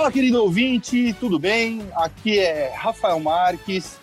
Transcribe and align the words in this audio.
Fala, 0.00 0.10
querido 0.10 0.42
ouvinte, 0.42 1.14
tudo 1.20 1.38
bem? 1.38 1.82
Aqui 1.94 2.38
é 2.38 2.72
Rafael 2.74 3.20
Marques. 3.20 3.98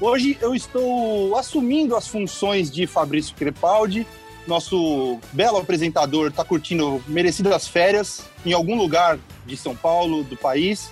Hoje 0.00 0.36
eu 0.40 0.56
estou 0.56 1.36
assumindo 1.36 1.94
as 1.94 2.08
funções 2.08 2.68
de 2.68 2.84
Fabrício 2.84 3.32
Crepaldi. 3.36 4.04
Nosso 4.44 5.20
belo 5.32 5.58
apresentador 5.58 6.30
está 6.30 6.42
curtindo 6.42 7.00
merecidas 7.06 7.68
férias 7.68 8.24
em 8.44 8.52
algum 8.52 8.76
lugar 8.76 9.20
de 9.46 9.56
São 9.56 9.76
Paulo, 9.76 10.24
do 10.24 10.36
país. 10.36 10.90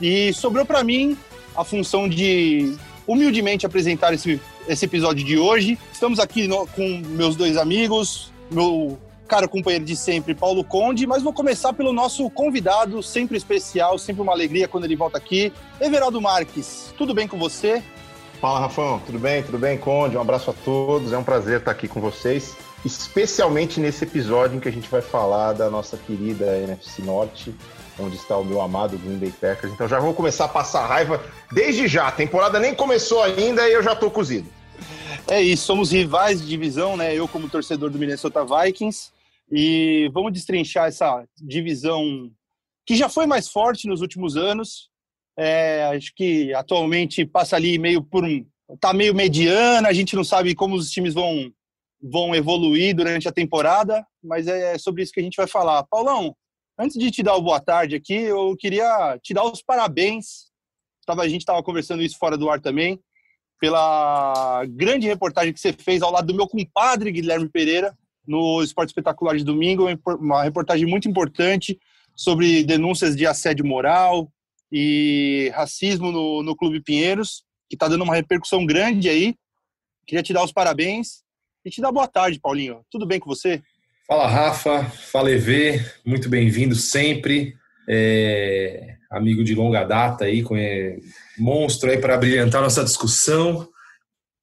E 0.00 0.32
sobrou 0.32 0.66
para 0.66 0.82
mim 0.82 1.16
a 1.54 1.62
função 1.62 2.08
de 2.08 2.76
humildemente 3.06 3.64
apresentar 3.64 4.12
esse, 4.12 4.40
esse 4.66 4.86
episódio 4.86 5.24
de 5.24 5.38
hoje. 5.38 5.78
Estamos 5.92 6.18
aqui 6.18 6.48
no, 6.48 6.66
com 6.66 7.00
meus 7.10 7.36
dois 7.36 7.56
amigos, 7.56 8.32
meu 8.50 8.98
caro 9.26 9.48
companheiro 9.48 9.84
de 9.84 9.96
sempre, 9.96 10.34
Paulo 10.34 10.62
Conde, 10.62 11.06
mas 11.06 11.22
vou 11.22 11.32
começar 11.32 11.72
pelo 11.72 11.92
nosso 11.92 12.28
convidado, 12.30 13.02
sempre 13.02 13.36
especial, 13.36 13.98
sempre 13.98 14.22
uma 14.22 14.32
alegria 14.32 14.68
quando 14.68 14.84
ele 14.84 14.96
volta 14.96 15.18
aqui, 15.18 15.52
Everaldo 15.80 16.20
Marques. 16.20 16.94
Tudo 16.96 17.14
bem 17.14 17.26
com 17.26 17.38
você? 17.38 17.82
Fala, 18.40 18.60
Rafão. 18.60 19.00
Tudo 19.06 19.18
bem? 19.18 19.42
Tudo 19.42 19.58
bem, 19.58 19.78
Conde? 19.78 20.16
Um 20.16 20.20
abraço 20.20 20.50
a 20.50 20.52
todos. 20.52 21.12
É 21.12 21.18
um 21.18 21.24
prazer 21.24 21.60
estar 21.60 21.70
aqui 21.70 21.88
com 21.88 22.00
vocês, 22.00 22.54
especialmente 22.84 23.80
nesse 23.80 24.04
episódio 24.04 24.56
em 24.56 24.60
que 24.60 24.68
a 24.68 24.72
gente 24.72 24.88
vai 24.88 25.00
falar 25.00 25.54
da 25.54 25.70
nossa 25.70 25.96
querida 25.96 26.58
NFC 26.58 27.00
Norte, 27.00 27.54
onde 27.98 28.16
está 28.16 28.36
o 28.36 28.44
meu 28.44 28.60
amado 28.60 28.98
Green 28.98 29.16
Bay 29.16 29.32
Packers. 29.32 29.72
Então 29.72 29.88
já 29.88 29.98
vou 29.98 30.12
começar 30.12 30.44
a 30.44 30.48
passar 30.48 30.86
raiva 30.86 31.22
desde 31.52 31.88
já. 31.88 32.08
A 32.08 32.12
temporada 32.12 32.60
nem 32.60 32.74
começou 32.74 33.22
ainda 33.22 33.66
e 33.66 33.72
eu 33.72 33.82
já 33.82 33.94
estou 33.94 34.10
cozido. 34.10 34.48
É 35.26 35.40
isso, 35.40 35.64
somos 35.64 35.90
rivais 35.90 36.42
de 36.42 36.46
divisão, 36.46 36.98
né? 36.98 37.14
Eu 37.14 37.26
como 37.26 37.48
torcedor 37.48 37.88
do 37.88 37.98
Minnesota 37.98 38.44
Vikings 38.44 39.13
e 39.50 40.10
vamos 40.12 40.32
destrinchar 40.32 40.88
essa 40.88 41.26
divisão 41.36 42.30
que 42.86 42.96
já 42.96 43.08
foi 43.08 43.26
mais 43.26 43.48
forte 43.48 43.86
nos 43.86 44.00
últimos 44.00 44.36
anos. 44.36 44.90
É, 45.38 45.84
acho 45.86 46.12
que 46.14 46.52
atualmente 46.54 47.24
passa 47.24 47.56
ali 47.56 47.78
meio 47.78 48.02
por 48.02 48.24
um. 48.24 48.46
tá 48.80 48.92
meio 48.92 49.14
mediana, 49.14 49.88
a 49.88 49.92
gente 49.92 50.14
não 50.14 50.24
sabe 50.24 50.54
como 50.54 50.76
os 50.76 50.90
times 50.90 51.14
vão, 51.14 51.52
vão 52.00 52.34
evoluir 52.34 52.94
durante 52.94 53.28
a 53.28 53.32
temporada, 53.32 54.06
mas 54.22 54.46
é 54.46 54.78
sobre 54.78 55.02
isso 55.02 55.12
que 55.12 55.20
a 55.20 55.22
gente 55.22 55.36
vai 55.36 55.46
falar. 55.46 55.84
Paulão, 55.84 56.34
antes 56.78 56.96
de 56.96 57.10
te 57.10 57.22
dar 57.22 57.36
o 57.36 57.42
boa 57.42 57.60
tarde 57.60 57.96
aqui, 57.96 58.14
eu 58.14 58.56
queria 58.56 59.18
te 59.22 59.34
dar 59.34 59.44
os 59.44 59.62
parabéns. 59.62 60.52
Tava, 61.06 61.22
a 61.22 61.28
gente 61.28 61.42
estava 61.42 61.62
conversando 61.62 62.02
isso 62.02 62.16
fora 62.16 62.36
do 62.36 62.48
ar 62.48 62.60
também, 62.60 62.98
pela 63.60 64.64
grande 64.68 65.06
reportagem 65.06 65.52
que 65.52 65.60
você 65.60 65.72
fez 65.72 66.00
ao 66.00 66.10
lado 66.10 66.28
do 66.28 66.34
meu 66.34 66.46
compadre 66.46 67.12
Guilherme 67.12 67.48
Pereira 67.48 67.94
no 68.26 68.62
Esporte 68.62 68.90
Espetacular 68.90 69.36
de 69.36 69.44
domingo, 69.44 69.86
uma 70.18 70.42
reportagem 70.42 70.86
muito 70.86 71.08
importante 71.08 71.78
sobre 72.16 72.62
denúncias 72.64 73.16
de 73.16 73.26
assédio 73.26 73.64
moral 73.64 74.30
e 74.70 75.50
racismo 75.54 76.10
no, 76.10 76.42
no 76.42 76.56
Clube 76.56 76.80
Pinheiros, 76.80 77.44
que 77.68 77.76
está 77.76 77.88
dando 77.88 78.04
uma 78.04 78.14
repercussão 78.14 78.64
grande 78.64 79.08
aí. 79.08 79.34
Queria 80.06 80.22
te 80.22 80.32
dar 80.32 80.44
os 80.44 80.52
parabéns 80.52 81.22
e 81.64 81.70
te 81.70 81.80
dar 81.80 81.92
boa 81.92 82.06
tarde, 82.06 82.40
Paulinho. 82.40 82.82
Tudo 82.90 83.06
bem 83.06 83.18
com 83.18 83.28
você? 83.28 83.62
Fala, 84.06 84.26
Rafa. 84.26 84.84
Fala, 84.84 85.30
EV. 85.30 85.80
Muito 86.04 86.28
bem-vindo 86.28 86.74
sempre. 86.74 87.54
É, 87.88 88.96
amigo 89.10 89.42
de 89.42 89.54
longa 89.54 89.84
data 89.84 90.24
aí, 90.24 90.42
com 90.42 90.56
monstro 91.38 91.90
aí 91.90 91.98
para 91.98 92.18
brilhantar 92.18 92.60
nossa 92.60 92.84
discussão. 92.84 93.68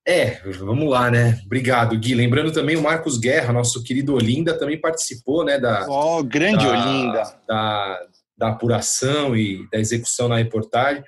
É, 0.07 0.41
vamos 0.57 0.89
lá, 0.89 1.11
né? 1.11 1.39
Obrigado, 1.45 1.97
Gui. 1.97 2.15
Lembrando 2.15 2.51
também 2.51 2.75
o 2.75 2.81
Marcos 2.81 3.17
Guerra, 3.17 3.53
nosso 3.53 3.83
querido 3.83 4.15
Olinda, 4.15 4.57
também 4.57 4.79
participou, 4.79 5.45
né? 5.45 5.59
Da, 5.59 5.85
oh, 5.87 6.23
grande 6.23 6.65
da, 6.65 6.71
Olinda. 6.71 7.23
Da, 7.47 7.99
da 8.35 8.49
apuração 8.49 9.35
e 9.37 9.67
da 9.71 9.79
execução 9.79 10.27
na 10.27 10.37
reportagem. 10.37 11.03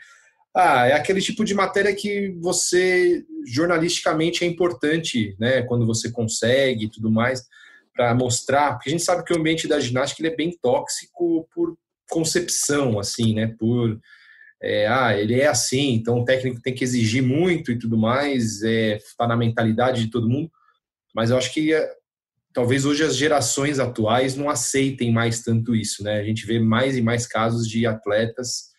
Ah, 0.55 0.87
é 0.87 0.93
aquele 0.93 1.19
tipo 1.19 1.43
de 1.43 1.55
matéria 1.55 1.95
que 1.95 2.29
você, 2.39 3.25
jornalisticamente, 3.47 4.43
é 4.43 4.47
importante, 4.47 5.35
né? 5.39 5.63
Quando 5.63 5.87
você 5.87 6.11
consegue 6.11 6.85
e 6.85 6.89
tudo 6.89 7.09
mais, 7.09 7.43
para 7.95 8.13
mostrar. 8.13 8.73
Porque 8.73 8.89
a 8.89 8.91
gente 8.91 9.03
sabe 9.03 9.23
que 9.23 9.33
o 9.33 9.37
ambiente 9.37 9.67
da 9.67 9.79
ginástica 9.79 10.21
ele 10.21 10.31
é 10.31 10.35
bem 10.35 10.55
tóxico 10.61 11.47
por 11.55 11.75
concepção, 12.07 12.99
assim, 12.99 13.33
né? 13.33 13.55
Por 13.57 13.99
é, 14.63 14.87
ah, 14.87 15.13
ele 15.17 15.41
é 15.41 15.47
assim, 15.47 15.91
então 15.91 16.21
o 16.21 16.23
técnico 16.23 16.61
tem 16.61 16.73
que 16.73 16.85
exigir 16.85 17.21
muito 17.21 17.69
e 17.69 17.77
tudo 17.77 17.97
mais, 17.97 18.61
está 18.61 18.69
é, 18.69 18.99
tá 19.17 19.27
na 19.27 19.35
mentalidade 19.35 20.05
de 20.05 20.09
todo 20.09 20.29
mundo, 20.29 20.49
mas 21.13 21.31
eu 21.31 21.37
acho 21.37 21.53
que 21.53 21.73
é, 21.73 21.91
talvez 22.53 22.85
hoje 22.85 23.03
as 23.03 23.17
gerações 23.17 23.77
atuais 23.77 24.37
não 24.37 24.49
aceitem 24.49 25.11
mais 25.11 25.43
tanto 25.43 25.75
isso, 25.75 26.01
né? 26.01 26.17
A 26.17 26.23
gente 26.23 26.45
vê 26.45 26.61
mais 26.61 26.95
e 26.95 27.01
mais 27.01 27.27
casos 27.27 27.67
de 27.67 27.85
atletas 27.85 28.71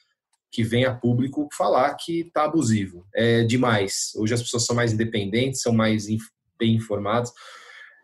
que 0.50 0.62
vêm 0.65 0.87
a 0.87 0.94
público 0.94 1.49
falar 1.53 1.94
que 1.97 2.21
está 2.21 2.44
abusivo, 2.44 3.06
é 3.15 3.44
demais. 3.44 4.12
Hoje 4.17 4.33
as 4.33 4.43
pessoas 4.43 4.65
são 4.65 4.75
mais 4.75 4.91
independentes, 4.94 5.61
são 5.61 5.73
mais 5.75 6.06
bem 6.59 6.77
informadas. 6.77 7.31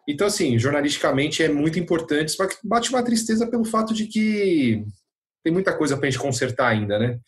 Então, 0.06 0.26
assim, 0.26 0.58
jornalisticamente 0.58 1.42
é 1.42 1.48
muito 1.48 1.78
importante, 1.78 2.32
só 2.32 2.46
que 2.46 2.56
bate 2.62 2.90
uma 2.90 3.02
tristeza 3.02 3.46
pelo 3.46 3.64
fato 3.64 3.94
de 3.94 4.06
que 4.06 4.84
tem 5.42 5.50
muita 5.50 5.74
coisa 5.74 5.96
para 5.96 6.08
a 6.08 6.10
gente 6.10 6.20
consertar 6.20 6.69
ainda, 6.69 6.98
né? 6.98 7.19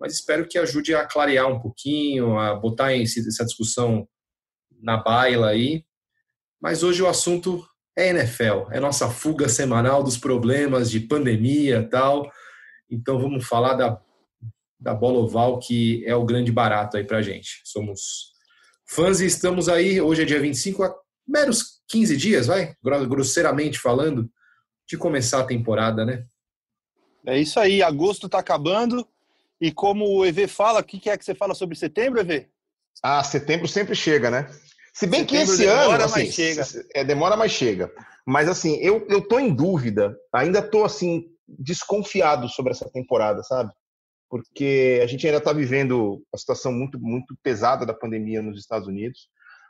Mas 0.00 0.14
espero 0.14 0.48
que 0.48 0.58
ajude 0.58 0.94
a 0.94 1.06
clarear 1.06 1.46
um 1.46 1.60
pouquinho, 1.60 2.38
a 2.38 2.54
botar 2.54 2.94
essa 2.94 3.44
discussão 3.44 4.08
na 4.80 4.96
baila 4.96 5.50
aí. 5.50 5.84
Mas 6.60 6.82
hoje 6.82 7.02
o 7.02 7.06
assunto 7.06 7.62
é 7.96 8.08
NFL, 8.08 8.70
é 8.70 8.80
nossa 8.80 9.10
fuga 9.10 9.48
semanal 9.48 10.02
dos 10.02 10.16
problemas 10.16 10.90
de 10.90 11.00
pandemia 11.00 11.86
tal. 11.86 12.30
Então 12.90 13.18
vamos 13.18 13.46
falar 13.46 13.74
da, 13.74 14.00
da 14.80 14.94
bola 14.94 15.18
oval, 15.18 15.58
que 15.58 16.02
é 16.06 16.14
o 16.14 16.24
grande 16.24 16.50
barato 16.50 16.96
aí 16.96 17.04
pra 17.04 17.20
gente. 17.20 17.60
Somos 17.64 18.32
fãs 18.88 19.20
e 19.20 19.26
estamos 19.26 19.68
aí, 19.68 20.00
hoje 20.00 20.22
é 20.22 20.24
dia 20.24 20.40
25, 20.40 20.82
há 20.82 20.94
meros 21.28 21.80
15 21.88 22.16
dias, 22.16 22.46
vai, 22.46 22.74
grosseiramente 22.82 23.78
falando, 23.78 24.30
de 24.88 24.96
começar 24.96 25.40
a 25.40 25.46
temporada, 25.46 26.04
né? 26.04 26.24
É 27.26 27.38
isso 27.38 27.60
aí, 27.60 27.82
agosto 27.82 28.28
tá 28.28 28.38
acabando, 28.38 29.06
e 29.60 29.70
como 29.70 30.06
o 30.06 30.24
EV 30.24 30.46
fala, 30.48 30.80
o 30.80 30.84
que 30.84 31.10
é 31.10 31.16
que 31.16 31.24
você 31.24 31.34
fala 31.34 31.54
sobre 31.54 31.76
setembro, 31.76 32.20
EV? 32.20 32.48
Ah, 33.02 33.22
setembro 33.22 33.68
sempre 33.68 33.94
chega, 33.94 34.30
né? 34.30 34.50
Se 34.92 35.06
bem 35.06 35.20
setembro 35.20 35.26
que 35.26 35.52
esse 35.52 35.66
demora, 35.66 35.94
ano, 35.94 36.04
assim, 36.04 36.24
mas 36.24 36.34
chega. 36.34 36.86
É, 36.94 37.04
demora, 37.04 37.36
mas 37.36 37.52
chega. 37.52 37.92
Mas 38.26 38.48
assim, 38.48 38.76
eu, 38.76 39.06
eu 39.08 39.20
tô 39.20 39.38
em 39.38 39.54
dúvida, 39.54 40.16
ainda 40.32 40.62
tô 40.62 40.84
assim, 40.84 41.26
desconfiado 41.46 42.48
sobre 42.48 42.72
essa 42.72 42.88
temporada, 42.90 43.42
sabe? 43.42 43.72
Porque 44.28 45.00
a 45.02 45.06
gente 45.06 45.26
ainda 45.26 45.38
está 45.38 45.52
vivendo 45.52 46.22
uma 46.32 46.38
situação 46.38 46.72
muito, 46.72 46.98
muito 47.00 47.36
pesada 47.42 47.84
da 47.84 47.94
pandemia 47.94 48.40
nos 48.40 48.58
Estados 48.58 48.86
Unidos. 48.86 49.28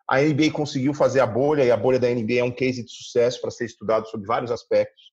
A 0.08 0.20
NBA 0.20 0.50
conseguiu 0.52 0.92
fazer 0.92 1.20
a 1.20 1.26
bolha, 1.26 1.64
e 1.64 1.70
a 1.70 1.76
bolha 1.76 1.98
da 1.98 2.08
NBA 2.08 2.40
é 2.40 2.44
um 2.44 2.50
case 2.50 2.84
de 2.84 2.90
sucesso 2.90 3.40
para 3.40 3.50
ser 3.50 3.64
estudado 3.64 4.08
sobre 4.08 4.26
vários 4.26 4.50
aspectos. 4.50 5.10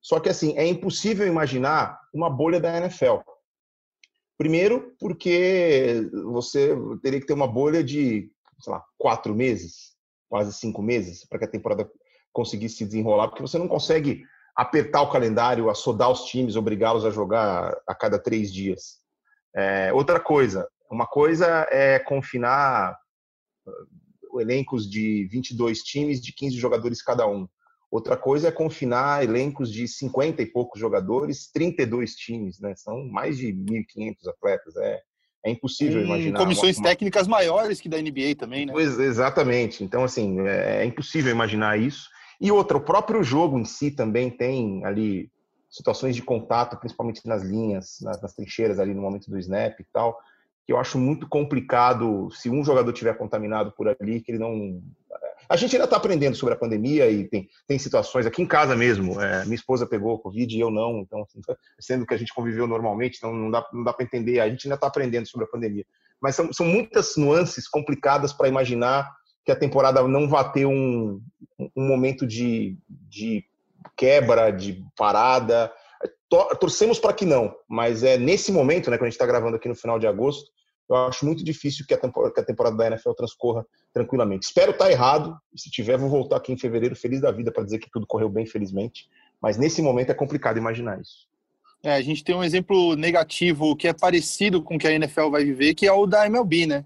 Só 0.00 0.18
que, 0.18 0.28
assim, 0.28 0.56
é 0.56 0.66
impossível 0.66 1.26
imaginar 1.26 1.96
uma 2.12 2.28
bolha 2.28 2.58
da 2.58 2.76
NFL. 2.76 3.18
Primeiro, 4.42 4.92
porque 4.98 6.10
você 6.24 6.74
teria 7.00 7.20
que 7.20 7.26
ter 7.28 7.32
uma 7.32 7.46
bolha 7.46 7.80
de, 7.80 8.28
sei 8.58 8.72
lá, 8.72 8.82
quatro 8.98 9.36
meses, 9.36 9.92
quase 10.28 10.52
cinco 10.52 10.82
meses, 10.82 11.24
para 11.24 11.38
que 11.38 11.44
a 11.44 11.48
temporada 11.48 11.88
conseguisse 12.32 12.78
se 12.78 12.84
desenrolar, 12.84 13.28
porque 13.28 13.42
você 13.42 13.56
não 13.56 13.68
consegue 13.68 14.24
apertar 14.56 15.02
o 15.02 15.12
calendário, 15.12 15.70
assodar 15.70 16.10
os 16.10 16.24
times, 16.24 16.56
obrigá-los 16.56 17.04
a 17.04 17.10
jogar 17.10 17.72
a 17.86 17.94
cada 17.94 18.18
três 18.18 18.52
dias. 18.52 18.98
É, 19.54 19.92
outra 19.92 20.18
coisa, 20.18 20.68
uma 20.90 21.06
coisa 21.06 21.64
é 21.70 22.00
confinar 22.00 22.98
uh, 23.64 24.40
elencos 24.40 24.90
de 24.90 25.28
22 25.30 25.84
times 25.84 26.20
de 26.20 26.32
15 26.32 26.56
jogadores 26.56 27.00
cada 27.00 27.28
um. 27.28 27.46
Outra 27.92 28.16
coisa 28.16 28.48
é 28.48 28.50
confinar 28.50 29.22
elencos 29.22 29.70
de 29.70 29.86
50 29.86 30.40
e 30.40 30.46
poucos 30.46 30.80
jogadores, 30.80 31.50
32 31.52 32.14
times, 32.14 32.58
né? 32.58 32.72
São 32.74 33.06
mais 33.06 33.36
de 33.36 33.48
1.500 33.52 34.28
atletas. 34.28 34.76
É, 34.78 35.02
é 35.44 35.50
impossível 35.50 36.00
hum, 36.00 36.06
imaginar. 36.06 36.38
Comissões 36.38 36.78
uma, 36.78 36.88
técnicas 36.88 37.28
maiores 37.28 37.82
que 37.82 37.90
da 37.90 38.00
NBA 38.00 38.34
também, 38.38 38.64
né? 38.64 38.72
Pois, 38.72 38.98
exatamente. 38.98 39.84
Então, 39.84 40.04
assim, 40.04 40.40
é, 40.40 40.82
é 40.82 40.84
impossível 40.86 41.30
imaginar 41.30 41.78
isso. 41.78 42.08
E 42.40 42.50
outra, 42.50 42.78
o 42.78 42.80
próprio 42.80 43.22
jogo 43.22 43.58
em 43.58 43.64
si 43.66 43.90
também 43.90 44.30
tem 44.30 44.82
ali 44.86 45.30
situações 45.68 46.16
de 46.16 46.22
contato, 46.22 46.78
principalmente 46.78 47.20
nas 47.28 47.42
linhas, 47.42 47.98
nas, 48.00 48.22
nas 48.22 48.32
trincheiras 48.32 48.78
ali 48.78 48.94
no 48.94 49.02
momento 49.02 49.30
do 49.30 49.38
snap 49.38 49.78
e 49.78 49.86
tal, 49.92 50.18
que 50.66 50.72
eu 50.72 50.78
acho 50.78 50.98
muito 50.98 51.28
complicado 51.28 52.30
se 52.30 52.48
um 52.48 52.64
jogador 52.64 52.90
tiver 52.94 53.18
contaminado 53.18 53.70
por 53.72 53.86
ali, 53.86 54.22
que 54.22 54.32
ele 54.32 54.38
não 54.38 54.82
a 55.48 55.56
gente 55.56 55.74
ainda 55.74 55.84
está 55.84 55.96
aprendendo 55.96 56.36
sobre 56.36 56.54
a 56.54 56.56
pandemia 56.56 57.10
e 57.10 57.28
tem, 57.28 57.48
tem 57.66 57.78
situações 57.78 58.26
aqui 58.26 58.42
em 58.42 58.46
casa 58.46 58.76
mesmo. 58.76 59.20
É, 59.20 59.44
minha 59.44 59.54
esposa 59.54 59.86
pegou 59.86 60.18
Covid 60.18 60.56
e 60.56 60.60
eu 60.60 60.70
não, 60.70 61.00
então, 61.00 61.22
assim, 61.22 61.40
sendo 61.78 62.06
que 62.06 62.14
a 62.14 62.16
gente 62.16 62.34
conviveu 62.34 62.66
normalmente, 62.66 63.16
então 63.18 63.32
não 63.32 63.50
dá, 63.50 63.66
não 63.72 63.84
dá 63.84 63.92
para 63.92 64.04
entender. 64.04 64.40
A 64.40 64.48
gente 64.48 64.66
ainda 64.66 64.76
está 64.76 64.86
aprendendo 64.86 65.28
sobre 65.28 65.44
a 65.44 65.50
pandemia. 65.50 65.84
Mas 66.20 66.36
são, 66.36 66.52
são 66.52 66.66
muitas 66.66 67.16
nuances 67.16 67.68
complicadas 67.68 68.32
para 68.32 68.48
imaginar 68.48 69.10
que 69.44 69.50
a 69.50 69.56
temporada 69.56 70.06
não 70.06 70.28
vai 70.28 70.52
ter 70.52 70.66
um, 70.66 71.20
um 71.76 71.86
momento 71.86 72.26
de, 72.26 72.78
de 72.88 73.44
quebra, 73.96 74.50
de 74.50 74.84
parada. 74.96 75.72
torcemos 76.60 76.98
para 76.98 77.12
que 77.12 77.26
não, 77.26 77.54
mas 77.68 78.02
é 78.02 78.16
nesse 78.16 78.52
momento, 78.52 78.90
né, 78.90 78.96
quando 78.96 79.06
a 79.06 79.10
gente 79.10 79.14
está 79.14 79.26
gravando 79.26 79.56
aqui 79.56 79.68
no 79.68 79.74
final 79.74 79.98
de 79.98 80.06
agosto, 80.06 80.50
eu 80.88 80.96
acho 80.96 81.24
muito 81.24 81.44
difícil 81.44 81.86
que 81.86 81.94
a, 81.94 81.98
temporada, 81.98 82.34
que 82.34 82.40
a 82.40 82.44
temporada 82.44 82.76
da 82.76 82.86
NFL 82.88 83.12
transcorra 83.12 83.66
tranquilamente. 83.92 84.46
Espero 84.46 84.72
estar 84.72 84.86
tá 84.86 84.90
errado, 84.90 85.36
e 85.54 85.60
se 85.60 85.70
tiver, 85.70 85.96
vou 85.96 86.08
voltar 86.08 86.36
aqui 86.36 86.52
em 86.52 86.58
fevereiro 86.58 86.96
feliz 86.96 87.20
da 87.20 87.30
vida 87.30 87.52
para 87.52 87.64
dizer 87.64 87.78
que 87.78 87.90
tudo 87.90 88.06
correu 88.06 88.28
bem, 88.28 88.46
felizmente. 88.46 89.08
Mas 89.40 89.56
nesse 89.56 89.82
momento 89.82 90.10
é 90.10 90.14
complicado 90.14 90.58
imaginar 90.58 91.00
isso. 91.00 91.26
É, 91.82 91.94
a 91.94 92.02
gente 92.02 92.22
tem 92.22 92.34
um 92.34 92.44
exemplo 92.44 92.94
negativo 92.94 93.74
que 93.74 93.88
é 93.88 93.92
parecido 93.92 94.62
com 94.62 94.76
o 94.76 94.78
que 94.78 94.86
a 94.86 94.92
NFL 94.92 95.30
vai 95.30 95.44
viver, 95.44 95.74
que 95.74 95.86
é 95.86 95.92
o 95.92 96.06
da 96.06 96.26
MLB, 96.26 96.66
né? 96.66 96.84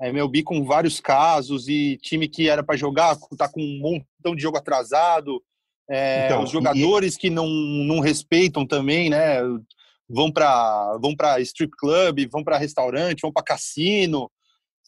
A 0.00 0.08
MLB 0.08 0.44
com 0.44 0.64
vários 0.64 1.00
casos 1.00 1.68
e 1.68 1.98
time 2.00 2.28
que 2.28 2.48
era 2.48 2.62
para 2.62 2.76
jogar 2.76 3.16
tá 3.36 3.48
com 3.48 3.60
um 3.60 3.80
montão 3.80 4.36
de 4.36 4.42
jogo 4.42 4.56
atrasado. 4.56 5.42
É, 5.90 6.26
então, 6.26 6.44
os 6.44 6.50
jogadores 6.50 7.16
e... 7.16 7.18
que 7.18 7.30
não, 7.30 7.48
não 7.48 7.98
respeitam 7.98 8.64
também, 8.64 9.10
né? 9.10 9.40
Vão 10.08 10.32
para 10.32 10.96
vão 11.00 11.14
para 11.14 11.40
strip 11.40 11.72
club, 11.78 12.28
vão 12.30 12.42
para 12.42 12.58
restaurante, 12.58 13.20
vão 13.20 13.32
para 13.32 13.44
cassino. 13.44 14.30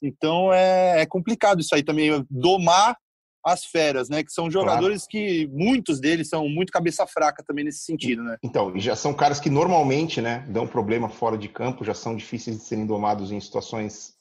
Então 0.03 0.53
é, 0.53 1.03
é, 1.03 1.07
complicado 1.07 1.61
isso 1.61 1.75
aí 1.75 1.83
também, 1.83 2.25
domar 2.31 2.97
as 3.45 3.65
feras, 3.65 4.09
né? 4.09 4.23
Que 4.23 4.33
são 4.33 4.51
jogadores 4.51 5.07
claro. 5.07 5.11
que 5.11 5.49
muitos 5.53 6.01
deles 6.01 6.29
são 6.29 6.49
muito 6.49 6.73
cabeça 6.73 7.07
fraca 7.07 7.43
também 7.47 7.65
nesse 7.65 7.81
sentido, 7.81 8.23
né? 8.23 8.37
Então, 8.43 8.79
já 8.79 8.95
são 8.95 9.15
caras 9.15 9.41
que 9.41 9.49
normalmente, 9.49 10.21
né, 10.21 10.45
dão 10.49 10.67
problema 10.67 11.09
fora 11.09 11.39
de 11.39 11.49
campo, 11.49 11.85
já 11.85 11.95
são 11.95 12.15
difíceis 12.15 12.59
de 12.59 12.65
serem 12.65 12.87
domados 12.87 13.33
em 13.33 13.41
situações 13.41 14.15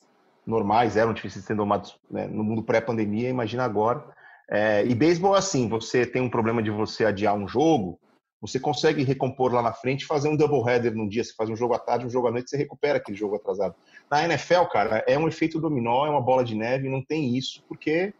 normais, 0.45 0.95
eram 0.95 1.13
difíceis 1.13 1.43
de 1.43 1.47
serem 1.47 1.57
domados 1.57 1.97
né, 2.09 2.27
no 2.27 2.43
mundo 2.43 2.63
pré-pandemia, 2.63 3.29
imagina 3.29 3.63
agora. 3.63 4.03
É, 4.49 4.85
e 4.85 4.95
beisebol 4.95 5.35
é 5.35 5.39
assim, 5.39 5.67
você 5.67 6.05
tem 6.05 6.21
um 6.21 6.29
problema 6.29 6.63
de 6.63 6.71
você 6.71 7.05
adiar 7.05 7.35
um 7.35 7.47
jogo, 7.47 7.99
você 8.41 8.59
consegue 8.59 9.03
recompor 9.03 9.53
lá 9.53 9.61
na 9.61 9.73
frente, 9.73 10.05
fazer 10.05 10.29
um 10.29 10.35
double 10.35 10.61
header 10.69 10.95
num 10.95 11.07
dia, 11.07 11.23
você 11.23 11.33
faz 11.33 11.49
um 11.49 11.55
jogo 11.55 11.73
à 11.73 11.79
tarde, 11.79 12.05
um 12.05 12.09
jogo 12.09 12.27
à 12.27 12.31
noite, 12.31 12.49
você 12.49 12.57
recupera 12.57 12.97
aquele 12.97 13.17
jogo 13.17 13.35
atrasado. 13.35 13.75
Na 14.09 14.23
NFL, 14.23 14.65
cara, 14.71 15.03
é 15.07 15.17
um 15.17 15.27
efeito 15.27 15.59
dominó, 15.59 16.05
é 16.05 16.09
uma 16.09 16.21
bola 16.21 16.43
de 16.43 16.55
neve, 16.55 16.89
não 16.89 17.03
tem 17.03 17.37
isso, 17.37 17.63
porque 17.67 18.13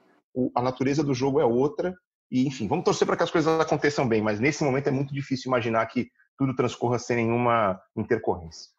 a 0.56 0.62
natureza 0.62 1.04
do 1.04 1.14
jogo 1.14 1.40
é 1.40 1.46
outra. 1.46 1.96
E, 2.32 2.46
enfim, 2.46 2.68
vamos 2.68 2.86
torcer 2.86 3.08
para 3.08 3.18
que 3.18 3.24
as 3.24 3.32
coisas 3.32 3.60
aconteçam 3.60 4.08
bem, 4.08 4.22
mas 4.22 4.40
nesse 4.40 4.64
momento 4.64 4.88
é 4.88 4.92
muito 4.92 5.14
difícil 5.14 5.50
imaginar 5.50 5.86
que 5.88 6.10
tudo 6.38 6.56
transcorra 6.56 7.00
sem 7.00 7.18
nenhuma 7.18 7.80
intercorrência. 7.98 8.70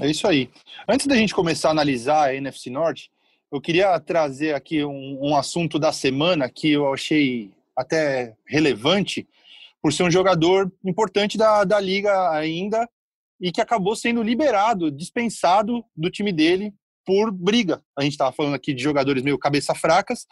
É 0.00 0.10
isso 0.10 0.26
aí. 0.26 0.50
Antes 0.88 1.06
da 1.06 1.14
gente 1.14 1.34
começar 1.34 1.68
a 1.68 1.72
analisar 1.72 2.28
a 2.28 2.34
NFC 2.34 2.70
Norte, 2.70 3.10
eu 3.52 3.60
queria 3.60 3.98
trazer 4.00 4.54
aqui 4.54 4.84
um, 4.84 5.18
um 5.22 5.36
assunto 5.36 5.78
da 5.78 5.92
semana 5.92 6.50
que 6.50 6.72
eu 6.72 6.92
achei 6.92 7.52
até 7.76 8.34
relevante, 8.46 9.28
por 9.84 9.92
ser 9.92 10.02
um 10.02 10.10
jogador 10.10 10.72
importante 10.82 11.36
da, 11.36 11.62
da 11.62 11.78
liga 11.78 12.30
ainda 12.30 12.88
e 13.38 13.52
que 13.52 13.60
acabou 13.60 13.94
sendo 13.94 14.22
liberado, 14.22 14.90
dispensado 14.90 15.84
do 15.94 16.10
time 16.10 16.32
dele 16.32 16.72
por 17.04 17.30
briga. 17.30 17.84
A 17.94 18.02
gente 18.02 18.12
estava 18.12 18.32
falando 18.32 18.54
aqui 18.54 18.72
de 18.72 18.82
jogadores 18.82 19.22
meio 19.22 19.38
cabeça 19.38 19.74
fracas. 19.74 20.24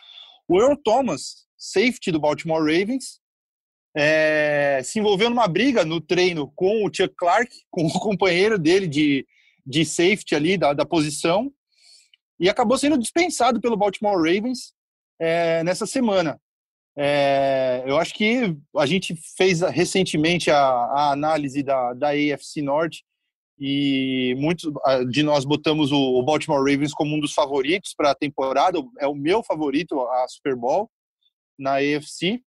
O 0.48 0.58
Earl 0.58 0.74
Thomas, 0.82 1.44
safety 1.58 2.10
do 2.10 2.18
Baltimore 2.18 2.62
Ravens, 2.62 3.20
é, 3.94 4.80
se 4.82 4.98
envolveu 4.98 5.28
numa 5.28 5.46
briga 5.46 5.84
no 5.84 6.00
treino 6.00 6.50
com 6.56 6.86
o 6.86 6.90
Chuck 6.90 7.14
Clark, 7.14 7.54
com 7.70 7.84
o 7.84 8.00
companheiro 8.00 8.58
dele 8.58 8.88
de, 8.88 9.26
de 9.66 9.84
safety 9.84 10.34
ali 10.34 10.56
da, 10.56 10.72
da 10.72 10.86
posição, 10.86 11.52
e 12.40 12.48
acabou 12.48 12.78
sendo 12.78 12.96
dispensado 12.96 13.60
pelo 13.60 13.76
Baltimore 13.76 14.16
Ravens 14.16 14.72
é, 15.20 15.62
nessa 15.62 15.84
semana. 15.84 16.40
É, 16.96 17.82
eu 17.86 17.96
acho 17.96 18.14
que 18.14 18.54
a 18.76 18.86
gente 18.86 19.14
fez 19.36 19.60
recentemente 19.62 20.50
a, 20.50 20.58
a 20.58 21.12
análise 21.12 21.62
da, 21.62 21.94
da 21.94 22.10
AFC 22.10 22.60
Norte 22.60 23.04
e 23.58 24.34
muitos 24.38 24.70
de 25.10 25.22
nós 25.22 25.44
botamos 25.44 25.92
o 25.92 26.22
Baltimore 26.22 26.58
Ravens 26.58 26.92
como 26.92 27.14
um 27.14 27.20
dos 27.20 27.32
favoritos 27.32 27.94
para 27.96 28.10
a 28.10 28.14
temporada. 28.14 28.82
É 28.98 29.06
o 29.06 29.14
meu 29.14 29.42
favorito, 29.42 30.00
a 30.00 30.26
Super 30.28 30.56
Bowl, 30.56 30.90
na 31.58 31.76
AFC. 31.76 32.42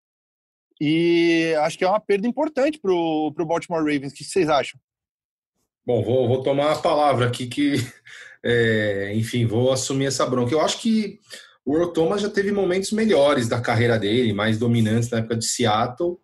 E 0.80 1.54
acho 1.60 1.78
que 1.78 1.84
é 1.84 1.88
uma 1.88 2.00
perda 2.00 2.26
importante 2.26 2.80
para 2.80 2.92
o 2.92 3.30
Baltimore 3.30 3.80
Ravens. 3.80 4.12
O 4.12 4.14
que 4.16 4.24
vocês 4.24 4.48
acham? 4.48 4.78
Bom, 5.86 6.02
vou, 6.02 6.26
vou 6.26 6.42
tomar 6.42 6.72
a 6.72 6.78
palavra 6.78 7.28
aqui 7.28 7.46
que, 7.46 7.74
é, 8.42 9.12
enfim, 9.14 9.46
vou 9.46 9.72
assumir 9.72 10.06
essa 10.06 10.26
bronca. 10.26 10.52
Eu 10.52 10.60
acho 10.60 10.80
que 10.80 11.20
o 11.64 11.76
Earl 11.76 11.92
Thomas 11.92 12.20
já 12.20 12.28
teve 12.28 12.52
momentos 12.52 12.92
melhores 12.92 13.48
da 13.48 13.60
carreira 13.60 13.98
dele, 13.98 14.32
mais 14.32 14.58
dominantes 14.58 15.08
na 15.08 15.18
época 15.18 15.36
de 15.36 15.46
Seattle. 15.46 16.18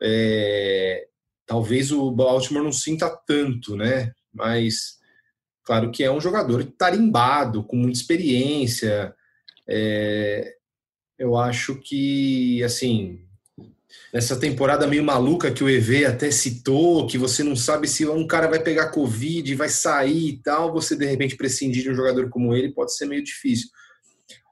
É, 0.00 1.08
talvez 1.44 1.90
o 1.90 2.10
Baltimore 2.12 2.62
não 2.62 2.72
sinta 2.72 3.08
tanto, 3.26 3.74
né? 3.76 4.12
Mas 4.32 4.98
claro 5.64 5.90
que 5.90 6.04
é 6.04 6.10
um 6.10 6.20
jogador 6.20 6.64
tarimbado, 6.64 7.64
com 7.64 7.76
muita 7.76 7.98
experiência. 7.98 9.12
É, 9.68 10.54
eu 11.18 11.36
acho 11.36 11.74
que, 11.80 12.62
assim, 12.62 13.18
nessa 14.12 14.38
temporada 14.38 14.86
meio 14.86 15.02
maluca 15.02 15.50
que 15.50 15.64
o 15.64 15.68
EV 15.68 16.06
até 16.06 16.30
citou, 16.30 17.06
que 17.08 17.18
você 17.18 17.42
não 17.42 17.56
sabe 17.56 17.88
se 17.88 18.06
um 18.06 18.26
cara 18.28 18.46
vai 18.46 18.60
pegar 18.60 18.90
Covid, 18.90 19.52
vai 19.56 19.68
sair 19.68 20.28
e 20.28 20.36
tal, 20.36 20.72
você 20.72 20.94
de 20.94 21.04
repente 21.04 21.36
prescindir 21.36 21.82
de 21.82 21.90
um 21.90 21.94
jogador 21.94 22.28
como 22.28 22.54
ele 22.54 22.72
pode 22.72 22.96
ser 22.96 23.06
meio 23.06 23.24
difícil. 23.24 23.68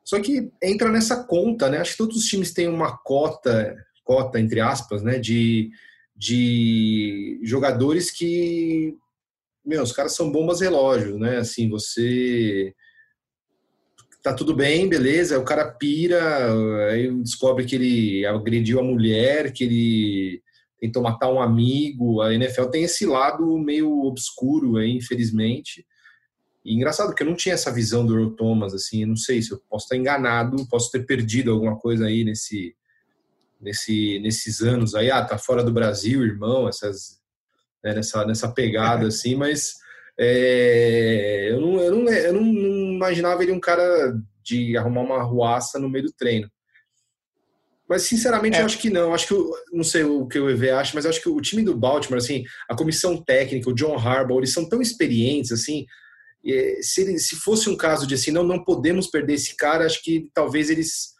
Só 0.06 0.20
que 0.20 0.52
entra 0.62 0.88
nessa 0.88 1.24
conta, 1.24 1.68
né? 1.68 1.78
Acho 1.78 1.92
que 1.92 1.98
todos 1.98 2.16
os 2.16 2.26
times 2.26 2.52
têm 2.52 2.68
uma 2.68 2.96
cota, 2.96 3.76
cota 4.04 4.38
entre 4.38 4.60
aspas, 4.60 5.02
né? 5.02 5.18
De, 5.18 5.68
de 6.14 7.40
jogadores 7.42 8.12
que, 8.12 8.94
meu, 9.64 9.82
os 9.82 9.90
caras 9.90 10.14
são 10.14 10.30
bombas 10.30 10.60
relógio, 10.60 11.18
né? 11.18 11.38
Assim, 11.38 11.68
você 11.68 12.72
tá 14.22 14.32
tudo 14.32 14.54
bem, 14.54 14.88
beleza, 14.88 15.40
o 15.40 15.44
cara 15.44 15.72
pira, 15.72 16.52
aí 16.88 17.10
descobre 17.22 17.64
que 17.64 17.74
ele 17.74 18.26
agrediu 18.26 18.78
a 18.78 18.84
mulher, 18.84 19.52
que 19.52 19.64
ele 19.64 20.42
tentou 20.80 21.02
matar 21.02 21.32
um 21.32 21.42
amigo. 21.42 22.20
A 22.20 22.32
NFL 22.32 22.66
tem 22.66 22.84
esse 22.84 23.04
lado 23.06 23.58
meio 23.58 24.04
obscuro 24.04 24.76
aí, 24.76 24.92
infelizmente. 24.92 25.84
E 26.66 26.74
engraçado 26.74 27.14
que 27.14 27.22
eu 27.22 27.26
não 27.28 27.36
tinha 27.36 27.54
essa 27.54 27.70
visão 27.70 28.04
do 28.04 28.18
Earl 28.18 28.30
Thomas, 28.30 28.74
assim, 28.74 29.02
eu 29.02 29.08
não 29.08 29.16
sei 29.16 29.40
se 29.40 29.52
eu 29.52 29.62
posso 29.70 29.84
estar 29.84 29.96
enganado, 29.96 30.66
posso 30.68 30.90
ter 30.90 31.06
perdido 31.06 31.52
alguma 31.52 31.78
coisa 31.78 32.06
aí 32.06 32.24
nesse, 32.24 32.74
nesse, 33.60 34.18
nesses 34.18 34.60
anos 34.60 34.96
aí, 34.96 35.08
ah, 35.08 35.24
tá 35.24 35.38
fora 35.38 35.62
do 35.62 35.72
Brasil, 35.72 36.24
irmão, 36.24 36.68
essas, 36.68 37.20
né, 37.84 37.94
nessa, 37.94 38.26
nessa 38.26 38.48
pegada, 38.50 39.06
assim, 39.08 39.36
mas 39.36 39.74
é, 40.18 41.50
eu, 41.52 41.60
não, 41.60 41.80
eu, 41.80 41.94
não, 41.94 42.12
eu 42.12 42.32
não, 42.32 42.42
não 42.42 42.94
imaginava 42.94 43.44
ele 43.44 43.52
um 43.52 43.60
cara 43.60 44.20
de 44.42 44.76
arrumar 44.76 45.02
uma 45.02 45.22
ruaça 45.22 45.78
no 45.78 45.88
meio 45.88 46.06
do 46.06 46.12
treino. 46.12 46.50
Mas, 47.88 48.02
sinceramente, 48.02 48.56
é. 48.56 48.62
eu 48.62 48.66
acho 48.66 48.78
que 48.78 48.90
não. 48.90 49.14
Acho 49.14 49.28
que, 49.28 49.34
não 49.72 49.84
sei 49.84 50.02
o 50.02 50.26
que 50.26 50.40
o 50.40 50.50
EV 50.50 50.70
acha, 50.70 50.92
mas 50.92 51.06
acho 51.06 51.22
que 51.22 51.28
o 51.28 51.40
time 51.40 51.62
do 51.62 51.76
Baltimore, 51.76 52.18
assim, 52.18 52.42
a 52.68 52.74
comissão 52.74 53.22
técnica, 53.22 53.70
o 53.70 53.74
John 53.74 53.96
Harbaugh, 53.96 54.40
eles 54.40 54.52
são 54.52 54.68
tão 54.68 54.82
experientes, 54.82 55.52
assim, 55.52 55.86
se, 56.80 57.18
se 57.18 57.36
fosse 57.36 57.68
um 57.68 57.76
caso 57.76 58.06
de 58.06 58.14
assim, 58.14 58.30
não, 58.30 58.42
não 58.42 58.62
podemos 58.62 59.06
perder 59.06 59.34
esse 59.34 59.56
cara, 59.56 59.84
acho 59.84 60.02
que 60.02 60.30
talvez 60.32 60.70
eles 60.70 61.14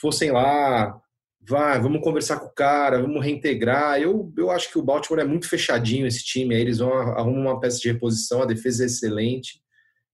fossem 0.00 0.30
lá, 0.30 1.00
vamos 1.80 2.02
conversar 2.02 2.38
com 2.38 2.46
o 2.46 2.54
cara, 2.54 3.00
vamos 3.00 3.24
reintegrar. 3.24 4.00
Eu, 4.00 4.32
eu 4.36 4.50
acho 4.50 4.70
que 4.70 4.78
o 4.78 4.82
Baltimore 4.82 5.22
é 5.22 5.26
muito 5.26 5.48
fechadinho 5.48 6.06
esse 6.06 6.22
time, 6.22 6.54
aí 6.54 6.60
eles 6.60 6.78
vão 6.78 6.92
arrumar 6.92 7.52
uma 7.52 7.60
peça 7.60 7.78
de 7.78 7.90
reposição, 7.90 8.42
a 8.42 8.46
defesa 8.46 8.84
é 8.84 8.86
excelente 8.86 9.60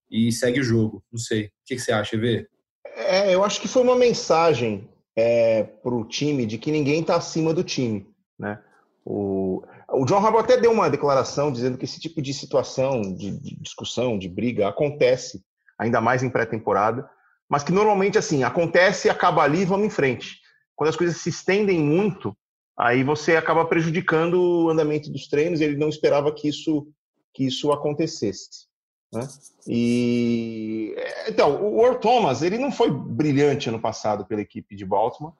e 0.09 0.31
segue 0.31 0.59
o 0.59 0.63
jogo. 0.63 1.03
Não 1.11 1.19
sei. 1.19 1.45
O 1.45 1.51
que, 1.65 1.75
que 1.75 1.81
você 1.81 1.91
acha, 1.91 2.17
Vê? 2.17 2.47
É, 2.95 3.33
eu 3.33 3.43
acho 3.43 3.59
que 3.59 3.67
foi 3.67 3.83
uma 3.83 3.95
mensagem 3.95 4.89
é, 5.15 5.63
para 5.63 5.93
o 5.93 6.05
time 6.05 6.45
de 6.45 6.57
que 6.57 6.71
ninguém 6.71 7.01
está 7.01 7.15
acima 7.15 7.53
do 7.53 7.63
time, 7.63 8.07
né? 8.39 8.61
O, 9.03 9.63
o 9.99 10.05
John 10.05 10.17
Harbaugh 10.17 10.39
até 10.39 10.57
deu 10.57 10.71
uma 10.71 10.89
declaração 10.89 11.51
dizendo 11.51 11.77
que 11.77 11.85
esse 11.85 11.99
tipo 11.99 12.21
de 12.21 12.33
situação, 12.33 13.01
de, 13.01 13.39
de 13.39 13.55
discussão, 13.59 14.17
de 14.17 14.29
briga, 14.29 14.67
acontece, 14.67 15.43
ainda 15.77 16.01
mais 16.01 16.23
em 16.23 16.29
pré-temporada, 16.29 17.09
mas 17.49 17.63
que 17.63 17.71
normalmente, 17.71 18.17
assim, 18.17 18.43
acontece, 18.43 19.09
acaba 19.09 19.43
ali 19.43 19.61
e 19.61 19.65
vamos 19.65 19.87
em 19.87 19.89
frente. 19.89 20.39
Quando 20.75 20.89
as 20.89 20.95
coisas 20.95 21.17
se 21.17 21.29
estendem 21.29 21.79
muito, 21.79 22.35
aí 22.77 23.03
você 23.03 23.35
acaba 23.35 23.65
prejudicando 23.65 24.35
o 24.39 24.69
andamento 24.69 25.11
dos 25.11 25.27
treinos, 25.27 25.61
ele 25.61 25.77
não 25.77 25.89
esperava 25.89 26.33
que 26.33 26.47
isso, 26.47 26.87
que 27.33 27.45
isso 27.45 27.71
acontecesse. 27.71 28.67
Né? 29.13 29.27
E 29.67 30.95
então, 31.27 31.73
o 31.73 31.83
Earl 31.85 31.99
Thomas, 31.99 32.41
ele 32.41 32.57
não 32.57 32.71
foi 32.71 32.91
brilhante 32.91 33.69
ano 33.69 33.79
passado 33.79 34.25
pela 34.25 34.41
equipe 34.41 34.75
de 34.75 34.85
Baltimore, 34.85 35.33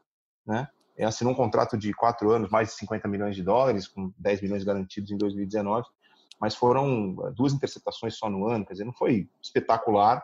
né? 0.46 0.68
Assinou 1.00 1.34
um 1.34 1.36
contrato 1.36 1.78
de 1.78 1.94
quatro 1.94 2.32
anos, 2.32 2.50
mais 2.50 2.70
de 2.70 2.76
50 2.76 3.08
milhões 3.08 3.36
de 3.36 3.44
dólares, 3.44 3.88
com 3.88 4.14
10 4.18 4.42
milhões 4.42 4.64
garantidos 4.64 5.12
em 5.12 5.18
2019, 5.18 5.86
mas 6.40 6.56
foram 6.56 7.16
eh, 7.26 7.32
duas 7.36 7.54
interceptações 7.54 8.16
só 8.18 8.30
no 8.30 8.48
ano, 8.48 8.66
quer 8.66 8.74
dizer, 8.74 8.86
não 8.86 8.94
foi 8.94 9.30
espetacular. 9.42 10.24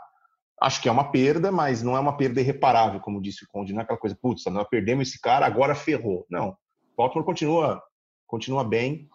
Acho 0.62 0.82
que 0.82 0.88
é 0.88 0.92
uma 0.92 1.12
perda, 1.12 1.52
mas 1.52 1.82
não 1.82 1.98
é 1.98 2.00
uma 2.00 2.16
perda 2.16 2.40
irreparável, 2.40 3.00
como 3.00 3.22
disse 3.22 3.44
o 3.44 3.48
Conde, 3.48 3.74
não 3.74 3.82
é 3.82 3.84
aquela 3.84 4.00
coisa, 4.00 4.16
putz, 4.16 4.46
nós 4.46 4.68
perdemos 4.70 5.10
esse 5.10 5.20
cara, 5.20 5.46
agora 5.46 5.74
ferrou. 5.76 6.26
Não, 6.30 6.56
Baltimore 6.96 7.26
continua, 7.26 7.82
continua 8.28 8.64
bem. 8.64 9.10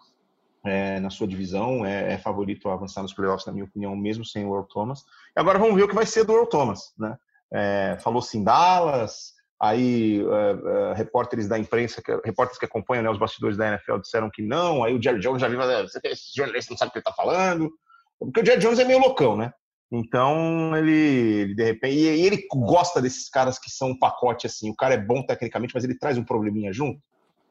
é, 0.66 0.98
na 0.98 1.10
sua 1.10 1.28
divisão, 1.28 1.86
é, 1.86 2.14
é, 2.14 2.18
favorito 2.18 2.68
a 2.68 2.74
avançar 2.74 3.00
nos 3.02 3.14
playoffs, 3.14 3.46
na 3.46 3.52
minha 3.52 3.64
opinião, 3.64 3.94
mesmo 3.94 4.24
sem 4.24 4.44
o 4.44 4.52
Earl 4.52 4.66
Thomas. 4.66 5.04
E 5.36 5.40
agora 5.40 5.58
vamos 5.58 5.76
ver 5.76 5.84
o 5.84 5.88
que 5.88 5.94
vai 5.94 6.04
ser 6.04 6.24
do 6.24 6.32
Earl 6.32 6.46
Thomas, 6.46 6.92
né? 6.98 7.16
É, 7.52 7.96
Falou-se 8.00 8.36
em 8.36 8.42
Dallas, 8.42 9.35
aí 9.60 10.20
é, 10.20 10.90
é, 10.90 10.94
repórteres 10.94 11.48
da 11.48 11.58
imprensa, 11.58 12.02
que, 12.02 12.12
repórteres 12.24 12.58
que 12.58 12.64
acompanham 12.64 13.04
né, 13.04 13.10
os 13.10 13.18
bastidores 13.18 13.56
da 13.56 13.68
NFL 13.68 13.98
disseram 13.98 14.30
que 14.30 14.42
não, 14.42 14.84
aí 14.84 14.94
o 14.94 15.02
Jerry 15.02 15.20
Jones 15.20 15.40
já 15.40 15.48
viu, 15.48 15.60
esse 16.04 16.36
jornalista 16.36 16.72
não 16.72 16.78
sabe 16.78 16.90
o 16.90 16.92
que 16.92 16.98
ele 16.98 17.02
está 17.02 17.12
falando, 17.12 17.70
porque 18.18 18.40
o 18.40 18.46
Jerry 18.46 18.60
Jones 18.60 18.78
é 18.78 18.84
meio 18.84 19.00
loucão, 19.00 19.36
né? 19.36 19.52
Então 19.90 20.76
ele, 20.76 20.90
ele 20.90 21.54
de 21.54 21.64
repente, 21.64 21.94
e 21.94 22.26
ele 22.26 22.46
gosta 22.52 23.00
desses 23.00 23.28
caras 23.28 23.58
que 23.58 23.70
são 23.70 23.90
um 23.90 23.98
pacote 23.98 24.46
assim, 24.46 24.68
o 24.70 24.76
cara 24.76 24.94
é 24.94 24.98
bom 24.98 25.22
tecnicamente, 25.24 25.74
mas 25.74 25.84
ele 25.84 25.98
traz 25.98 26.18
um 26.18 26.24
probleminha 26.24 26.72
junto 26.72 27.00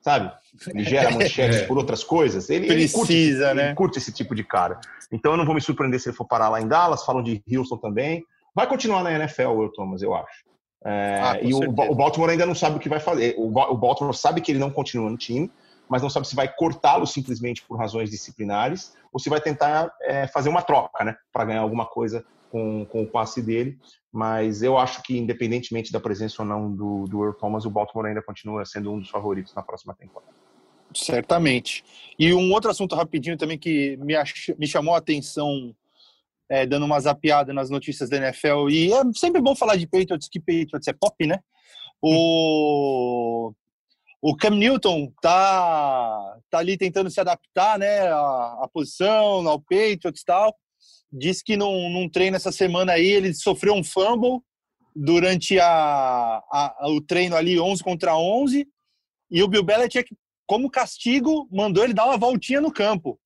sabe? 0.06 0.32
Ele 0.68 0.84
gera 0.84 1.10
manchetes 1.18 1.62
é. 1.62 1.66
por 1.66 1.80
outras 1.80 2.04
coisas. 2.04 2.48
Ele, 2.48 2.68
Precisa, 2.68 2.84
ele 2.86 2.94
curte, 2.94 3.56
né? 3.56 3.66
Ele 3.66 3.76
curte 3.76 3.98
esse 3.98 4.12
tipo 4.12 4.36
de 4.36 4.44
cara. 4.44 4.80
Então 5.12 5.32
eu 5.32 5.38
não 5.38 5.46
vou 5.46 5.56
me 5.56 5.62
surpreender 5.62 6.00
se 6.00 6.10
ele 6.10 6.16
for 6.16 6.28
parar 6.28 6.50
lá 6.50 6.62
em 6.62 6.68
Dallas. 6.68 7.04
Falam 7.04 7.24
de 7.24 7.44
Houston 7.52 7.78
também. 7.78 8.24
Vai 8.54 8.68
continuar 8.68 9.04
na 9.04 9.12
NFL, 9.12 9.48
o 9.48 9.70
Thomas, 9.72 10.04
eu 10.04 10.14
acho. 10.14 10.46
É, 10.86 11.20
ah, 11.22 11.40
e 11.42 11.54
o, 11.54 11.60
o, 11.64 11.96
Baltimore 11.96 12.30
ainda 12.30 12.46
não 12.46 12.54
sabe 12.54 12.78
o 12.78 12.80
que 12.80 12.88
vai 12.88 13.00
fazer. 13.00 13.34
O, 13.38 13.48
o 13.48 13.78
Baltimore 13.78 14.14
sabe 14.14 14.40
que 14.40 14.52
ele 14.52 14.60
não 14.60 14.70
continua 14.70 15.10
no 15.10 15.18
time, 15.18 15.52
mas 15.90 16.02
não 16.02 16.10
sabe 16.10 16.28
se 16.28 16.36
vai 16.36 16.48
cortá-lo 16.48 17.08
simplesmente 17.08 17.64
por 17.64 17.78
razões 17.78 18.10
disciplinares 18.10 18.94
ou 19.12 19.20
se 19.20 19.30
vai 19.30 19.42
tentar 19.42 19.92
é, 20.02 20.28
fazer 20.28 20.50
uma 20.50 20.62
troca, 20.62 21.04
né, 21.04 21.16
para 21.34 21.46
ganhar 21.46 21.62
alguma 21.62 21.86
coisa 21.86 22.24
com, 22.52 22.86
com 22.86 23.04
o 23.04 23.08
passe 23.08 23.42
dele 23.42 23.80
mas 24.16 24.64
eu 24.64 24.78
acho 24.78 25.04
que, 25.04 25.18
independentemente 25.18 25.92
da 25.92 26.00
presença 26.00 26.42
ou 26.42 26.48
não 26.48 26.74
do, 26.74 27.04
do 27.04 27.22
Earl 27.22 27.34
Thomas, 27.34 27.66
o 27.66 27.70
Baltimore 27.70 28.06
ainda 28.06 28.22
continua 28.22 28.64
sendo 28.66 28.94
um 28.94 28.98
dos 28.98 29.10
favoritos 29.10 29.54
na 29.54 29.62
próxima 29.62 29.94
temporada. 29.94 30.32
Certamente. 30.94 31.84
E 32.18 32.34
um 32.34 32.54
outro 32.54 32.72
assunto 32.72 32.96
rapidinho 32.96 33.36
também 33.36 33.58
que 33.58 33.98
me, 33.98 34.16
ach... 34.16 34.56
me 34.58 34.66
chamou 34.68 34.96
a 34.96 35.00
atenção, 35.00 35.76
é, 36.50 36.66
dando 36.66 36.86
uma 36.86 37.00
zapiada 37.00 37.54
nas 37.54 37.70
notícias 37.70 38.10
da 38.10 38.18
NFL, 38.18 38.70
e 38.70 38.92
é 38.94 39.02
sempre 39.14 39.42
bom 39.42 39.56
falar 39.56 39.76
de 39.76 39.88
Patriots, 39.88 40.30
que 40.30 40.40
Patriots 40.40 40.88
é 40.88 40.94
pop, 40.94 41.26
né? 41.26 41.40
O, 42.02 43.52
o 44.22 44.36
Cam 44.36 44.52
Newton 44.52 45.12
tá, 45.22 46.38
tá 46.50 46.60
ali 46.60 46.78
tentando 46.78 47.10
se 47.10 47.20
adaptar, 47.20 47.80
né, 47.80 48.08
à, 48.08 48.60
à 48.64 48.70
posição, 48.72 49.48
ao 49.48 49.60
Patriots 49.60 50.22
e 50.22 50.26
tal 50.26 50.56
disse 51.12 51.44
que 51.44 51.56
num, 51.56 51.90
num 51.90 52.10
treino 52.10 52.36
essa 52.36 52.52
semana 52.52 52.94
aí 52.94 53.06
ele 53.06 53.34
sofreu 53.34 53.74
um 53.74 53.84
fumble 53.84 54.42
durante 54.96 55.60
a, 55.60 55.68
a, 56.52 56.88
o 56.90 57.02
treino 57.02 57.36
ali 57.36 57.60
11 57.60 57.84
contra 57.84 58.18
11 58.18 58.68
e 59.32 59.44
o 59.44 59.48
Bill 59.48 59.64
Belichick, 59.64 60.16
como 60.46 60.70
castigo, 60.70 61.48
mandou 61.52 61.84
ele 61.84 61.94
dar 61.94 62.06
uma 62.06 62.18
voltinha 62.18 62.62
no 62.62 62.72
campo. 62.72 63.20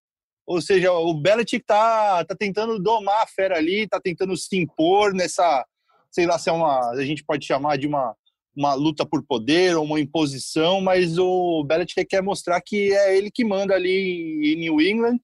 Ou 0.50 0.62
seja, 0.62 0.92
o 0.92 1.14
Belichick 1.14 1.64
tá, 1.66 2.26
tá 2.26 2.36
tentando 2.36 2.80
domar 2.80 3.24
a 3.24 3.28
fera 3.28 3.58
ali, 3.58 3.88
tá 3.88 4.00
tentando 4.00 4.36
se 4.36 4.58
impor 4.58 5.14
nessa, 5.14 5.66
sei 6.12 6.26
lá 6.26 6.40
se 6.40 6.50
é 6.50 6.52
uma, 6.52 6.90
a 6.92 7.06
gente 7.06 7.24
pode 7.24 7.46
chamar 7.46 7.78
de 7.78 7.86
uma, 7.86 8.16
uma 8.56 8.74
luta 8.74 9.06
por 9.06 9.24
poder 9.24 9.78
ou 9.78 9.86
uma 9.86 10.00
imposição, 10.00 10.82
mas 10.82 11.20
o 11.20 11.64
Belichick 11.64 12.06
quer 12.06 12.24
mostrar 12.24 12.60
que 12.62 12.92
é 12.92 13.16
ele 13.16 13.30
que 13.30 13.46
manda 13.46 13.76
ali 13.76 14.54
em 14.54 14.60
New 14.60 14.82
England 14.82 15.20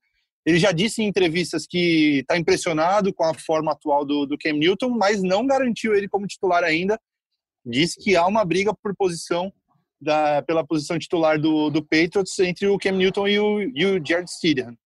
ele 0.46 0.60
já 0.60 0.72
disse 0.72 1.02
em 1.02 1.08
entrevistas 1.08 1.66
que 1.66 2.20
está 2.20 2.38
impressionado 2.38 3.12
com 3.12 3.24
a 3.24 3.34
forma 3.34 3.72
atual 3.72 4.06
do, 4.06 4.28
do 4.28 4.38
Cam 4.38 4.54
Newton, 4.54 4.90
mas 4.90 5.24
não 5.24 5.46
garantiu 5.46 5.96
ele 5.96 6.08
como 6.08 6.28
titular 6.28 6.64
ainda. 6.64 7.00
Disse 7.66 8.00
que 8.00 8.16
há 8.16 8.28
uma 8.28 8.46
briga 8.46 8.72
por 8.72 8.96
posição 8.96 9.52
da, 10.00 10.44
pela 10.44 10.64
posição 10.64 11.00
titular 11.00 11.42
do, 11.42 11.72
do 11.72 11.82
Patriots 11.82 12.38
entre 12.38 12.68
o 12.68 12.78
Cam 12.78 12.92
Newton 12.92 13.28
e 13.28 13.40
o, 13.40 13.62
e 13.62 13.86
o 13.88 14.06
Jared 14.06 14.30
Stidham. 14.30 14.78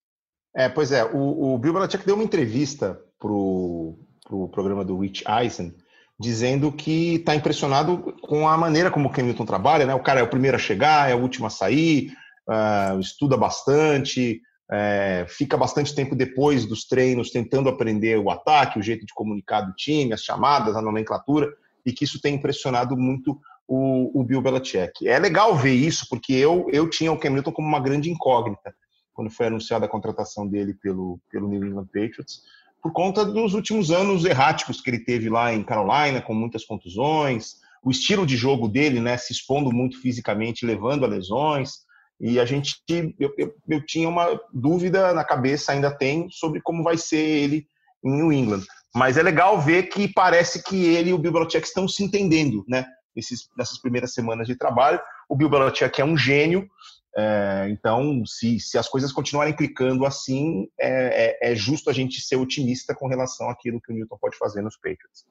É, 0.60 0.68
pois 0.68 0.92
é, 0.92 1.06
o, 1.06 1.54
o 1.54 1.58
Bill 1.58 1.72
Belichick 1.72 2.06
deu 2.06 2.16
uma 2.16 2.24
entrevista 2.26 3.00
para 3.18 3.32
o 3.32 3.98
pro 4.28 4.50
programa 4.50 4.84
do 4.84 5.00
Rich 5.00 5.24
Eisen, 5.26 5.74
dizendo 6.20 6.70
que 6.70 7.16
está 7.16 7.34
impressionado 7.34 8.14
com 8.22 8.46
a 8.46 8.58
maneira 8.58 8.92
como 8.92 9.08
o 9.08 9.22
Newton 9.22 9.46
trabalha, 9.46 9.86
né? 9.86 9.96
O 9.96 10.04
cara 10.04 10.20
é 10.20 10.24
o 10.24 10.30
primeiro 10.30 10.58
a 10.58 10.60
chegar, 10.60 11.10
é 11.10 11.16
o 11.16 11.22
último 11.22 11.48
a 11.48 11.50
sair, 11.50 12.12
uh, 12.46 13.00
estuda 13.00 13.38
bastante, 13.38 14.42
é, 14.70 15.26
fica 15.30 15.56
bastante 15.56 15.96
tempo 15.96 16.14
depois 16.14 16.66
dos 16.66 16.86
treinos 16.86 17.32
tentando 17.32 17.70
aprender 17.70 18.20
o 18.20 18.30
ataque, 18.30 18.78
o 18.78 18.84
jeito 18.84 19.06
de 19.06 19.14
comunicar 19.14 19.62
do 19.62 19.74
time, 19.76 20.12
as 20.12 20.26
chamadas, 20.26 20.76
a 20.76 20.82
nomenclatura, 20.82 21.48
e 21.86 21.94
que 21.94 22.04
isso 22.04 22.20
tem 22.22 22.36
impressionado 22.36 22.98
muito 22.98 23.40
o, 23.66 24.20
o 24.20 24.26
Bill 24.26 24.42
Belichick. 24.42 25.08
É 25.08 25.18
legal 25.18 25.56
ver 25.56 25.74
isso, 25.74 26.06
porque 26.10 26.34
eu, 26.34 26.68
eu 26.74 26.90
tinha 26.90 27.14
o 27.14 27.18
Cam 27.18 27.42
como 27.44 27.66
uma 27.66 27.80
grande 27.80 28.12
incógnita 28.12 28.76
quando 29.20 29.30
foi 29.30 29.48
anunciada 29.48 29.86
a 29.86 29.90
contratação 29.90 30.48
dele 30.48 30.74
pelo, 30.74 31.20
pelo 31.30 31.50
New 31.50 31.62
England 31.62 31.88
Patriots, 31.88 32.42
por 32.82 32.94
conta 32.94 33.26
dos 33.26 33.54
últimos 33.54 33.92
anos 33.92 34.24
erráticos 34.24 34.80
que 34.80 34.90
ele 34.90 35.04
teve 35.04 35.30
lá 35.30 35.54
em 35.54 35.62
Carolina, 35.62 36.22
com 36.22 36.34
muitas 36.34 36.64
contusões, 36.64 37.56
o 37.84 37.92
estilo 37.92 38.26
de 38.26 38.38
jogo 38.38 38.70
dele, 38.70 39.02
né, 39.02 39.18
se 39.18 39.34
expondo 39.34 39.74
muito 39.74 40.02
fisicamente, 40.02 40.66
levando 40.66 41.04
a 41.04 41.08
lesões, 41.10 41.80
e 42.18 42.40
a 42.40 42.46
gente, 42.46 42.82
eu, 43.20 43.34
eu, 43.38 43.54
eu, 43.68 43.86
tinha 43.86 44.08
uma 44.08 44.40
dúvida 44.54 45.14
na 45.14 45.26
cabeça, 45.26 45.74
ainda 45.74 45.92
tem, 45.92 46.30
sobre 46.30 46.62
como 46.62 46.82
vai 46.82 46.96
ser 46.96 47.20
ele 47.20 47.68
em 48.02 48.16
New 48.16 48.32
England. 48.32 48.64
Mas 48.96 49.18
é 49.18 49.22
legal 49.22 49.60
ver 49.60 49.90
que 49.90 50.08
parece 50.08 50.64
que 50.64 50.78
ele 50.96 51.10
e 51.10 51.14
o 51.14 51.18
Bill 51.18 51.34
Belichick 51.34 51.68
estão 51.68 51.90
se 51.90 52.06
entendendo, 52.06 52.64
né? 52.70 52.86
Esses, 53.14 53.50
nessas 53.58 53.82
primeiras 53.82 54.14
semanas 54.14 54.48
de 54.48 54.56
trabalho. 54.56 55.00
O 55.28 55.36
Bill 55.36 55.50
Belichick 55.50 56.00
é 56.00 56.06
um 56.06 56.18
gênio, 56.18 56.70
é, 57.18 57.68
então, 57.70 58.24
se, 58.26 58.60
se 58.60 58.78
as 58.78 58.88
coisas 58.88 59.12
continuarem 59.12 59.56
clicando 59.56 60.06
assim, 60.06 60.68
é, 60.80 61.50
é, 61.50 61.52
é, 61.52 61.56
justo 61.56 61.90
a 61.90 61.94
gente 61.94 62.22
ser 62.22 62.36
otimista 62.36 62.94
com 62.94 63.08
relação 63.08 63.50
àquilo 63.50 63.82
que 63.82 63.92
o 63.92 63.96
Newton 63.96 64.18
pode 64.20 64.38
fazer 64.38 64.62
nos 64.62 64.76
Patriots. 64.76 65.26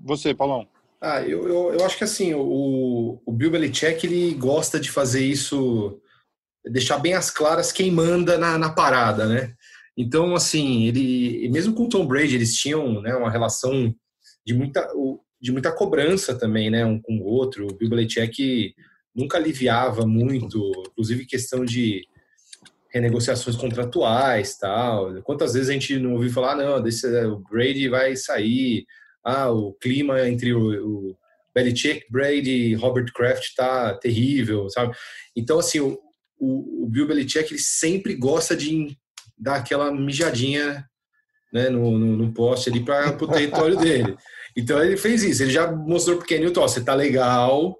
Você, 0.00 0.34
Paulão? 0.34 0.66
Ah, 1.00 1.22
eu, 1.22 1.48
eu, 1.48 1.74
eu 1.74 1.84
acho 1.84 1.96
que 1.96 2.04
assim, 2.04 2.34
o, 2.34 3.20
o 3.24 3.32
Bill 3.32 3.50
Belichick 3.50 4.04
ele 4.06 4.34
gosta 4.34 4.78
de 4.78 4.90
fazer 4.90 5.24
isso 5.24 6.00
deixar 6.64 6.98
bem 6.98 7.14
as 7.14 7.30
claras 7.30 7.72
quem 7.72 7.90
manda 7.90 8.36
na, 8.36 8.58
na 8.58 8.70
parada, 8.70 9.26
né? 9.26 9.54
Então, 9.96 10.34
assim, 10.34 10.84
ele, 10.86 11.48
mesmo 11.50 11.74
com 11.74 11.84
o 11.84 11.88
Tom 11.88 12.06
Brady, 12.06 12.34
eles 12.34 12.54
tinham 12.54 13.00
né, 13.00 13.14
uma 13.14 13.30
relação 13.30 13.94
de 14.46 14.54
muita, 14.54 14.86
de 15.40 15.52
muita 15.52 15.72
cobrança 15.72 16.34
também, 16.34 16.70
né, 16.70 16.84
um 16.84 17.00
com 17.00 17.18
o 17.18 17.24
outro. 17.24 17.66
O 17.66 17.74
Bill 17.74 17.90
Belichick 17.90 18.74
nunca 19.14 19.36
aliviava 19.36 20.06
muito, 20.06 20.72
inclusive 20.90 21.26
questão 21.26 21.64
de 21.64 22.06
renegociações 22.92 23.56
contratuais, 23.56 24.56
tal. 24.58 25.22
Quantas 25.22 25.54
vezes 25.54 25.68
a 25.68 25.72
gente 25.72 25.98
não 25.98 26.14
ouviu 26.14 26.30
falar, 26.30 26.56
não, 26.56 26.82
desse, 26.82 27.06
o 27.26 27.38
Brady 27.38 27.88
vai 27.88 28.16
sair, 28.16 28.84
ah, 29.24 29.50
o 29.50 29.72
clima 29.74 30.28
entre 30.28 30.52
o, 30.52 31.10
o 31.10 31.16
Belichick, 31.54 32.06
Brady, 32.10 32.74
Robert 32.74 33.12
Kraft 33.12 33.54
tá 33.54 33.94
terrível, 33.94 34.68
sabe? 34.70 34.96
Então, 35.36 35.58
assim, 35.58 35.80
o, 35.80 35.98
o, 36.38 36.84
o 36.84 36.86
Bill 36.88 37.06
Belichick 37.06 37.52
ele 37.52 37.60
sempre 37.60 38.14
gosta 38.14 38.56
de 38.56 38.96
dar 39.38 39.56
aquela 39.56 39.92
mijadinha 39.92 40.84
né, 41.52 41.68
no, 41.68 41.98
no, 41.98 42.16
no 42.16 42.32
poste 42.32 42.70
ali 42.70 42.80
para 42.80 43.16
o 43.22 43.28
território 43.28 43.76
dele. 43.76 44.16
Então 44.56 44.82
ele 44.82 44.96
fez 44.96 45.22
isso. 45.22 45.42
Ele 45.42 45.52
já 45.52 45.70
mostrou 45.70 46.16
para 46.16 46.24
o 46.24 46.26
Kenilton: 46.26 46.62
você 46.62 46.82
tá 46.82 46.94
legal, 46.94 47.78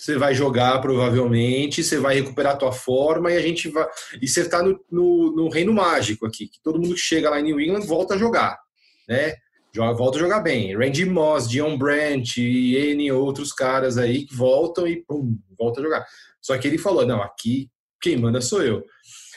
você 0.00 0.16
vai 0.16 0.34
jogar 0.34 0.80
provavelmente, 0.80 1.84
você 1.84 1.98
vai 1.98 2.14
recuperar 2.14 2.54
a 2.54 2.56
tua 2.56 2.72
forma 2.72 3.30
e 3.30 3.36
a 3.36 3.42
gente 3.42 3.68
vai. 3.68 3.86
E 4.20 4.26
você 4.26 4.40
está 4.40 4.62
no, 4.62 4.82
no, 4.90 5.36
no, 5.36 5.48
reino 5.50 5.74
mágico 5.74 6.26
aqui, 6.26 6.48
que 6.48 6.58
todo 6.62 6.80
mundo 6.80 6.94
que 6.94 7.00
chega 7.00 7.28
lá 7.28 7.38
em 7.38 7.42
New 7.42 7.60
England 7.60 7.82
volta 7.82 8.14
a 8.14 8.18
jogar, 8.18 8.58
né? 9.06 9.34
Joga, 9.74 9.92
volta 9.92 10.16
a 10.16 10.20
jogar 10.20 10.40
bem. 10.40 10.74
Randy 10.74 11.04
Moss, 11.04 11.46
Dion 11.46 11.76
Brandt 11.76 12.40
e 12.40 12.76
N 12.76 13.12
outros 13.12 13.52
caras 13.52 13.98
aí 13.98 14.24
que 14.24 14.34
voltam 14.34 14.86
e 14.86 15.04
pum, 15.04 15.38
volta 15.58 15.80
a 15.80 15.82
jogar. 15.82 16.06
Só 16.40 16.56
que 16.56 16.66
ele 16.66 16.78
falou: 16.78 17.06
não, 17.06 17.22
aqui 17.22 17.68
quem 18.00 18.16
manda 18.16 18.40
sou 18.40 18.62
eu. 18.62 18.82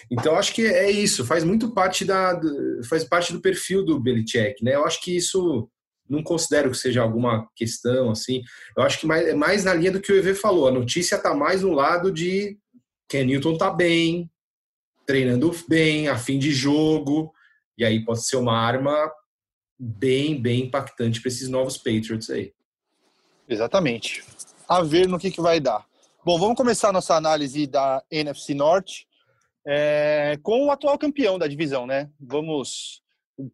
Então 0.09 0.37
acho 0.37 0.53
que 0.53 0.65
é 0.65 0.89
isso, 0.89 1.25
faz 1.25 1.43
muito 1.43 1.73
parte 1.73 2.05
da 2.05 2.39
faz 2.89 3.03
parte 3.03 3.33
do 3.33 3.41
perfil 3.41 3.83
do 3.83 3.99
Belichick, 3.99 4.63
né? 4.63 4.75
Eu 4.75 4.85
acho 4.85 5.01
que 5.01 5.15
isso 5.15 5.69
não 6.09 6.21
considero 6.21 6.71
que 6.71 6.77
seja 6.77 7.01
alguma 7.01 7.47
questão 7.55 8.11
assim. 8.11 8.41
Eu 8.77 8.83
acho 8.83 8.99
que 8.99 9.07
mais, 9.07 9.27
é 9.27 9.33
mais 9.33 9.63
na 9.63 9.73
linha 9.73 9.91
do 9.91 10.01
que 10.01 10.11
o 10.11 10.15
EV 10.15 10.35
falou. 10.35 10.67
A 10.67 10.71
notícia 10.71 11.17
tá 11.17 11.33
mais 11.33 11.61
no 11.61 11.71
lado 11.71 12.11
de 12.11 12.57
Ken 13.07 13.25
Newton 13.25 13.57
tá 13.57 13.69
bem, 13.69 14.29
treinando 15.05 15.51
bem, 15.67 16.07
a 16.07 16.17
fim 16.17 16.39
de 16.39 16.51
jogo, 16.51 17.33
e 17.77 17.85
aí 17.85 18.03
pode 18.03 18.25
ser 18.25 18.37
uma 18.37 18.57
arma 18.57 19.11
bem, 19.77 20.41
bem 20.41 20.63
impactante 20.63 21.21
para 21.21 21.29
esses 21.29 21.49
novos 21.49 21.77
Patriots 21.77 22.29
aí. 22.29 22.53
Exatamente. 23.47 24.23
A 24.67 24.81
ver 24.81 25.07
no 25.07 25.19
que, 25.19 25.29
que 25.29 25.41
vai 25.41 25.59
dar. 25.59 25.85
Bom, 26.25 26.39
vamos 26.39 26.55
começar 26.55 26.93
nossa 26.93 27.15
análise 27.15 27.67
da 27.67 28.01
NFC 28.09 28.53
Norte 28.53 29.05
é, 29.67 30.39
com 30.41 30.67
o 30.67 30.71
atual 30.71 30.97
campeão 30.97 31.37
da 31.37 31.47
divisão, 31.47 31.85
né? 31.85 32.09
Vamos 32.19 33.02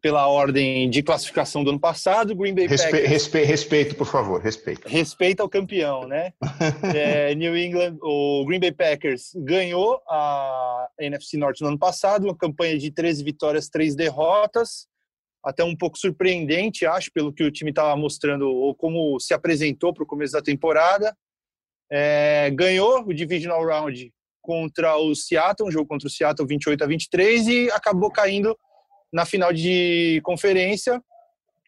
pela 0.02 0.26
ordem 0.26 0.90
de 0.90 1.02
classificação 1.02 1.64
do 1.64 1.70
ano 1.70 1.80
passado. 1.80 2.34
Green 2.34 2.54
Bay 2.54 2.66
Respe 2.66 2.90
Packers... 2.90 3.10
respe 3.10 3.42
respeito, 3.42 3.96
por 3.96 4.06
favor, 4.06 4.40
respeito. 4.40 4.86
Respeita 4.86 5.44
o 5.44 5.48
campeão, 5.48 6.06
né? 6.06 6.32
é, 6.94 7.34
New 7.34 7.56
England, 7.56 7.96
o 8.02 8.44
Green 8.46 8.60
Bay 8.60 8.72
Packers 8.72 9.32
ganhou 9.36 10.00
a 10.08 10.88
NFC 10.98 11.36
Norte 11.36 11.62
no 11.62 11.68
ano 11.68 11.78
passado, 11.78 12.24
uma 12.24 12.36
campanha 12.36 12.78
de 12.78 12.90
13 12.90 13.24
vitórias, 13.24 13.68
3 13.68 13.94
derrotas. 13.94 14.88
Até 15.42 15.64
um 15.64 15.74
pouco 15.74 15.98
surpreendente, 15.98 16.84
acho, 16.84 17.10
pelo 17.12 17.32
que 17.32 17.42
o 17.42 17.50
time 17.50 17.70
estava 17.70 17.96
mostrando 17.96 18.46
ou 18.46 18.74
como 18.74 19.18
se 19.18 19.32
apresentou 19.32 19.94
para 19.94 20.04
o 20.04 20.06
começo 20.06 20.34
da 20.34 20.42
temporada. 20.42 21.16
É, 21.90 22.50
ganhou 22.50 23.00
o 23.00 23.14
Divisional 23.14 23.64
Round 23.64 24.12
contra 24.42 24.96
o 24.98 25.14
Seattle, 25.14 25.68
um 25.68 25.72
jogo 25.72 25.88
contra 25.88 26.06
o 26.06 26.10
Seattle 26.10 26.46
28 26.46 26.84
a 26.84 26.86
23 26.86 27.48
e 27.48 27.70
acabou 27.70 28.10
caindo 28.10 28.56
na 29.12 29.24
final 29.24 29.52
de 29.52 30.20
conferência 30.22 31.02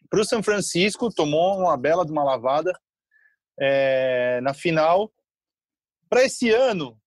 para 0.09 0.21
o 0.21 0.25
São 0.25 0.43
Francisco, 0.43 1.13
tomou 1.13 1.57
uma 1.57 1.75
bela 1.75 2.05
de 2.05 2.11
uma 2.11 2.23
lavada 2.23 2.71
é, 3.59 4.39
na 4.41 4.53
final. 4.53 5.11
Para 6.07 6.23
esse 6.23 6.51
ano, 6.51 6.97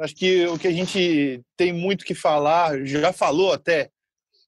acho 0.00 0.14
que 0.14 0.46
o 0.46 0.58
que 0.58 0.68
a 0.68 0.72
gente 0.72 1.42
tem 1.56 1.72
muito 1.72 2.04
que 2.04 2.14
falar, 2.14 2.84
já 2.84 3.12
falou 3.12 3.52
até, 3.52 3.90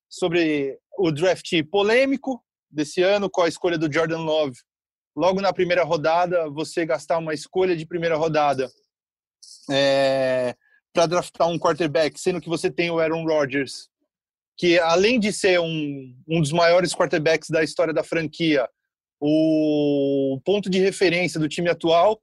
sobre 0.08 0.78
o 0.96 1.10
draft 1.10 1.50
polêmico 1.70 2.40
desse 2.70 3.02
ano, 3.02 3.28
com 3.28 3.42
a 3.42 3.48
escolha 3.48 3.76
do 3.76 3.92
Jordan 3.92 4.20
Love. 4.20 4.56
Logo 5.16 5.40
na 5.40 5.52
primeira 5.52 5.82
rodada, 5.84 6.48
você 6.50 6.86
gastar 6.86 7.18
uma 7.18 7.34
escolha 7.34 7.76
de 7.76 7.86
primeira 7.86 8.16
rodada 8.16 8.70
é, 9.70 10.54
para 10.92 11.06
draftar 11.06 11.48
um 11.48 11.58
quarterback, 11.58 12.18
sendo 12.18 12.40
que 12.40 12.48
você 12.48 12.70
tem 12.70 12.90
o 12.90 13.00
Aaron 13.00 13.24
Rodgers, 13.24 13.88
que 14.56 14.78
além 14.78 15.18
de 15.18 15.32
ser 15.32 15.60
um, 15.60 16.14
um 16.28 16.40
dos 16.40 16.52
maiores 16.52 16.94
quarterbacks 16.94 17.50
da 17.50 17.62
história 17.62 17.92
da 17.92 18.04
franquia, 18.04 18.68
o 19.20 20.40
ponto 20.44 20.70
de 20.70 20.78
referência 20.78 21.40
do 21.40 21.48
time 21.48 21.70
atual, 21.70 22.20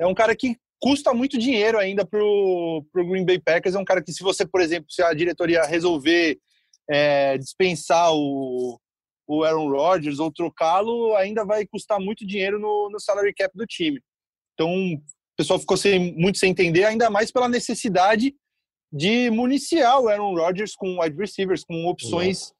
é 0.00 0.06
um 0.06 0.14
cara 0.14 0.34
que 0.34 0.56
custa 0.80 1.12
muito 1.12 1.38
dinheiro 1.38 1.78
ainda 1.78 2.06
para 2.06 2.22
o 2.22 2.84
Green 2.94 3.24
Bay 3.24 3.38
Packers. 3.38 3.74
É 3.74 3.78
um 3.78 3.84
cara 3.84 4.02
que, 4.02 4.12
se 4.12 4.22
você, 4.22 4.46
por 4.46 4.60
exemplo, 4.60 4.90
se 4.90 5.02
a 5.02 5.12
diretoria 5.12 5.62
resolver 5.64 6.38
é, 6.88 7.36
dispensar 7.36 8.12
o, 8.12 8.80
o 9.26 9.44
Aaron 9.44 9.68
Rodgers 9.70 10.18
ou 10.18 10.32
trocá-lo, 10.32 11.14
ainda 11.16 11.44
vai 11.44 11.66
custar 11.66 12.00
muito 12.00 12.26
dinheiro 12.26 12.58
no, 12.58 12.88
no 12.90 13.00
salary 13.00 13.34
cap 13.34 13.54
do 13.56 13.66
time. 13.66 14.00
Então, 14.54 14.94
o 14.94 15.02
pessoal 15.36 15.58
ficou 15.58 15.76
sem, 15.76 16.14
muito 16.14 16.38
sem 16.38 16.50
entender, 16.50 16.84
ainda 16.84 17.10
mais 17.10 17.30
pela 17.30 17.48
necessidade 17.48 18.34
de 18.92 19.30
municiar 19.30 20.00
o 20.00 20.08
Aaron 20.08 20.34
Rodgers 20.34 20.74
com 20.74 21.00
wide 21.00 21.16
receivers, 21.16 21.64
com 21.64 21.86
opções 21.86 22.52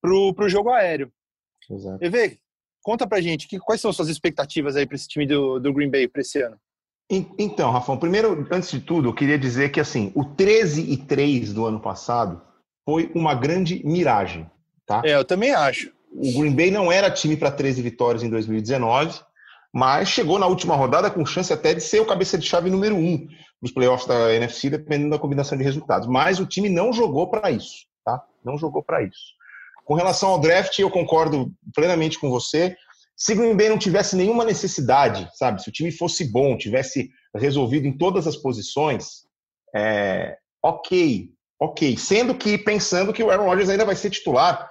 para 0.00 0.12
o 0.12 0.48
jogo 0.48 0.70
aéreo. 0.70 1.12
Exato. 1.70 2.04
EV, 2.04 2.38
conta 2.82 3.06
pra 3.06 3.20
gente, 3.20 3.48
que, 3.48 3.58
quais 3.58 3.80
são 3.80 3.90
as 3.90 3.96
suas 3.96 4.08
expectativas 4.08 4.76
aí 4.76 4.86
para 4.86 4.96
esse 4.96 5.08
time 5.08 5.26
do, 5.26 5.58
do 5.58 5.72
Green 5.72 5.90
Bay 5.90 6.08
para 6.08 6.20
esse 6.20 6.42
ano? 6.42 6.56
Então, 7.10 7.70
Rafão, 7.70 7.98
primeiro, 7.98 8.46
antes 8.50 8.70
de 8.70 8.80
tudo, 8.80 9.08
eu 9.08 9.14
queria 9.14 9.38
dizer 9.38 9.70
que 9.70 9.78
assim, 9.78 10.10
o 10.14 10.24
13 10.24 10.90
e 10.90 10.96
3 10.96 11.52
do 11.52 11.66
ano 11.66 11.78
passado 11.78 12.40
foi 12.84 13.10
uma 13.14 13.34
grande 13.34 13.84
miragem, 13.84 14.50
tá? 14.86 15.02
É, 15.04 15.14
eu 15.14 15.24
também 15.24 15.52
acho. 15.52 15.92
O 16.10 16.40
Green 16.40 16.54
Bay 16.54 16.70
não 16.70 16.90
era 16.90 17.10
time 17.10 17.36
para 17.36 17.50
13 17.50 17.82
vitórias 17.82 18.22
em 18.22 18.30
2019, 18.30 19.20
mas 19.74 20.08
chegou 20.08 20.38
na 20.38 20.46
última 20.46 20.76
rodada 20.76 21.10
com 21.10 21.26
chance 21.26 21.52
até 21.52 21.74
de 21.74 21.80
ser 21.80 21.98
o 21.98 22.06
cabeça 22.06 22.38
de 22.38 22.46
chave 22.46 22.70
número 22.70 22.94
um 22.94 23.26
nos 23.60 23.72
playoffs 23.72 24.06
da 24.06 24.32
NFC, 24.32 24.70
dependendo 24.70 25.10
da 25.10 25.18
combinação 25.18 25.58
de 25.58 25.64
resultados. 25.64 26.06
Mas 26.06 26.38
o 26.38 26.46
time 26.46 26.68
não 26.68 26.92
jogou 26.92 27.28
para 27.28 27.50
isso, 27.50 27.84
tá? 28.04 28.22
Não 28.44 28.56
jogou 28.56 28.84
para 28.84 29.02
isso. 29.02 29.34
Com 29.84 29.94
relação 29.94 30.28
ao 30.28 30.40
draft, 30.40 30.78
eu 30.78 30.88
concordo 30.88 31.52
plenamente 31.74 32.20
com 32.20 32.30
você. 32.30 32.76
Se 33.16 33.32
o 33.32 33.36
Green 33.36 33.56
Bay 33.56 33.68
não 33.68 33.76
tivesse 33.76 34.14
nenhuma 34.14 34.44
necessidade, 34.44 35.28
sabe? 35.34 35.60
Se 35.60 35.70
o 35.70 35.72
time 35.72 35.90
fosse 35.90 36.30
bom, 36.30 36.56
tivesse 36.56 37.10
resolvido 37.34 37.88
em 37.88 37.98
todas 37.98 38.28
as 38.28 38.36
posições, 38.36 39.24
é, 39.74 40.36
ok, 40.62 41.30
ok. 41.58 41.96
Sendo 41.96 42.32
que 42.36 42.56
pensando 42.56 43.12
que 43.12 43.24
o 43.24 43.30
Aaron 43.30 43.46
Rodgers 43.46 43.70
ainda 43.70 43.84
vai 43.84 43.96
ser 43.96 44.10
titular 44.10 44.70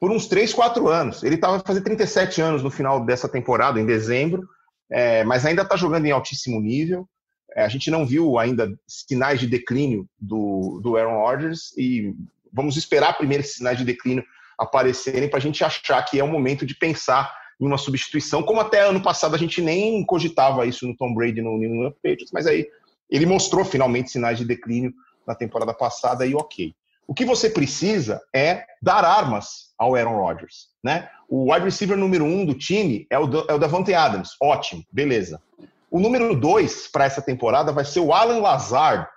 por 0.00 0.10
uns 0.10 0.26
3, 0.26 0.54
4 0.54 0.88
anos. 0.88 1.22
Ele 1.22 1.34
estava 1.34 1.60
fazer 1.60 1.82
37 1.82 2.40
anos 2.40 2.62
no 2.62 2.70
final 2.70 3.04
dessa 3.04 3.28
temporada, 3.28 3.78
em 3.78 3.84
dezembro, 3.84 4.48
é, 4.90 5.22
mas 5.24 5.44
ainda 5.44 5.62
está 5.62 5.76
jogando 5.76 6.06
em 6.06 6.10
altíssimo 6.10 6.58
nível. 6.58 7.06
É, 7.54 7.62
a 7.62 7.68
gente 7.68 7.90
não 7.90 8.06
viu 8.06 8.38
ainda 8.38 8.72
sinais 8.88 9.38
de 9.38 9.46
declínio 9.46 10.08
do, 10.18 10.80
do 10.82 10.96
Aaron 10.96 11.20
Rodgers 11.20 11.76
e 11.76 12.14
vamos 12.50 12.76
esperar 12.76 13.18
primeiro 13.18 13.42
esses 13.42 13.56
sinais 13.56 13.76
de 13.76 13.84
declínio 13.84 14.24
aparecerem 14.58 15.28
para 15.28 15.38
a 15.38 15.42
gente 15.42 15.62
achar 15.62 16.02
que 16.02 16.18
é 16.18 16.24
o 16.24 16.28
momento 16.28 16.64
de 16.64 16.74
pensar 16.74 17.34
em 17.60 17.66
uma 17.66 17.76
substituição, 17.76 18.42
como 18.42 18.60
até 18.60 18.80
ano 18.80 19.02
passado 19.02 19.34
a 19.34 19.38
gente 19.38 19.60
nem 19.60 20.04
cogitava 20.04 20.64
isso 20.64 20.86
no 20.86 20.96
Tom 20.96 21.12
Brady 21.12 21.42
no 21.42 21.58
New 21.58 21.74
England 21.74 21.92
Patriots, 22.02 22.30
mas 22.32 22.46
aí 22.46 22.66
ele 23.10 23.26
mostrou 23.26 23.64
finalmente 23.64 24.10
sinais 24.10 24.38
de 24.38 24.46
declínio 24.46 24.94
na 25.26 25.34
temporada 25.34 25.74
passada 25.74 26.24
e 26.24 26.34
ok. 26.34 26.74
O 27.10 27.14
que 27.14 27.24
você 27.24 27.50
precisa 27.50 28.22
é 28.32 28.64
dar 28.80 29.04
armas 29.04 29.72
ao 29.76 29.96
Aaron 29.96 30.16
Rodgers. 30.16 30.68
Né? 30.82 31.10
O 31.28 31.52
wide 31.52 31.64
receiver 31.64 31.98
número 31.98 32.24
um 32.24 32.46
do 32.46 32.54
time 32.54 33.04
é 33.10 33.18
o, 33.18 33.24
é 33.48 33.52
o 33.52 33.58
Davante 33.58 33.92
Adams. 33.92 34.36
Ótimo, 34.40 34.84
beleza. 34.92 35.42
O 35.90 35.98
número 35.98 36.38
dois 36.38 36.86
para 36.86 37.04
essa 37.04 37.20
temporada 37.20 37.72
vai 37.72 37.84
ser 37.84 37.98
o 37.98 38.12
Alan 38.12 38.38
Lazard, 38.38 39.08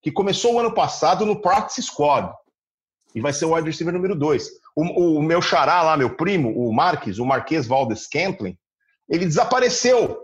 que 0.00 0.10
começou 0.10 0.54
o 0.54 0.60
ano 0.60 0.72
passado 0.72 1.26
no 1.26 1.42
Practice 1.42 1.82
Squad. 1.82 2.32
E 3.14 3.20
vai 3.20 3.34
ser 3.34 3.44
o 3.44 3.54
wide 3.54 3.68
receiver 3.68 3.92
número 3.92 4.16
dois. 4.16 4.48
O, 4.74 5.18
o 5.18 5.22
meu 5.22 5.42
xará 5.42 5.82
lá, 5.82 5.94
meu 5.94 6.16
primo, 6.16 6.54
o 6.56 6.72
Marques, 6.72 7.18
o 7.18 7.26
Marquês 7.26 7.66
Valdes 7.66 8.04
Scantling, 8.04 8.56
ele 9.10 9.26
desapareceu 9.26 10.18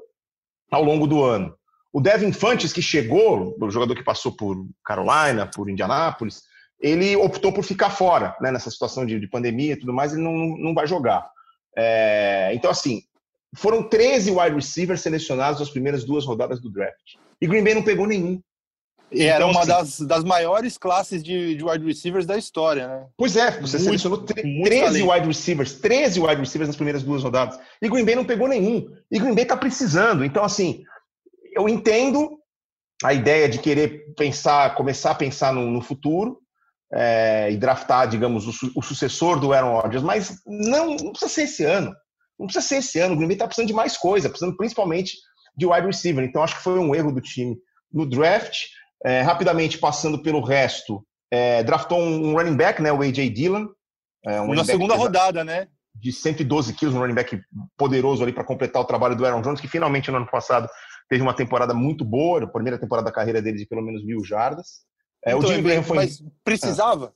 ao 0.70 0.82
longo 0.82 1.06
do 1.06 1.22
ano. 1.22 1.54
O 1.92 2.00
Devin 2.00 2.32
Fantes, 2.32 2.72
que 2.72 2.80
chegou, 2.80 3.54
o 3.60 3.70
jogador 3.70 3.94
que 3.94 4.02
passou 4.02 4.32
por 4.32 4.66
Carolina, 4.82 5.50
por 5.54 5.68
Indianápolis, 5.68 6.47
ele 6.80 7.16
optou 7.16 7.52
por 7.52 7.64
ficar 7.64 7.90
fora, 7.90 8.36
né, 8.40 8.52
nessa 8.52 8.70
situação 8.70 9.04
de, 9.04 9.18
de, 9.18 9.26
pandemia 9.28 9.72
e 9.72 9.76
tudo 9.76 9.92
mais, 9.92 10.12
ele 10.12 10.22
não, 10.22 10.32
não 10.32 10.74
vai 10.74 10.86
jogar. 10.86 11.28
É, 11.76 12.50
então, 12.54 12.70
assim, 12.70 13.02
foram 13.56 13.82
13 13.82 14.30
wide 14.30 14.54
receivers 14.54 15.00
selecionados 15.00 15.60
nas 15.60 15.70
primeiras 15.70 16.04
duas 16.04 16.24
rodadas 16.24 16.60
do 16.60 16.70
draft. 16.70 17.16
E 17.40 17.46
Green 17.46 17.64
Bay 17.64 17.74
não 17.74 17.82
pegou 17.82 18.06
nenhum. 18.06 18.40
E 19.10 19.24
era 19.24 19.36
então, 19.36 19.50
uma 19.50 19.60
assim, 19.60 19.68
das, 19.68 20.00
das 20.00 20.24
maiores 20.24 20.76
classes 20.76 21.22
de, 21.22 21.54
de 21.54 21.64
wide 21.64 21.84
receivers 21.84 22.26
da 22.26 22.36
história, 22.36 22.86
né? 22.86 23.06
Pois 23.16 23.36
é, 23.36 23.52
você 23.52 23.78
muito, 23.78 23.84
selecionou 23.84 24.18
13 24.18 24.68
talento. 24.68 25.10
wide 25.10 25.26
receivers, 25.26 25.72
13 25.74 26.20
wide 26.20 26.40
receivers 26.40 26.68
nas 26.68 26.76
primeiras 26.76 27.02
duas 27.02 27.22
rodadas. 27.22 27.58
E 27.80 27.88
Green 27.88 28.04
Bay 28.04 28.14
não 28.14 28.24
pegou 28.24 28.46
nenhum. 28.46 28.86
E 29.10 29.18
Green 29.18 29.34
Bay 29.34 29.46
tá 29.46 29.56
precisando. 29.56 30.24
Então, 30.24 30.44
assim, 30.44 30.84
eu 31.54 31.68
entendo 31.68 32.38
a 33.02 33.14
ideia 33.14 33.48
de 33.48 33.58
querer 33.58 34.12
pensar, 34.14 34.74
começar 34.74 35.12
a 35.12 35.14
pensar 35.14 35.54
no, 35.54 35.70
no 35.70 35.80
futuro, 35.80 36.38
é, 36.92 37.50
e 37.50 37.56
draftar, 37.56 38.08
digamos, 38.08 38.46
o, 38.46 38.72
o, 38.76 38.82
sucessor 38.82 39.38
do 39.38 39.52
Aaron 39.52 39.80
Rodgers, 39.80 40.02
mas 40.02 40.40
não, 40.46 40.96
não, 40.96 41.10
precisa 41.12 41.30
ser 41.30 41.42
esse 41.42 41.64
ano. 41.64 41.94
Não 42.38 42.46
precisa 42.46 42.66
ser 42.66 42.76
esse 42.76 42.98
ano. 42.98 43.14
O 43.14 43.16
Green 43.16 43.28
Bay 43.28 43.34
está 43.34 43.46
precisando 43.46 43.68
de 43.68 43.74
mais 43.74 43.96
coisa, 43.96 44.28
precisando 44.28 44.56
principalmente 44.56 45.16
de 45.56 45.66
wide 45.66 45.86
receiver. 45.86 46.24
Então, 46.24 46.42
acho 46.42 46.56
que 46.56 46.62
foi 46.62 46.78
um 46.78 46.94
erro 46.94 47.12
do 47.12 47.20
time 47.20 47.56
no 47.92 48.08
draft. 48.08 48.56
É, 49.04 49.20
rapidamente, 49.20 49.78
passando 49.78 50.22
pelo 50.22 50.40
resto, 50.40 51.04
é, 51.30 51.62
draftou 51.62 52.00
um, 52.00 52.32
running 52.32 52.56
back, 52.56 52.80
né, 52.80 52.92
o 52.92 53.02
A.J. 53.02 53.28
Dillon. 53.30 53.66
É, 54.24 54.40
um 54.40 54.54
Na 54.54 54.64
segunda 54.64 54.94
rodada, 54.94 55.44
né? 55.44 55.68
De 55.94 56.12
112 56.12 56.74
quilos, 56.74 56.94
um 56.94 57.00
running 57.00 57.14
back 57.14 57.40
poderoso 57.76 58.22
ali 58.22 58.32
para 58.32 58.44
completar 58.44 58.80
o 58.80 58.84
trabalho 58.84 59.16
do 59.16 59.26
Aaron 59.26 59.42
Jones, 59.42 59.60
que 59.60 59.68
finalmente 59.68 60.10
no 60.10 60.16
ano 60.16 60.30
passado 60.30 60.68
teve 61.08 61.22
uma 61.22 61.34
temporada 61.34 61.74
muito 61.74 62.04
boa, 62.04 62.42
a 62.42 62.46
primeira 62.46 62.78
temporada 62.78 63.06
da 63.06 63.12
carreira 63.12 63.42
dele 63.42 63.58
de 63.58 63.66
pelo 63.66 63.82
menos 63.82 64.04
mil 64.04 64.24
jardas. 64.24 64.87
É, 65.28 65.36
então, 65.36 65.38
o 65.38 65.52
Jimmy 65.52 65.62
Graham 65.62 65.82
foi. 65.82 65.96
Mas 65.96 66.22
precisava? 66.42 67.12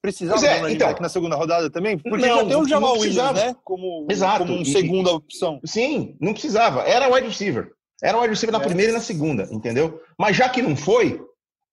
Precisava 0.00 0.46
é, 0.46 0.62
um 0.62 0.68
então, 0.68 0.94
na 1.00 1.08
segunda 1.08 1.34
rodada 1.34 1.68
também? 1.70 1.98
Porque 1.98 2.24
não, 2.24 2.38
já 2.38 2.44
tem 2.46 2.56
o 2.56 2.68
Jamal 2.68 2.98
Williams, 2.98 3.32
né? 3.32 3.56
Como, 3.64 4.06
Exato. 4.08 4.44
como 4.44 4.54
uma 4.54 4.64
segunda 4.64 5.10
opção. 5.10 5.60
Sim, 5.64 6.16
não 6.20 6.32
precisava. 6.32 6.82
Era 6.82 7.12
wide 7.12 7.26
receiver. 7.26 7.72
Era 8.00 8.16
wide 8.18 8.30
receiver 8.30 8.56
na 8.56 8.62
é. 8.62 8.66
primeira 8.66 8.92
e 8.92 8.94
na 8.94 9.00
segunda, 9.00 9.48
entendeu? 9.50 10.00
Mas 10.16 10.36
já 10.36 10.48
que 10.48 10.62
não 10.62 10.76
foi, 10.76 11.20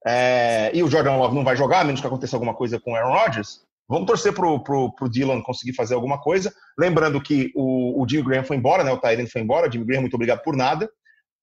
é, 0.07 0.71
e 0.73 0.81
o 0.81 0.89
Jordan 0.89 1.17
Love 1.17 1.35
não 1.35 1.43
vai 1.43 1.55
jogar, 1.55 1.81
a 1.81 1.83
menos 1.83 2.01
que 2.01 2.07
aconteça 2.07 2.35
alguma 2.35 2.55
coisa 2.55 2.79
com 2.79 2.93
o 2.93 2.95
Aaron 2.95 3.13
Rodgers, 3.13 3.61
vamos 3.87 4.07
torcer 4.07 4.33
pro, 4.33 4.59
pro, 4.63 4.91
pro 4.93 5.09
Dylan 5.09 5.41
conseguir 5.41 5.73
fazer 5.73 5.93
alguma 5.93 6.19
coisa. 6.19 6.51
Lembrando 6.79 7.21
que 7.21 7.51
o, 7.55 8.01
o 8.01 8.09
Jimmy 8.09 8.23
Graham 8.23 8.43
foi 8.43 8.57
embora, 8.57 8.83
né? 8.83 8.91
O 8.91 8.99
Tyrene 8.99 9.29
foi 9.29 9.41
embora. 9.41 9.71
Jimmy 9.71 9.85
Graham, 9.85 10.01
muito 10.01 10.15
obrigado 10.15 10.41
por 10.41 10.55
nada. 10.55 10.89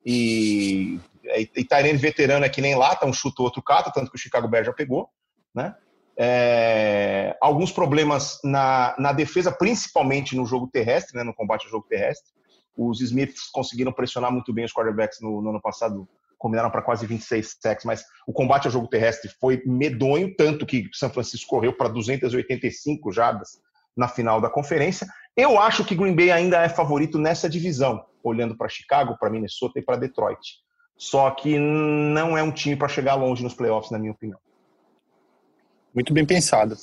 E, 0.04 0.98
e, 1.24 1.50
e 1.56 1.64
Tyrene 1.64 1.98
veterano 1.98 2.44
é 2.44 2.48
que 2.48 2.60
nem 2.60 2.74
lata, 2.74 3.06
um 3.06 3.12
chuta, 3.12 3.42
outro 3.42 3.62
cata, 3.62 3.92
tanto 3.92 4.10
que 4.10 4.16
o 4.16 4.20
Chicago 4.20 4.48
Bears 4.48 4.66
já 4.66 4.72
pegou, 4.72 5.08
né? 5.54 5.74
É, 6.16 7.36
alguns 7.40 7.72
problemas 7.72 8.38
na, 8.44 8.94
na 8.98 9.12
defesa, 9.12 9.50
principalmente 9.50 10.36
no 10.36 10.44
jogo 10.44 10.68
terrestre, 10.70 11.16
né, 11.16 11.24
no 11.24 11.34
combate 11.34 11.64
ao 11.64 11.70
jogo 11.70 11.86
terrestre. 11.88 12.30
Os 12.76 13.00
Smiths 13.00 13.48
conseguiram 13.50 13.92
pressionar 13.92 14.30
muito 14.30 14.52
bem 14.52 14.64
os 14.64 14.72
quarterbacks 14.72 15.20
no, 15.20 15.40
no 15.40 15.50
ano 15.50 15.60
passado, 15.60 16.06
combinaram 16.38 16.70
para 16.70 16.82
quase 16.82 17.06
26 17.06 17.56
sacks, 17.60 17.84
mas 17.84 18.04
o 18.26 18.32
combate 18.32 18.66
ao 18.66 18.72
jogo 18.72 18.88
terrestre 18.88 19.30
foi 19.40 19.62
medonho, 19.64 20.34
tanto 20.36 20.66
que 20.66 20.88
São 20.92 21.08
Francisco 21.08 21.48
correu 21.48 21.72
para 21.72 21.88
285 21.88 23.10
jardas 23.12 23.60
na 23.96 24.08
final 24.08 24.40
da 24.40 24.50
conferência. 24.50 25.06
Eu 25.36 25.58
acho 25.58 25.84
que 25.84 25.94
Green 25.94 26.14
Bay 26.14 26.30
ainda 26.30 26.62
é 26.62 26.68
favorito 26.68 27.18
nessa 27.18 27.48
divisão, 27.48 28.04
olhando 28.22 28.56
para 28.56 28.68
Chicago, 28.68 29.16
para 29.18 29.30
Minnesota 29.30 29.78
e 29.78 29.82
para 29.82 29.96
Detroit. 29.96 30.61
Só 31.02 31.32
que 31.32 31.58
não 31.58 32.38
é 32.38 32.44
um 32.44 32.52
time 32.52 32.76
para 32.76 32.86
chegar 32.86 33.16
longe 33.16 33.42
nos 33.42 33.54
playoffs, 33.54 33.90
na 33.90 33.98
minha 33.98 34.12
opinião. 34.12 34.38
Muito 35.92 36.12
bem 36.12 36.24
pensado. 36.24 36.76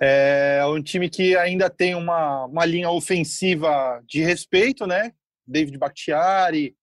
É 0.00 0.60
um 0.66 0.82
time 0.82 1.08
que 1.08 1.36
ainda 1.36 1.70
tem 1.70 1.94
uma, 1.94 2.46
uma 2.46 2.64
linha 2.64 2.90
ofensiva 2.90 4.02
de 4.04 4.24
respeito, 4.24 4.88
né? 4.88 5.12
David 5.46 5.78
Bakhtiari 5.78 6.74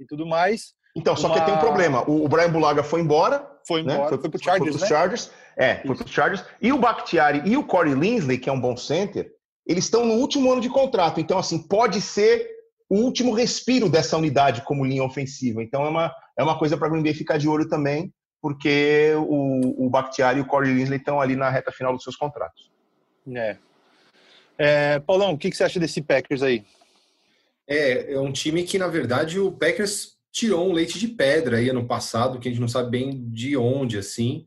e 0.00 0.06
tudo 0.06 0.24
mais. 0.24 0.72
Então, 0.96 1.14
só 1.14 1.26
uma... 1.26 1.38
que 1.38 1.44
tem 1.44 1.52
um 1.52 1.58
problema. 1.58 2.02
O, 2.08 2.26
Brian 2.26 2.50
Bulaga 2.50 2.82
foi 2.82 3.02
embora. 3.02 3.46
Foi 3.68 3.82
né? 3.82 3.92
embora. 3.92 4.04
Né? 4.04 4.08
Foi, 4.08 4.18
foi 4.22 4.30
pro 4.30 4.42
Chargers, 4.42 4.76
foi 4.76 4.80
né? 4.80 4.88
Chargers. 4.88 5.30
É, 5.54 5.74
foi 5.86 5.96
pro 5.96 6.08
Chargers. 6.08 6.44
E 6.62 6.72
o 6.72 6.78
Bakhtiari 6.78 7.42
e 7.44 7.58
o 7.58 7.62
Corey 7.62 7.92
Linsley, 7.92 8.38
que 8.38 8.48
é 8.48 8.52
um 8.52 8.60
bom 8.60 8.74
center, 8.74 9.30
eles 9.66 9.84
estão 9.84 10.06
no 10.06 10.14
último 10.14 10.50
ano 10.50 10.62
de 10.62 10.70
contrato. 10.70 11.20
Então, 11.20 11.36
assim, 11.36 11.58
pode 11.58 12.00
ser 12.00 12.55
o 12.88 12.96
último 12.96 13.32
respiro 13.32 13.88
dessa 13.88 14.16
unidade 14.16 14.62
como 14.62 14.84
linha 14.84 15.02
ofensiva. 15.02 15.62
Então, 15.62 15.84
é 15.84 15.88
uma, 15.88 16.14
é 16.38 16.42
uma 16.42 16.58
coisa 16.58 16.76
para 16.76 16.88
Green 16.88 17.02
Bay 17.02 17.14
ficar 17.14 17.36
de 17.36 17.48
olho 17.48 17.68
também, 17.68 18.12
porque 18.40 19.12
o, 19.16 19.86
o 19.86 19.90
Bakhtiari 19.90 20.38
e 20.38 20.42
o 20.42 20.46
Corey 20.46 20.72
Linsley 20.72 20.98
estão 20.98 21.20
ali 21.20 21.34
na 21.34 21.50
reta 21.50 21.72
final 21.72 21.92
dos 21.92 22.04
seus 22.04 22.16
contratos. 22.16 22.70
É. 23.34 23.56
é 24.56 24.98
Paulão, 25.00 25.32
o 25.32 25.38
que, 25.38 25.50
que 25.50 25.56
você 25.56 25.64
acha 25.64 25.80
desse 25.80 26.00
Packers 26.00 26.42
aí? 26.42 26.64
É, 27.68 28.12
é 28.12 28.20
um 28.20 28.30
time 28.30 28.62
que, 28.62 28.78
na 28.78 28.86
verdade, 28.86 29.40
o 29.40 29.50
Packers 29.50 30.16
tirou 30.30 30.68
um 30.68 30.72
leite 30.72 30.98
de 30.98 31.08
pedra 31.08 31.56
aí 31.56 31.68
ano 31.68 31.86
passado, 31.86 32.38
que 32.38 32.46
a 32.46 32.50
gente 32.50 32.60
não 32.60 32.68
sabe 32.68 32.90
bem 32.90 33.28
de 33.30 33.56
onde, 33.56 33.98
assim. 33.98 34.46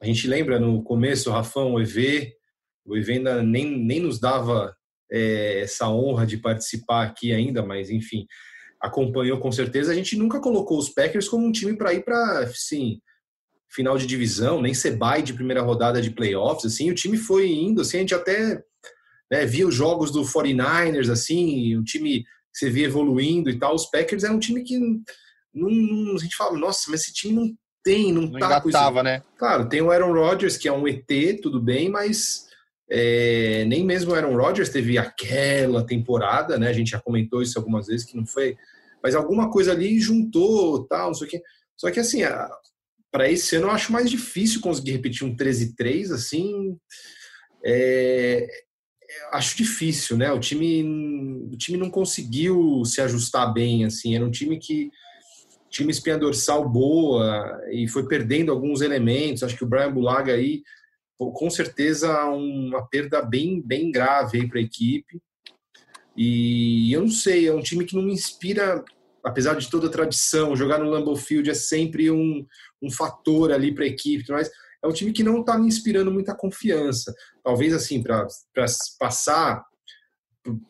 A 0.00 0.06
gente 0.06 0.28
lembra 0.28 0.60
no 0.60 0.82
começo, 0.82 1.30
o 1.30 1.32
Rafão, 1.32 1.74
o 1.74 1.80
EV, 1.80 2.32
o 2.84 2.96
EV 2.96 3.14
ainda 3.14 3.42
nem, 3.42 3.76
nem 3.76 3.98
nos 3.98 4.20
dava 4.20 4.76
é, 5.10 5.60
essa 5.60 5.88
honra 5.88 6.26
de 6.26 6.38
participar 6.38 7.04
aqui 7.04 7.32
ainda, 7.32 7.64
mas 7.64 7.90
enfim, 7.90 8.26
acompanhou 8.80 9.38
com 9.38 9.50
certeza. 9.52 9.92
A 9.92 9.94
gente 9.94 10.16
nunca 10.16 10.40
colocou 10.40 10.78
os 10.78 10.88
Packers 10.88 11.28
como 11.28 11.46
um 11.46 11.52
time 11.52 11.76
para 11.76 11.94
ir 11.94 12.04
para, 12.04 12.40
assim, 12.40 13.00
final 13.70 13.98
de 13.98 14.06
divisão, 14.06 14.60
nem 14.60 14.74
ser 14.74 14.96
bye 14.96 15.22
de 15.22 15.34
primeira 15.34 15.62
rodada 15.62 16.00
de 16.00 16.10
playoffs, 16.10 16.72
assim, 16.72 16.90
o 16.90 16.94
time 16.94 17.16
foi 17.16 17.50
indo, 17.50 17.82
assim, 17.82 17.98
a 17.98 18.00
gente 18.00 18.14
até 18.14 18.62
né, 19.30 19.44
via 19.44 19.66
os 19.66 19.74
jogos 19.74 20.10
do 20.10 20.22
49ers, 20.22 21.10
assim, 21.10 21.76
o 21.76 21.84
time 21.84 22.24
você 22.52 22.70
via 22.70 22.86
evoluindo 22.86 23.50
e 23.50 23.58
tal. 23.58 23.74
Os 23.74 23.84
Packers 23.86 24.24
é 24.24 24.30
um 24.30 24.38
time 24.38 24.62
que 24.62 24.78
não, 24.78 25.70
não, 25.70 26.16
a 26.16 26.18
gente 26.18 26.36
fala, 26.36 26.58
nossa, 26.58 26.90
mas 26.90 27.02
esse 27.02 27.12
time 27.12 27.34
não 27.34 27.54
tem, 27.84 28.12
não, 28.12 28.22
não 28.22 28.38
tá 28.38 28.46
engatava, 28.46 29.02
né? 29.02 29.22
Claro, 29.38 29.68
tem 29.68 29.82
o 29.82 29.90
Aaron 29.90 30.12
Rodgers, 30.12 30.56
que 30.56 30.68
é 30.68 30.72
um 30.72 30.88
ET, 30.88 31.06
tudo 31.42 31.60
bem, 31.60 31.90
mas 31.90 32.45
é, 32.88 33.64
nem 33.66 33.84
mesmo 33.84 34.12
o 34.12 34.14
Aaron 34.14 34.36
Rodgers 34.36 34.68
teve 34.68 34.96
aquela 34.98 35.84
temporada, 35.84 36.58
né? 36.58 36.68
A 36.68 36.72
gente 36.72 36.90
já 36.90 37.00
comentou 37.00 37.42
isso 37.42 37.58
algumas 37.58 37.86
vezes, 37.86 38.06
que 38.06 38.16
não 38.16 38.26
foi. 38.26 38.56
Mas 39.02 39.14
alguma 39.14 39.50
coisa 39.50 39.72
ali 39.72 39.98
juntou, 39.98 40.84
tal, 40.84 41.08
não 41.08 41.14
sei 41.14 41.26
o 41.26 41.30
quê. 41.30 41.42
Só 41.76 41.90
que 41.90 42.00
assim, 42.00 42.20
para 43.10 43.30
esse 43.30 43.56
ano 43.56 43.66
eu 43.66 43.72
acho 43.72 43.92
mais 43.92 44.10
difícil 44.10 44.60
conseguir 44.60 44.92
repetir 44.92 45.26
um 45.26 45.34
13-3, 45.34 46.12
assim. 46.12 46.76
É, 47.64 48.46
acho 49.32 49.56
difícil, 49.56 50.16
né? 50.16 50.32
O 50.32 50.38
time, 50.38 50.82
o 51.52 51.56
time 51.56 51.76
não 51.76 51.90
conseguiu 51.90 52.84
se 52.84 53.00
ajustar 53.00 53.52
bem, 53.52 53.84
assim. 53.84 54.14
Era 54.14 54.24
um 54.24 54.30
time 54.30 54.58
que 54.58 54.90
uma 55.80 55.90
espinha 55.90 56.18
dorsal 56.18 56.68
boa 56.68 57.60
e 57.70 57.86
foi 57.88 58.06
perdendo 58.06 58.52
alguns 58.52 58.80
elementos. 58.80 59.42
Acho 59.42 59.56
que 59.56 59.64
o 59.64 59.66
Brian 59.66 59.92
Bulaga 59.92 60.32
aí, 60.32 60.62
com 61.18 61.48
certeza, 61.50 62.24
uma 62.26 62.86
perda 62.86 63.22
bem, 63.22 63.60
bem 63.60 63.90
grave 63.90 64.46
para 64.48 64.58
a 64.58 64.62
equipe. 64.62 65.20
E 66.16 66.92
eu 66.92 67.02
não 67.02 67.10
sei, 67.10 67.46
é 67.46 67.54
um 67.54 67.62
time 67.62 67.84
que 67.84 67.94
não 67.94 68.02
me 68.02 68.12
inspira, 68.12 68.84
apesar 69.24 69.54
de 69.54 69.70
toda 69.70 69.86
a 69.86 69.90
tradição. 69.90 70.56
Jogar 70.56 70.78
no 70.78 70.90
Lambeau 70.90 71.16
Field 71.16 71.50
é 71.50 71.54
sempre 71.54 72.10
um, 72.10 72.46
um 72.82 72.90
fator 72.90 73.52
ali 73.52 73.74
para 73.74 73.84
a 73.84 73.88
equipe, 73.88 74.24
mas 74.30 74.50
é 74.82 74.86
um 74.86 74.92
time 74.92 75.12
que 75.12 75.22
não 75.22 75.40
está 75.40 75.58
me 75.58 75.66
inspirando 75.66 76.10
muita 76.10 76.34
confiança. 76.34 77.14
Talvez 77.42 77.74
assim, 77.74 78.02
para 78.02 78.26
passar 78.98 79.64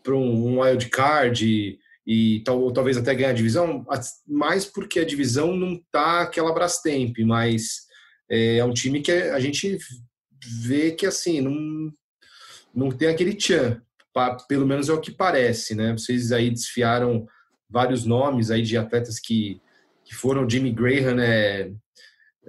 para 0.03 0.15
um 0.15 0.61
wild 0.61 0.89
card 0.89 1.47
e, 1.47 1.79
e 2.07 2.43
tal, 2.45 2.73
talvez 2.73 2.97
até 2.97 3.15
ganhar 3.15 3.31
a 3.31 3.35
divisão, 3.35 3.85
mais 4.27 4.65
porque 4.65 5.01
a 5.01 5.05
divisão 5.05 5.55
não 5.55 5.75
está 5.75 6.23
aquela 6.23 6.55
Brastemp, 6.55 7.19
mas 7.27 7.87
é, 8.31 8.59
é, 8.59 8.65
um 8.65 8.73
time 8.73 9.01
que 9.01 9.13
a 9.13 9.39
gente 9.39 9.79
vê 10.63 10.93
que 10.93 11.07
assim, 11.07 11.41
não, 11.41 11.93
não 12.75 12.91
tem 12.91 13.09
aquele 13.09 13.35
tchan, 13.35 13.81
pelo 14.49 14.67
menos 14.67 14.89
é 14.89 14.93
o 14.93 15.01
que 15.01 15.11
parece, 15.11 15.75
né? 15.75 15.93
Vocês 15.93 16.33
aí 16.33 16.51
desfiaram 16.51 17.27
vários 17.69 18.05
nomes 18.05 18.51
aí 18.51 18.63
de 18.63 18.77
atletas 18.77 19.19
que, 19.19 19.61
que 20.05 20.15
foram 20.15 20.49
Jimmy 20.49 20.73
Graham, 20.73 21.21
é, 21.21 21.71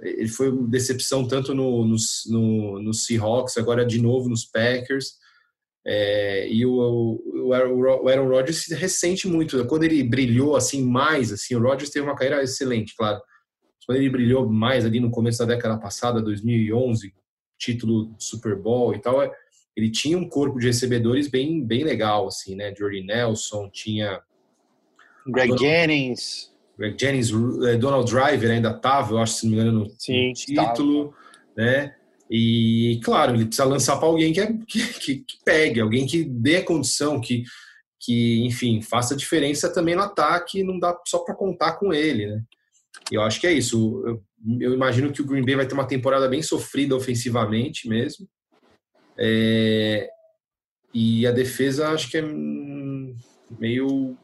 ele 0.00 0.28
foi 0.28 0.50
decepção 0.68 1.26
tanto 1.26 1.54
no, 1.54 1.84
no, 1.84 1.96
no, 2.28 2.82
no 2.82 2.94
Seahawks, 2.94 3.56
agora 3.58 3.84
de 3.84 4.00
novo 4.00 4.28
nos 4.28 4.44
Packers. 4.44 5.14
É, 5.86 6.48
e 6.48 6.64
o, 6.66 6.72
o, 6.72 7.48
o 7.48 7.52
Aaron 8.08 8.28
Rodgers 8.28 8.64
se 8.64 8.74
ressente 8.74 9.26
muito. 9.26 9.64
Quando 9.66 9.84
ele 9.84 10.02
brilhou 10.02 10.54
assim 10.54 10.84
mais, 10.84 11.32
assim, 11.32 11.54
o 11.54 11.60
Rodgers 11.60 11.90
teve 11.90 12.06
uma 12.06 12.14
carreira 12.14 12.42
excelente, 12.42 12.94
claro. 12.96 13.20
Quando 13.86 13.98
ele 13.98 14.10
brilhou 14.10 14.48
mais 14.48 14.84
ali 14.84 15.00
no 15.00 15.10
começo 15.10 15.38
da 15.38 15.46
década 15.46 15.78
passada, 15.78 16.20
2011, 16.20 17.12
título 17.58 18.14
Super 18.18 18.56
Bowl 18.56 18.94
e 18.94 19.00
tal, 19.00 19.20
é, 19.22 19.30
ele 19.76 19.90
tinha 19.90 20.16
um 20.16 20.28
corpo 20.28 20.58
de 20.58 20.66
recebedores 20.66 21.28
bem, 21.28 21.64
bem 21.64 21.84
legal, 21.84 22.26
assim, 22.26 22.56
né? 22.56 22.74
Jordy 22.74 23.02
Nelson, 23.02 23.68
tinha 23.70 24.20
Greg 25.26 25.56
Jennings. 25.58 26.52
Greg 26.76 26.96
Jennings, 26.98 27.30
eh, 27.64 27.76
Donald 27.76 28.10
Driver 28.10 28.50
ainda 28.50 28.70
estava, 28.70 29.12
eu 29.12 29.18
acho, 29.18 29.34
se 29.34 29.46
não 29.46 29.52
me 29.52 29.60
engano, 29.60 29.80
no, 29.80 29.90
Sim, 29.98 30.32
título, 30.32 31.14
né? 31.56 31.94
E, 32.30 33.00
claro, 33.02 33.34
ele 33.34 33.46
precisa 33.46 33.64
lançar 33.64 33.96
para 33.96 34.06
alguém 34.06 34.32
que, 34.32 34.40
é, 34.40 34.52
que, 34.66 35.16
que, 35.20 35.38
pegue, 35.44 35.80
alguém 35.80 36.06
que 36.06 36.24
dê 36.24 36.56
a 36.56 36.64
condição, 36.64 37.20
que, 37.20 37.44
que, 38.00 38.44
enfim, 38.44 38.82
faça 38.82 39.16
diferença 39.16 39.72
também 39.72 39.96
no 39.96 40.02
ataque, 40.02 40.62
não 40.62 40.78
dá 40.78 40.96
só 41.06 41.20
para 41.20 41.34
contar 41.34 41.74
com 41.74 41.92
ele, 41.92 42.26
né? 42.26 42.42
E 43.10 43.14
eu 43.14 43.22
acho 43.22 43.40
que 43.40 43.46
é 43.46 43.52
isso. 43.52 44.02
Eu, 44.06 44.22
eu, 44.60 44.74
imagino 44.74 45.12
que 45.12 45.20
o 45.20 45.26
Green 45.26 45.44
Bay 45.44 45.56
vai 45.56 45.66
ter 45.66 45.74
uma 45.74 45.86
temporada 45.86 46.28
bem 46.28 46.42
sofrida 46.42 46.94
ofensivamente 46.94 47.88
mesmo. 47.88 48.28
É, 49.18 50.08
e 50.94 51.26
a 51.26 51.32
defesa 51.32 51.88
acho 51.88 52.10
que 52.10 52.18
é 52.18 52.22
meio 53.58 54.16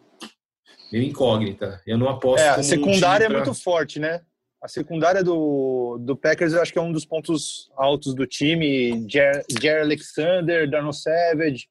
meio 0.92 1.04
incógnita. 1.04 1.82
Eu 1.86 1.98
não 1.98 2.08
aposto. 2.08 2.42
É, 2.42 2.50
a 2.50 2.62
secundária 2.62 3.24
um 3.24 3.30
é 3.30 3.30
pra... 3.30 3.38
é 3.38 3.44
muito 3.44 3.60
forte, 3.60 3.98
né? 3.98 4.20
A 4.62 4.68
secundária 4.68 5.22
do, 5.22 5.98
do 6.00 6.16
Packers 6.16 6.52
eu 6.52 6.62
acho 6.62 6.72
que 6.72 6.78
é 6.78 6.82
um 6.82 6.92
dos 6.92 7.04
pontos 7.04 7.70
altos 7.76 8.14
do 8.14 8.26
time. 8.26 9.06
Jerry 9.10 9.42
Jer 9.60 9.82
Alexander, 9.82 10.70
Darnell 10.70 10.92
Savage, 10.92 11.66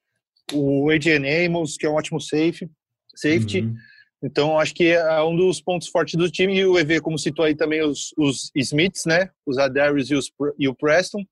o 0.51 0.91
Adrian 0.91 1.23
Amos, 1.45 1.77
que 1.77 1.85
é 1.85 1.89
um 1.89 1.95
ótimo 1.95 2.19
safe, 2.19 2.69
safety. 3.15 3.61
Uhum. 3.61 3.75
Então, 4.23 4.57
acho 4.57 4.73
que 4.73 4.91
é 4.91 5.21
um 5.21 5.35
dos 5.35 5.61
pontos 5.61 5.89
fortes 5.89 6.15
do 6.15 6.31
time. 6.31 6.55
E 6.55 6.65
o 6.65 6.79
EV, 6.79 7.01
como 7.01 7.19
citou 7.19 7.43
aí 7.43 7.53
também, 7.53 7.81
os, 7.81 8.13
os 8.17 8.49
Smiths, 8.55 9.05
né? 9.05 9.29
Os 9.45 9.57
Adarius 9.57 10.09
e, 10.09 10.15
os, 10.15 10.31
e 10.57 10.67
o 10.69 10.73
Preston. 10.73 11.25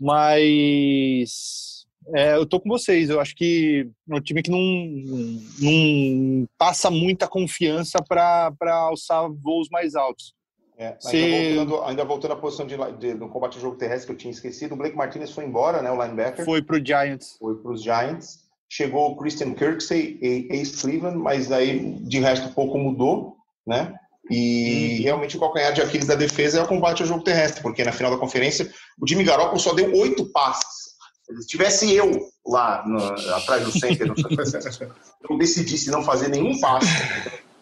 Mas 0.00 1.86
é, 2.08 2.34
eu 2.34 2.44
tô 2.44 2.58
com 2.60 2.68
vocês. 2.68 3.08
Eu 3.08 3.20
acho 3.20 3.36
que 3.36 3.88
é 4.10 4.14
um 4.14 4.20
time 4.20 4.42
que 4.42 4.50
não, 4.50 4.58
não 5.60 6.48
passa 6.58 6.90
muita 6.90 7.28
confiança 7.28 8.02
para 8.02 8.52
alçar 8.68 9.30
voos 9.30 9.68
mais 9.70 9.94
altos. 9.94 10.34
É, 10.76 10.98
ainda, 11.04 11.54
voltando, 11.54 11.84
ainda, 11.84 12.04
voltando, 12.04 12.32
à 12.32 12.36
posição 12.36 12.66
de, 12.66 12.76
de, 12.98 13.14
no 13.14 13.28
combate 13.28 13.54
ao 13.54 13.60
jogo 13.60 13.76
terrestre 13.76 14.06
que 14.06 14.12
eu 14.12 14.16
tinha 14.16 14.32
esquecido, 14.32 14.72
o 14.72 14.76
Blake 14.76 14.96
Martinez 14.96 15.30
foi 15.30 15.44
embora, 15.44 15.80
né, 15.80 15.92
o 15.92 16.02
linebacker. 16.02 16.44
Foi 16.44 16.60
para 16.60 16.76
o 16.76 16.84
Giants. 16.84 17.36
Foi 17.38 17.54
para 17.56 17.70
os 17.70 17.82
Giants. 17.82 18.41
Chegou 18.74 19.10
o 19.10 19.16
Christian 19.16 19.52
Kirksey, 19.54 20.18
ex-Cleveland, 20.22 21.18
mas 21.18 21.52
aí 21.52 21.98
de 22.00 22.20
resto 22.20 22.54
pouco 22.54 22.78
mudou, 22.78 23.36
né? 23.66 23.94
E 24.30 24.96
uhum. 24.98 25.02
realmente 25.02 25.36
o 25.36 25.40
calcanhar 25.40 25.72
de 25.72 25.82
Aquiles 25.82 26.06
da 26.06 26.14
defesa 26.14 26.60
é 26.60 26.62
o 26.62 26.68
combate 26.68 27.02
ao 27.02 27.08
jogo 27.08 27.24
terrestre, 27.24 27.60
porque 27.60 27.84
na 27.84 27.92
final 27.92 28.12
da 28.12 28.18
conferência 28.18 28.72
o 28.98 29.06
Jimmy 29.06 29.24
Garoppolo 29.24 29.58
só 29.58 29.74
deu 29.74 29.92
oito 29.94 30.24
passes 30.32 30.92
se 31.40 31.46
tivesse 31.46 31.94
eu 31.94 32.28
lá 32.46 32.84
no, 32.86 32.98
atrás 33.34 33.64
do 33.64 33.72
center, 33.72 34.08
eu 35.30 35.38
decidisse 35.38 35.90
não 35.90 36.02
fazer 36.02 36.28
nenhum 36.28 36.58
passe, 36.60 36.88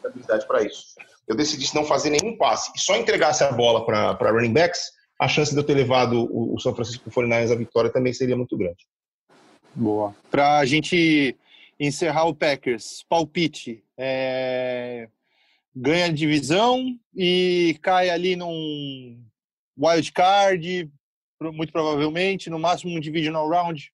habilidade 0.05 0.47
para 0.47 0.63
isso. 0.63 0.95
Eu 1.29 1.37
decidisse 1.37 1.75
não 1.75 1.85
fazer 1.85 2.11
nenhum 2.11 2.37
passe 2.37 2.73
e 2.75 2.81
só 2.81 2.97
entregasse 2.97 3.45
a 3.45 3.53
bola 3.53 3.85
para 3.85 4.33
running 4.33 4.53
backs, 4.53 4.81
a 5.21 5.29
chance 5.29 5.53
de 5.53 5.59
eu 5.59 5.65
ter 5.65 5.75
levado 5.75 6.27
o, 6.31 6.55
o 6.55 6.59
São 6.59 6.75
Francisco 6.75 7.11
49ers 7.11 7.53
à 7.53 7.55
vitória 7.55 7.93
também 7.93 8.13
seria 8.13 8.37
muito 8.37 8.57
grande. 8.57 8.87
Boa. 9.75 10.15
Para 10.31 10.59
a 10.59 10.65
gente 10.65 11.37
encerrar 11.79 12.25
o 12.25 12.35
Packers, 12.35 13.05
palpite. 13.09 13.83
É... 13.97 15.09
Ganha 15.75 16.13
divisão 16.13 16.99
e 17.15 17.79
cai 17.81 18.11
ali 18.11 18.35
num 18.35 19.25
wild 19.79 20.13
card, 20.13 20.91
muito 21.41 21.73
provavelmente, 21.73 22.51
no 22.51 22.59
máximo 22.59 22.95
um 22.95 23.01
divisional 23.01 23.49
round. 23.49 23.93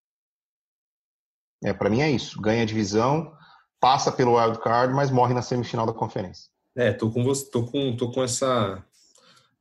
É, 1.63 1.73
para 1.73 1.91
mim 1.91 2.01
é 2.01 2.11
isso. 2.11 2.41
Ganha 2.41 2.63
a 2.63 2.67
divisão, 2.67 3.33
passa 3.79 4.11
pelo 4.11 4.37
wild 4.41 4.59
card, 4.61 4.95
mas 4.95 5.11
morre 5.11 5.35
na 5.35 5.43
semifinal 5.43 5.87
da 5.87 5.93
conferência. 5.93 6.51
É, 6.75 6.93
tô 6.93 7.11
com 7.11 7.23
você, 7.23 7.51
tô 7.51 7.65
com, 7.65 7.97
tô 7.97 8.11
com 8.11 8.23
essa 8.23 8.85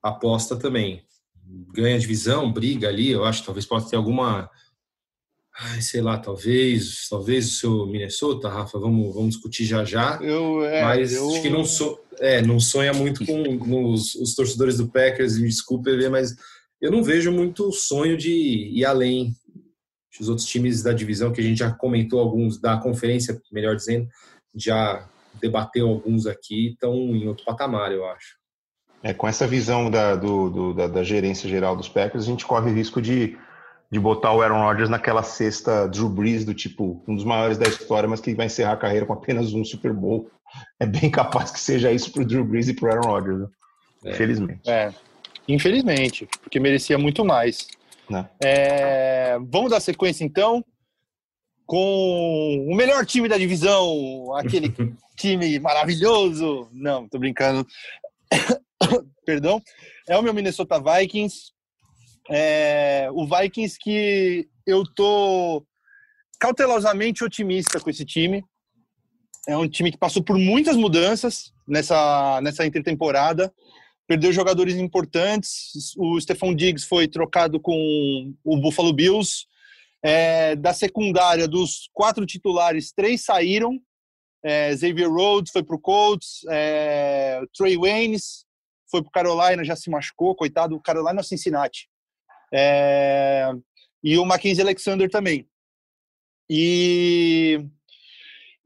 aposta 0.02 0.56
também. 0.56 1.04
Ganha 1.74 1.96
a 1.96 2.00
divisão, 2.00 2.52
briga 2.52 2.88
ali, 2.88 3.12
eu 3.12 3.24
acho, 3.24 3.44
talvez 3.44 3.66
possa 3.66 3.90
ter 3.90 3.96
alguma 3.96 4.50
Ai, 5.58 5.82
sei 5.82 6.02
lá, 6.02 6.18
talvez, 6.18 7.08
talvez 7.10 7.48
o 7.48 7.56
seu 7.56 7.88
Minnesota, 7.88 8.50
Rafa, 8.50 8.78
vamos, 8.78 9.14
vamos 9.14 9.36
discutir 9.36 9.64
já 9.64 9.86
já. 9.86 10.20
Eu, 10.22 10.66
é, 10.66 10.84
mas 10.84 11.14
eu... 11.14 11.30
acho 11.30 11.42
que 11.42 11.50
não, 11.50 11.64
so, 11.64 11.98
é, 12.20 12.42
não 12.42 12.60
sonha 12.60 12.94
muito 12.94 13.26
com 13.26 13.44
os, 13.90 14.16
os 14.16 14.36
torcedores 14.36 14.78
do 14.78 14.88
Packers, 14.88 15.38
me 15.38 15.48
desculpe, 15.48 15.92
mas 16.10 16.36
eu 16.82 16.92
não 16.92 17.02
vejo 17.02 17.32
muito 17.32 17.72
sonho 17.72 18.18
de 18.18 18.30
ir 18.30 18.84
além. 18.84 19.34
Os 20.20 20.30
outros 20.30 20.48
times 20.48 20.82
da 20.84 20.94
divisão, 20.94 21.32
que 21.32 21.42
a 21.42 21.44
gente 21.44 21.60
já 21.60 21.72
comentou 21.72 22.20
alguns, 22.20 22.60
da 22.60 22.78
conferência, 22.78 23.42
melhor 23.52 23.76
dizendo, 23.76 24.08
já 24.54 25.08
debateu 25.42 25.88
alguns 25.88 26.26
aqui, 26.26 26.70
estão 26.70 26.94
em 26.94 27.28
outro 27.28 27.46
patamar, 27.46 27.92
eu 27.92 28.06
acho. 28.06 28.36
É, 29.04 29.14
com 29.14 29.28
essa 29.28 29.46
visão 29.46 29.90
da, 29.92 30.16
do, 30.16 30.50
do, 30.50 30.74
da, 30.74 30.88
da 30.88 31.04
gerência 31.04 31.50
geral 31.50 31.76
dos 31.76 31.90
Packers, 31.90 32.24
a 32.24 32.28
gente 32.28 32.46
corre 32.46 32.72
o 32.72 32.74
risco 32.74 33.02
de 33.02 33.38
de 33.96 34.00
botar 34.00 34.34
o 34.34 34.42
Aaron 34.42 34.62
Rodgers 34.62 34.90
naquela 34.90 35.24
cesta 35.24 35.88
Drew 35.88 36.10
Brees 36.10 36.44
do 36.44 36.54
tipo 36.54 37.02
um 37.08 37.16
dos 37.16 37.24
maiores 37.24 37.58
da 37.58 37.66
história, 37.66 38.10
mas 38.10 38.20
que 38.20 38.36
vai 38.36 38.48
encerrar 38.48 38.74
a 38.74 38.78
carreira 38.78 39.06
com 39.06 39.14
apenas 39.14 39.54
um 39.54 39.64
Super 39.64 39.94
Bowl. 39.94 40.30
É 40.78 40.86
bem 40.86 41.10
capaz 41.10 41.50
que 41.50 41.62
seja 41.62 41.94
isso 41.94 42.12
para 42.12 42.22
o 42.22 42.26
Drew 42.26 42.44
Brees 42.44 42.68
e 42.68 42.74
para 42.74 42.90
o 42.90 42.92
Aaron 42.92 43.08
Rodgers, 43.08 43.40
né? 43.40 43.48
é. 44.04 44.12
infelizmente. 44.12 44.70
É, 44.70 44.94
infelizmente, 45.48 46.28
porque 46.42 46.60
merecia 46.60 46.98
muito 46.98 47.24
mais. 47.24 47.70
Né? 48.10 48.28
É, 48.44 49.38
vamos 49.48 49.72
dar 49.72 49.80
sequência 49.80 50.26
então 50.26 50.62
com 51.66 52.68
o 52.70 52.76
melhor 52.76 53.06
time 53.06 53.30
da 53.30 53.38
divisão, 53.38 54.36
aquele 54.36 54.74
time 55.16 55.58
maravilhoso. 55.58 56.68
Não, 56.74 57.08
tô 57.08 57.18
brincando. 57.18 57.66
Perdão. 59.26 59.62
É 60.06 60.18
o 60.18 60.22
meu 60.22 60.34
Minnesota 60.34 60.82
Vikings. 60.82 61.55
É, 62.30 63.08
o 63.12 63.26
Vikings 63.28 63.78
que 63.80 64.48
eu 64.66 64.84
tô 64.84 65.66
cautelosamente 66.40 67.24
otimista 67.24 67.80
com 67.80 67.90
esse 67.90 68.06
time. 68.06 68.44
É 69.48 69.56
um 69.58 69.68
time 69.68 69.92
que 69.92 69.98
passou 69.98 70.24
por 70.24 70.38
muitas 70.38 70.76
mudanças 70.76 71.54
nessa, 71.68 72.42
nessa 72.42 72.66
intertemporada. 72.66 73.54
Perdeu 74.08 74.32
jogadores 74.32 74.76
importantes. 74.76 75.96
O 75.98 76.20
Stephon 76.20 76.54
Diggs 76.56 76.88
foi 76.88 77.08
trocado 77.08 77.60
com 77.60 78.34
o 78.44 78.58
Buffalo 78.58 78.94
Bills. 78.94 79.46
É, 80.04 80.56
da 80.56 80.72
secundária, 80.74 81.48
dos 81.48 81.90
quatro 81.92 82.26
titulares, 82.26 82.92
três 82.92 83.24
saíram. 83.24 83.80
É, 84.44 84.78
Xavier 84.78 85.10
Rhodes 85.10 85.52
foi 85.52 85.64
para 85.64 85.76
o 85.76 85.80
Colts. 85.80 86.42
É, 86.50 87.42
Trey 87.56 87.76
Waynes 87.76 88.46
foi 88.90 89.02
para 89.02 89.12
Carolina, 89.12 89.64
já 89.64 89.76
se 89.76 89.90
machucou. 89.90 90.36
Coitado, 90.36 90.80
Carolina 90.80 91.24
Cincinnati. 91.24 91.88
É, 92.54 93.52
e 94.04 94.18
o 94.18 94.26
Mackenzie 94.26 94.62
Alexander 94.62 95.10
também. 95.10 95.48
E, 96.50 97.60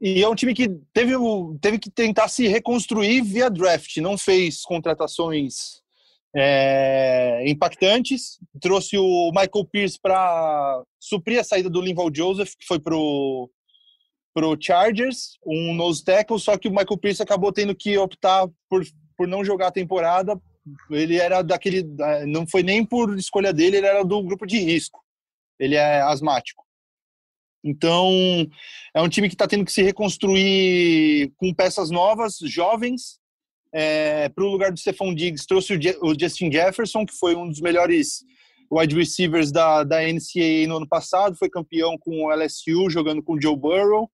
e 0.01 0.21
é 0.21 0.27
um 0.27 0.35
time 0.35 0.53
que 0.53 0.67
teve, 0.93 1.13
teve 1.61 1.79
que 1.79 1.89
tentar 1.89 2.27
se 2.27 2.47
reconstruir 2.47 3.21
via 3.21 3.49
draft, 3.49 3.97
não 3.97 4.17
fez 4.17 4.61
contratações 4.63 5.81
é, 6.35 7.43
impactantes. 7.47 8.39
Trouxe 8.61 8.97
o 8.97 9.31
Michael 9.31 9.65
Pierce 9.71 9.99
para 10.01 10.83
suprir 10.99 11.39
a 11.39 11.43
saída 11.43 11.69
do 11.69 11.81
Linval 11.81 12.11
Joseph, 12.13 12.55
que 12.57 12.65
foi 12.65 12.79
pro 12.79 13.49
pro 14.31 14.55
Chargers, 14.61 15.37
um 15.45 15.73
nose 15.73 16.03
tackle, 16.03 16.39
só 16.39 16.55
que 16.55 16.67
o 16.67 16.71
Michael 16.71 16.97
Pierce 16.99 17.21
acabou 17.21 17.51
tendo 17.51 17.75
que 17.75 17.97
optar 17.97 18.47
por, 18.69 18.85
por 19.17 19.27
não 19.27 19.43
jogar 19.43 19.67
a 19.67 19.71
temporada 19.71 20.39
ele 20.89 21.17
era 21.17 21.41
daquele. 21.41 21.83
Não 22.27 22.47
foi 22.47 22.63
nem 22.63 22.85
por 22.85 23.17
escolha 23.17 23.53
dele, 23.53 23.77
ele 23.77 23.87
era 23.87 24.03
do 24.03 24.21
grupo 24.23 24.45
de 24.45 24.59
risco. 24.59 25.03
Ele 25.59 25.75
é 25.75 26.01
asmático. 26.01 26.63
Então, 27.63 28.09
é 28.93 29.01
um 29.01 29.09
time 29.09 29.27
que 29.27 29.35
está 29.35 29.47
tendo 29.47 29.65
que 29.65 29.71
se 29.71 29.81
reconstruir 29.81 31.31
com 31.37 31.53
peças 31.53 31.89
novas, 31.89 32.37
jovens. 32.43 33.19
É, 33.71 34.29
para 34.29 34.43
o 34.43 34.49
lugar 34.49 34.71
do 34.71 34.79
Stephon 34.79 35.13
Diggs, 35.13 35.45
trouxe 35.45 35.75
o, 36.01 36.19
Justin 36.19 36.51
Jefferson, 36.51 37.05
que 37.05 37.13
foi 37.13 37.35
um 37.35 37.47
dos 37.47 37.61
melhores 37.61 38.23
wide 38.71 38.95
receivers 38.95 39.51
da, 39.51 39.83
da 39.83 40.01
NCAA 40.01 40.67
no 40.67 40.77
ano 40.77 40.87
passado, 40.87 41.37
foi 41.37 41.49
campeão 41.49 41.97
com 41.97 42.25
o 42.25 42.33
LSU, 42.33 42.89
jogando 42.89 43.21
com 43.21 43.33
o 43.33 43.41
Joe 43.41 43.55
Burrow. 43.55 44.09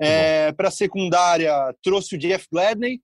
É, 0.00 0.50
para 0.52 0.68
a 0.68 0.70
secundária, 0.70 1.52
trouxe 1.82 2.14
o 2.16 2.18
Jeff 2.18 2.46
Gladney, 2.50 3.00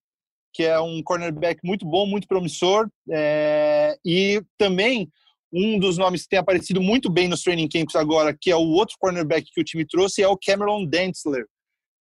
que 0.53 0.65
é 0.65 0.79
um 0.81 1.03
cornerback 1.03 1.61
muito 1.65 1.87
bom, 1.87 2.07
muito 2.07 2.27
promissor. 2.27 2.89
É, 3.11 3.97
e 4.05 4.43
também 4.59 5.11
um 5.53 5.79
dos 5.79 5.99
nomes 5.99 6.23
que 6.23 6.29
tem 6.29 6.39
aparecido 6.39 6.81
muito 6.81 7.11
bem 7.11 7.29
nos 7.29 7.43
training 7.43 7.69
camps 7.69 7.97
agora, 7.97 8.37
que 8.39 8.51
é 8.51 8.57
o 8.57 8.69
outro 8.69 8.97
cornerback 8.99 9.51
que 9.53 9.61
o 9.61 9.65
time 9.65 9.85
trouxe, 9.85 10.23
é 10.23 10.29
o 10.29 10.39
Cameron 10.39 10.85
Densler. 10.85 11.47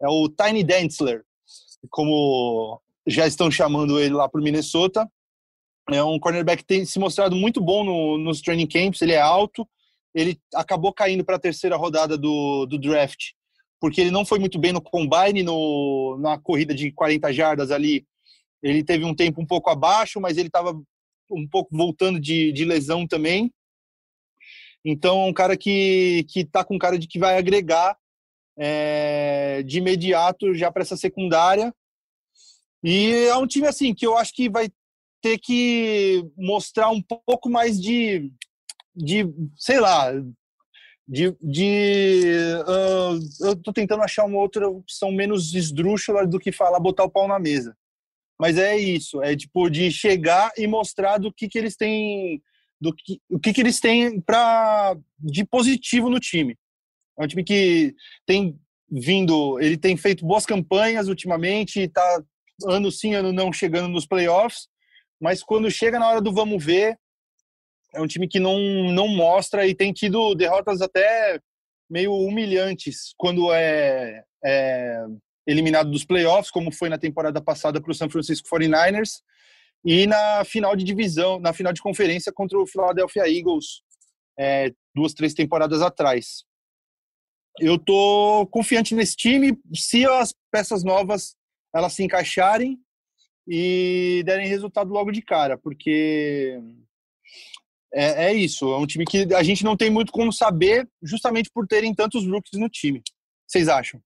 É 0.01 0.07
o 0.07 0.29
Tiny 0.29 0.63
Densler, 0.63 1.23
como 1.89 2.79
já 3.05 3.27
estão 3.27 3.49
chamando 3.49 3.99
ele 3.99 4.13
lá 4.13 4.29
para 4.29 4.39
o 4.39 4.43
Minnesota. 4.43 5.09
É 5.91 6.03
um 6.03 6.19
cornerback 6.19 6.61
que 6.61 6.67
tem 6.67 6.85
se 6.85 6.99
mostrado 6.99 7.35
muito 7.35 7.59
bom 7.59 7.83
no, 7.83 8.17
nos 8.17 8.41
training 8.41 8.67
camps, 8.67 9.01
ele 9.01 9.13
é 9.13 9.19
alto, 9.19 9.67
ele 10.13 10.39
acabou 10.53 10.93
caindo 10.93 11.25
para 11.25 11.35
a 11.35 11.39
terceira 11.39 11.75
rodada 11.75 12.17
do, 12.17 12.67
do 12.67 12.77
draft, 12.77 13.31
porque 13.79 13.99
ele 13.99 14.11
não 14.11 14.23
foi 14.23 14.37
muito 14.37 14.59
bem 14.59 14.71
no 14.71 14.81
combine, 14.81 15.41
no, 15.41 16.17
na 16.21 16.37
corrida 16.37 16.75
de 16.75 16.91
40 16.91 17.33
jardas 17.33 17.71
ali, 17.71 18.05
ele 18.61 18.83
teve 18.83 19.05
um 19.05 19.15
tempo 19.15 19.41
um 19.41 19.45
pouco 19.45 19.69
abaixo, 19.69 20.19
mas 20.19 20.37
ele 20.37 20.47
estava 20.47 20.73
um 21.31 21.47
pouco 21.47 21.75
voltando 21.75 22.19
de, 22.19 22.51
de 22.51 22.65
lesão 22.65 23.07
também. 23.07 23.51
Então, 24.83 25.21
é 25.21 25.25
um 25.25 25.33
cara 25.33 25.57
que 25.57 26.25
que 26.29 26.41
está 26.41 26.63
com 26.63 26.79
cara 26.79 26.97
de 26.97 27.07
que 27.07 27.19
vai 27.19 27.37
agregar 27.37 27.97
é, 28.57 29.63
de 29.63 29.77
imediato 29.77 30.53
já 30.53 30.71
para 30.71 30.81
essa 30.81 30.97
secundária. 30.97 31.73
E 32.83 33.13
é 33.27 33.35
um 33.35 33.47
time 33.47 33.67
assim 33.67 33.93
que 33.93 34.05
eu 34.05 34.17
acho 34.17 34.33
que 34.33 34.49
vai 34.49 34.69
ter 35.21 35.37
que 35.37 36.25
mostrar 36.37 36.89
um 36.89 37.01
pouco 37.01 37.49
mais 37.49 37.79
de, 37.79 38.31
de 38.95 39.25
sei 39.57 39.79
lá, 39.79 40.11
de, 41.07 41.35
de 41.41 42.25
uh, 42.67 43.45
eu 43.45 43.53
estou 43.53 43.73
tentando 43.73 44.03
achar 44.03 44.25
uma 44.25 44.39
outra 44.39 44.69
opção 44.69 45.11
menos 45.11 45.53
esdrúxula 45.53 46.25
do 46.25 46.39
que 46.39 46.51
falar 46.51 46.79
botar 46.79 47.03
o 47.03 47.09
pau 47.09 47.27
na 47.27 47.39
mesa. 47.39 47.75
Mas 48.39 48.57
é 48.57 48.77
isso, 48.77 49.21
é 49.21 49.35
tipo 49.35 49.69
de 49.69 49.91
chegar 49.91 50.51
e 50.57 50.65
mostrar 50.65 51.17
do 51.17 51.31
que, 51.31 51.49
que 51.49 51.57
eles 51.57 51.75
têm, 51.75 52.41
do 52.79 52.95
que, 52.95 53.19
o 53.29 53.37
que, 53.37 53.51
que 53.51 53.59
eles 53.59 53.81
têm 53.81 54.21
para 54.21 54.95
de 55.19 55.43
positivo 55.43 56.09
no 56.09 56.19
time. 56.19 56.57
É 57.19 57.25
um 57.25 57.27
time 57.27 57.43
que 57.43 57.93
tem 58.25 58.57
vindo, 58.89 59.59
ele 59.59 59.77
tem 59.77 59.97
feito 59.97 60.25
boas 60.25 60.45
campanhas 60.45 61.09
ultimamente, 61.09 61.81
está 61.81 62.23
ano 62.65 62.89
sim, 62.91 63.13
ano 63.13 63.33
não 63.33 63.51
chegando 63.51 63.89
nos 63.89 64.05
playoffs, 64.05 64.69
mas 65.19 65.43
quando 65.43 65.69
chega 65.69 65.99
na 65.99 66.07
hora 66.07 66.21
do 66.21 66.31
vamos 66.31 66.63
ver, 66.63 66.97
é 67.93 68.01
um 68.01 68.07
time 68.07 68.27
que 68.27 68.39
não, 68.39 68.57
não 68.93 69.07
mostra 69.07 69.67
e 69.67 69.75
tem 69.75 69.91
tido 69.91 70.33
derrotas 70.33 70.81
até 70.81 71.39
meio 71.89 72.13
humilhantes 72.13 73.13
quando 73.17 73.51
é, 73.51 74.23
é 74.45 75.05
eliminado 75.49 75.89
dos 75.89 76.05
playoffs, 76.05 76.51
como 76.51 76.71
foi 76.71 76.89
na 76.89 76.97
temporada 76.97 77.41
passada 77.41 77.81
para 77.81 77.91
o 77.91 77.95
San 77.95 78.09
Francisco 78.09 78.47
49ers, 78.47 79.21
e 79.83 80.05
na 80.05 80.43
final 80.45 80.75
de 80.75 80.83
divisão, 80.83 81.39
na 81.39 81.53
final 81.53 81.73
de 81.73 81.81
conferência 81.81 82.31
contra 82.31 82.59
o 82.59 82.67
Philadelphia 82.67 83.27
Eagles, 83.27 83.81
é, 84.37 84.71
duas, 84.93 85.13
três 85.13 85.33
temporadas 85.33 85.81
atrás. 85.81 86.43
Eu 87.59 87.79
tô 87.79 88.47
confiante 88.51 88.93
nesse 88.93 89.15
time, 89.15 89.57
se 89.73 90.05
as 90.05 90.33
peças 90.51 90.83
novas 90.83 91.35
elas 91.73 91.93
se 91.93 92.03
encaixarem 92.03 92.79
e 93.47 94.21
derem 94.25 94.47
resultado 94.47 94.91
logo 94.91 95.11
de 95.11 95.21
cara, 95.21 95.57
porque 95.57 96.59
é, 97.93 98.27
é, 98.27 98.33
isso, 98.33 98.71
é 98.71 98.77
um 98.77 98.85
time 98.85 99.05
que 99.05 99.33
a 99.33 99.41
gente 99.41 99.63
não 99.63 99.75
tem 99.75 99.89
muito 99.89 100.11
como 100.11 100.31
saber, 100.31 100.87
justamente 101.01 101.49
por 101.51 101.67
terem 101.67 101.93
tantos 101.93 102.25
rookies 102.27 102.59
no 102.59 102.69
time. 102.69 103.01
Vocês 103.47 103.67
acham? 103.67 103.99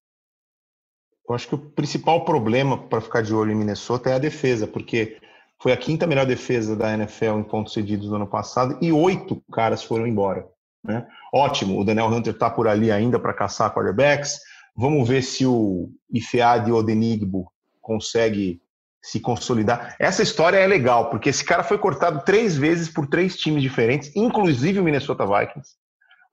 Eu 1.27 1.35
acho 1.35 1.47
que 1.47 1.55
o 1.55 1.57
principal 1.57 2.25
problema 2.25 2.77
para 2.77 3.01
ficar 3.01 3.21
de 3.21 3.33
olho 3.33 3.51
em 3.51 3.55
Minnesota 3.55 4.09
é 4.09 4.13
a 4.13 4.19
defesa, 4.19 4.67
porque 4.67 5.17
foi 5.61 5.71
a 5.71 5.77
quinta 5.77 6.05
melhor 6.05 6.25
defesa 6.25 6.75
da 6.75 6.93
NFL 6.93 7.39
em 7.39 7.43
pontos 7.43 7.73
cedidos 7.73 8.09
no 8.09 8.15
ano 8.15 8.27
passado 8.27 8.77
e 8.81 8.91
oito 8.91 9.41
caras 9.51 9.83
foram 9.83 10.05
embora. 10.05 10.45
Né? 10.83 11.07
Ótimo, 11.33 11.79
o 11.79 11.85
Daniel 11.85 12.07
Hunter 12.07 12.33
está 12.33 12.49
por 12.49 12.67
ali 12.67 12.91
ainda 12.91 13.17
para 13.17 13.33
caçar 13.33 13.73
quarterbacks. 13.73 14.39
Vamos 14.75 15.07
ver 15.07 15.21
se 15.21 15.45
o 15.45 15.89
Ifeadi 16.11 16.71
Odenigbo 16.71 17.49
consegue 17.81 18.61
se 19.01 19.19
consolidar. 19.19 19.95
Essa 19.99 20.23
história 20.23 20.57
é 20.57 20.67
legal, 20.67 21.09
porque 21.09 21.29
esse 21.29 21.43
cara 21.43 21.63
foi 21.63 21.77
cortado 21.77 22.23
três 22.25 22.57
vezes 22.57 22.89
por 22.89 23.07
três 23.07 23.37
times 23.37 23.61
diferentes, 23.61 24.13
inclusive 24.15 24.79
o 24.79 24.83
Minnesota 24.83 25.25
Vikings. 25.25 25.75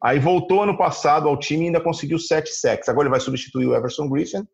Aí 0.03 0.19
voltou 0.19 0.63
ano 0.63 0.79
passado 0.79 1.29
ao 1.29 1.39
time 1.39 1.65
e 1.65 1.67
ainda 1.67 1.81
conseguiu 1.81 2.19
sete 2.19 2.51
sacks. 2.51 2.89
Agora 2.89 3.07
ele 3.07 3.11
vai 3.11 3.21
substituir 3.21 3.67
o 3.67 3.75
Everson 3.75 4.09
Griffin, 4.09 4.47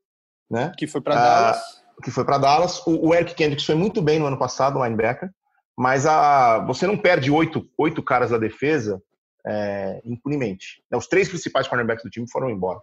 né? 0.51 0.73
Que 0.77 0.87
foi 0.87 1.01
para 1.01 1.15
Dallas. 1.15 1.57
Ah, 1.57 2.03
que 2.03 2.11
foi 2.11 2.25
para 2.25 2.39
Dallas. 2.39 2.87
O, 2.87 3.09
o, 3.09 3.15
Eric 3.15 3.35
Kendricks 3.35 3.65
foi 3.65 3.75
muito 3.75 4.01
bem 4.03 4.19
no 4.19 4.27
ano 4.27 4.39
passado, 4.39 4.83
linebacker. 4.83 5.31
Mas 5.77 6.07
a, 6.07 6.59
você 6.67 6.87
não 6.87 6.97
perde 6.97 7.31
oito, 7.31 7.69
oito 7.77 8.03
caras 8.03 8.31
da 8.31 8.39
defesa 8.39 9.01
é, 9.47 10.01
impunemente. 10.05 10.83
Os 10.93 11.07
três 11.07 11.29
principais 11.29 11.69
cornerbacks 11.69 12.03
do 12.03 12.11
time 12.11 12.29
foram 12.31 12.51
embora. 12.51 12.81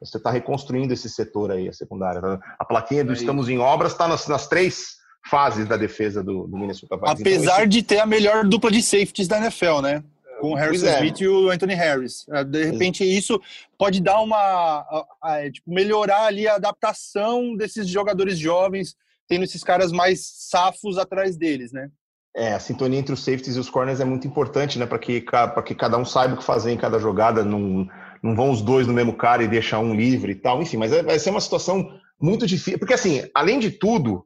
Você 0.00 0.16
está 0.16 0.30
reconstruindo 0.30 0.94
esse 0.94 1.10
setor 1.10 1.50
aí, 1.50 1.68
a 1.68 1.72
secundária. 1.72 2.20
A 2.58 2.64
plaquinha 2.64 3.04
do 3.04 3.12
Estamos 3.12 3.48
em 3.48 3.58
Obras 3.58 3.92
está 3.92 4.06
nas, 4.06 4.28
nas, 4.28 4.46
três 4.46 4.96
fases 5.28 5.66
da 5.66 5.76
defesa 5.76 6.22
do, 6.22 6.46
do 6.46 6.56
Minnesota 6.56 6.96
Vikings. 6.96 7.22
Apesar 7.22 7.42
então, 7.42 7.58
esse... 7.58 7.68
de 7.68 7.82
ter 7.82 7.98
a 7.98 8.06
melhor 8.06 8.44
dupla 8.44 8.70
de 8.70 8.80
safeties 8.80 9.26
da 9.26 9.38
NFL, 9.38 9.80
né? 9.80 10.04
Com 10.40 10.52
o 10.52 10.54
Harrison 10.54 10.86
é. 10.86 10.96
Smith 10.96 11.20
e 11.20 11.28
o 11.28 11.50
Anthony 11.50 11.74
Harris. 11.74 12.26
É, 12.30 12.44
de 12.44 12.64
repente, 12.64 13.04
isso 13.04 13.40
pode 13.76 14.00
dar 14.00 14.20
uma. 14.20 14.36
A, 14.36 15.06
a, 15.22 15.44
é, 15.44 15.50
tipo, 15.50 15.70
melhorar 15.70 16.26
ali 16.26 16.46
a 16.46 16.54
adaptação 16.54 17.56
desses 17.56 17.88
jogadores 17.88 18.38
jovens, 18.38 18.96
tendo 19.26 19.44
esses 19.44 19.62
caras 19.62 19.92
mais 19.92 20.24
safos 20.24 20.98
atrás 20.98 21.36
deles, 21.36 21.72
né? 21.72 21.90
É, 22.36 22.52
a 22.52 22.60
sintonia 22.60 23.00
entre 23.00 23.12
os 23.12 23.24
safeties 23.24 23.56
e 23.56 23.58
os 23.58 23.68
corners 23.68 24.00
é 24.00 24.04
muito 24.04 24.26
importante, 24.26 24.78
né? 24.78 24.86
Para 24.86 24.98
que, 24.98 25.20
que 25.20 25.74
cada 25.74 25.98
um 25.98 26.04
saiba 26.04 26.34
o 26.34 26.38
que 26.38 26.44
fazer 26.44 26.70
em 26.70 26.76
cada 26.76 26.98
jogada. 26.98 27.44
Não, 27.44 27.88
não 28.22 28.36
vão 28.36 28.50
os 28.50 28.62
dois 28.62 28.86
no 28.86 28.92
mesmo 28.92 29.16
cara 29.16 29.42
e 29.42 29.48
deixar 29.48 29.80
um 29.80 29.94
livre 29.94 30.32
e 30.32 30.36
tal. 30.36 30.62
Enfim, 30.62 30.76
mas 30.76 30.90
vai 30.90 31.18
ser 31.18 31.30
uma 31.30 31.40
situação 31.40 31.98
muito 32.20 32.46
difícil. 32.46 32.78
Porque, 32.78 32.94
assim, 32.94 33.28
além 33.34 33.58
de 33.58 33.72
tudo, 33.72 34.24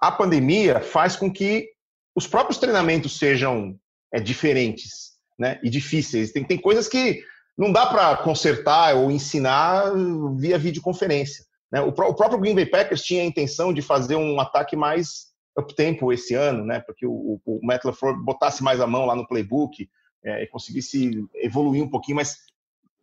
a 0.00 0.12
pandemia 0.12 0.80
faz 0.80 1.16
com 1.16 1.32
que 1.32 1.68
os 2.14 2.26
próprios 2.26 2.58
treinamentos 2.58 3.18
sejam 3.18 3.76
é, 4.12 4.20
diferentes 4.20 5.09
né? 5.40 5.58
e 5.62 5.70
difíceis. 5.70 6.30
Tem, 6.30 6.44
tem 6.44 6.58
coisas 6.58 6.86
que 6.86 7.22
não 7.56 7.72
dá 7.72 7.86
para 7.86 8.18
consertar 8.18 8.94
ou 8.94 9.10
ensinar 9.10 9.90
via 10.36 10.58
videoconferência. 10.58 11.44
Né? 11.72 11.80
O, 11.80 11.88
o, 11.88 12.14
próprio 12.14 12.38
Green 12.38 12.54
Bay 12.54 12.66
Packers 12.66 13.02
tinha 13.02 13.22
a 13.22 13.26
intenção 13.26 13.72
de 13.72 13.80
fazer 13.80 14.16
um 14.16 14.38
ataque 14.38 14.76
mais 14.76 15.30
up-tempo 15.58 16.12
esse 16.12 16.34
ano, 16.34 16.64
né? 16.64 16.80
Porque 16.80 17.06
o, 17.06 17.40
o, 17.44 17.60
Matt 17.62 17.84
LaFleur 17.84 18.22
botasse 18.22 18.62
mais 18.62 18.80
a 18.80 18.86
mão 18.86 19.06
lá 19.06 19.16
no 19.16 19.26
playbook 19.26 19.88
é, 20.24 20.42
e 20.44 20.46
conseguisse 20.46 21.10
evoluir 21.34 21.82
um 21.82 21.90
pouquinho, 21.90 22.16
mas 22.16 22.36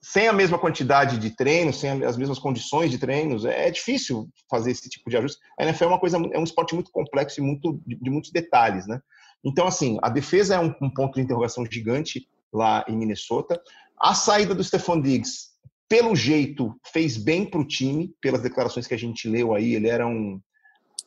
sem 0.01 0.27
a 0.27 0.33
mesma 0.33 0.59
quantidade 0.59 1.17
de 1.17 1.31
treinos, 1.31 1.79
sem 1.79 2.03
as 2.03 2.15
mesmas 2.15 2.39
condições 2.39 2.91
de 2.91 2.99
treinos, 2.99 3.45
é 3.45 3.69
difícil 3.71 4.29
fazer 4.49 4.71
esse 4.71 4.87
tipo 4.89 5.09
de 5.09 5.17
ajuste. 5.17 5.39
A 5.59 5.63
NFL 5.63 5.85
é 5.85 5.87
uma 5.87 5.99
coisa, 5.99 6.17
é 6.17 6.39
um 6.39 6.43
esporte 6.43 6.75
muito 6.75 6.91
complexo 6.91 7.39
e 7.39 7.43
muito 7.43 7.81
de, 7.85 7.95
de 7.95 8.09
muitos 8.09 8.31
detalhes, 8.31 8.87
né? 8.87 9.01
Então, 9.43 9.67
assim, 9.67 9.97
a 10.01 10.09
defesa 10.09 10.55
é 10.55 10.59
um, 10.59 10.73
um, 10.81 10.89
ponto 10.89 11.15
de 11.15 11.21
interrogação 11.21 11.65
gigante 11.65 12.27
lá 12.51 12.83
em 12.87 12.97
Minnesota. 12.97 13.61
A 13.99 14.13
saída 14.13 14.53
do 14.53 14.63
Stephon 14.63 15.01
Diggs, 15.01 15.49
pelo 15.87 16.15
jeito, 16.15 16.75
fez 16.91 17.17
bem 17.17 17.45
para 17.45 17.59
o 17.59 17.67
time, 17.67 18.13
pelas 18.21 18.41
declarações 18.41 18.87
que 18.87 18.93
a 18.93 18.99
gente 18.99 19.27
leu 19.27 19.53
aí. 19.53 19.75
Ele 19.75 19.87
era 19.87 20.07
um, 20.07 20.39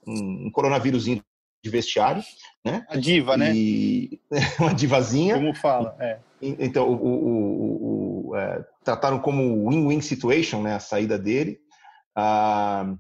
um, 0.07 0.47
um 0.47 0.51
de 1.63 1.69
vestiário, 1.69 2.23
né? 2.65 2.87
A 2.89 2.97
diva, 2.97 3.37
né? 3.37 3.55
e... 3.55 4.21
né? 4.31 4.41
uma 4.59 4.75
divazinha. 4.75 5.35
Como 5.35 5.55
fala, 5.55 5.95
é. 6.01 6.19
Então, 6.41 6.89
o, 6.89 6.95
o, 6.95 8.29
o, 8.31 8.37
é, 8.37 8.65
trataram 8.83 9.19
como 9.19 9.69
win-win 9.69 10.01
situation, 10.01 10.63
né? 10.63 10.75
A 10.75 10.81
saída 10.81 11.19
dele. 11.19 11.61
Ah, 12.17 12.95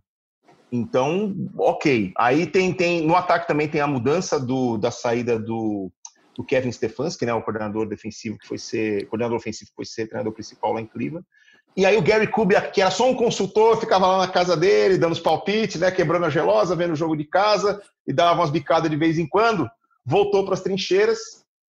então, 0.72 1.34
ok. 1.56 2.12
Aí 2.16 2.46
tem, 2.46 2.72
tem 2.72 3.06
no 3.06 3.16
ataque 3.16 3.46
também 3.46 3.68
tem 3.68 3.80
a 3.80 3.86
mudança 3.86 4.38
do, 4.38 4.78
da 4.78 4.90
saída 4.90 5.38
do, 5.38 5.90
do 6.36 6.44
Kevin 6.44 6.70
Stefanski, 6.70 7.26
né? 7.26 7.34
O 7.34 7.42
coordenador 7.42 7.88
defensivo 7.88 8.38
que 8.38 8.46
foi 8.46 8.58
ser 8.58 9.06
coordenador 9.08 9.36
ofensivo 9.36 9.70
que 9.70 9.76
foi 9.76 9.84
ser 9.84 10.06
treinador 10.06 10.32
principal 10.32 10.72
lá 10.72 10.80
em 10.80 10.86
Cleveland. 10.86 11.26
E 11.76 11.86
aí 11.86 11.96
o 11.96 12.02
Gary 12.02 12.26
Kubiak, 12.26 12.72
que 12.72 12.80
era 12.80 12.90
só 12.90 13.08
um 13.08 13.14
consultor, 13.14 13.78
ficava 13.78 14.06
lá 14.06 14.18
na 14.18 14.28
casa 14.32 14.56
dele, 14.56 14.98
dando 14.98 15.12
os 15.12 15.20
palpites, 15.20 15.80
né, 15.80 15.90
quebrando 15.90 16.26
a 16.26 16.30
gelosa, 16.30 16.74
vendo 16.74 16.92
o 16.92 16.96
jogo 16.96 17.16
de 17.16 17.24
casa 17.24 17.80
e 18.06 18.12
dava 18.12 18.40
umas 18.40 18.50
bicadas 18.50 18.90
de 18.90 18.96
vez 18.96 19.18
em 19.18 19.26
quando, 19.28 19.70
voltou 20.04 20.44
para 20.44 20.54
as 20.54 20.62
trincheiras, 20.62 21.18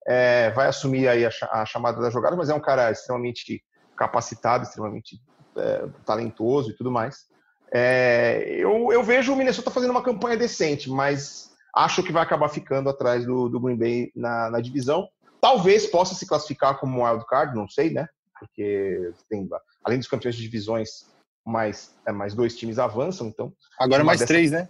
é, 0.07 0.49
vai 0.51 0.67
assumir 0.67 1.07
aí 1.07 1.23
a, 1.23 1.29
a, 1.51 1.65
chamada 1.65 2.01
da 2.01 2.09
jogada, 2.09 2.35
mas 2.35 2.49
é 2.49 2.53
um 2.53 2.59
cara 2.59 2.89
extremamente 2.89 3.63
capacitado, 3.95 4.63
extremamente 4.63 5.21
é, 5.55 5.85
talentoso 6.03 6.71
e 6.71 6.75
tudo 6.75 6.89
mais. 6.89 7.30
É, 7.73 8.45
eu, 8.49 8.91
eu, 8.91 9.01
vejo 9.01 9.31
o 9.31 9.35
Minnesota 9.35 9.71
fazendo 9.71 9.91
uma 9.91 10.03
campanha 10.03 10.35
decente, 10.35 10.89
mas 10.89 11.51
acho 11.73 12.03
que 12.03 12.11
vai 12.11 12.21
acabar 12.21 12.49
ficando 12.49 12.89
atrás 12.89 13.25
do, 13.25 13.47
do 13.47 13.59
Green 13.59 13.77
Bay 13.77 14.11
na, 14.15 14.49
na 14.49 14.59
divisão. 14.59 15.07
Talvez 15.39 15.85
possa 15.87 16.13
se 16.13 16.25
classificar 16.25 16.79
como 16.79 17.05
wild 17.05 17.25
card, 17.27 17.55
não 17.55 17.67
sei, 17.69 17.89
né? 17.89 18.07
Porque 18.37 19.13
tem 19.29 19.47
além 19.83 19.99
dos 19.99 20.07
campeões 20.07 20.35
de 20.35 20.41
divisões, 20.41 21.05
mais, 21.45 21.95
é, 22.05 22.11
mais 22.11 22.33
dois 22.33 22.55
times 22.55 22.77
avançam, 22.77 23.27
então. 23.27 23.53
Agora 23.79 24.03
mais 24.03 24.19
dessa... 24.19 24.33
três, 24.33 24.51
né? 24.51 24.67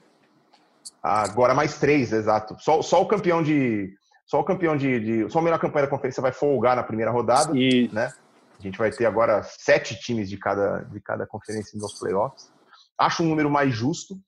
Agora 1.02 1.54
mais 1.54 1.80
três, 1.80 2.14
exato. 2.14 2.56
Só, 2.60 2.82
só 2.82 3.02
o 3.02 3.08
campeão 3.08 3.42
de. 3.42 3.94
Só 4.26 4.40
o 4.40 4.44
campeão 4.44 4.78
de, 4.78 5.00
de, 5.00 5.30
Só 5.30 5.40
a 5.40 5.42
melhor 5.42 5.60
campanha 5.60 5.86
da 5.86 5.90
conferência 5.90 6.22
vai 6.22 6.32
folgar 6.32 6.76
na 6.76 6.84
primeira 6.84 7.12
rodada. 7.12 7.58
E... 7.58 7.90
Né? 7.92 8.14
A 8.58 8.62
gente 8.62 8.78
vai 8.78 8.92
ter 8.92 9.08
agora 9.08 9.42
sete 9.44 10.00
times 10.00 10.30
de 10.30 10.38
cada, 10.38 10.82
de 10.84 11.02
cada 11.02 11.26
conferência 11.26 11.78
nos 11.80 11.98
playoffs. 11.98 12.52
Acho 12.98 13.24
um 13.24 13.28
número 13.28 13.50
mais 13.50 13.74
justo. 13.74 14.20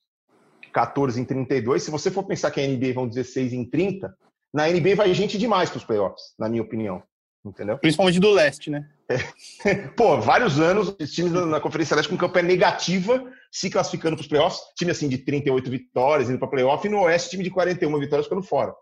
14 0.73 1.21
em 1.21 1.25
32. 1.25 1.83
Se 1.83 1.91
você 1.91 2.09
for 2.09 2.23
pensar 2.23 2.49
que 2.51 2.59
a 2.59 2.67
NBA 2.67 2.93
vão 2.93 3.07
16 3.07 3.53
em 3.53 3.63
30, 3.63 4.13
na 4.53 4.67
NBA 4.67 4.95
vai 4.95 5.13
gente 5.13 5.37
demais 5.37 5.69
para 5.69 5.77
os 5.77 5.83
playoffs, 5.83 6.33
na 6.37 6.49
minha 6.49 6.63
opinião. 6.63 7.03
Entendeu? 7.45 7.77
Principalmente 7.77 8.21
do 8.21 8.31
leste, 8.31 8.69
né? 8.69 8.89
É. 9.09 9.17
Pô, 9.97 10.19
vários 10.21 10.59
anos, 10.59 10.95
os 10.97 11.11
times 11.11 11.33
na 11.33 11.59
Conferência 11.59 11.95
Leste 11.95 12.09
com 12.09 12.15
campanha 12.15 12.47
negativa, 12.47 13.29
se 13.51 13.69
classificando 13.69 14.15
para 14.15 14.21
os 14.21 14.27
playoffs. 14.27 14.61
Time 14.77 14.91
assim 14.91 15.09
de 15.09 15.17
38 15.17 15.69
vitórias 15.69 16.29
indo 16.29 16.39
para 16.39 16.47
playoff, 16.47 16.87
e 16.87 16.89
no 16.89 17.01
Oeste, 17.01 17.31
time 17.31 17.43
de 17.43 17.49
41 17.49 17.99
vitórias 17.99 18.27
ficando 18.27 18.43
fora. 18.43 18.73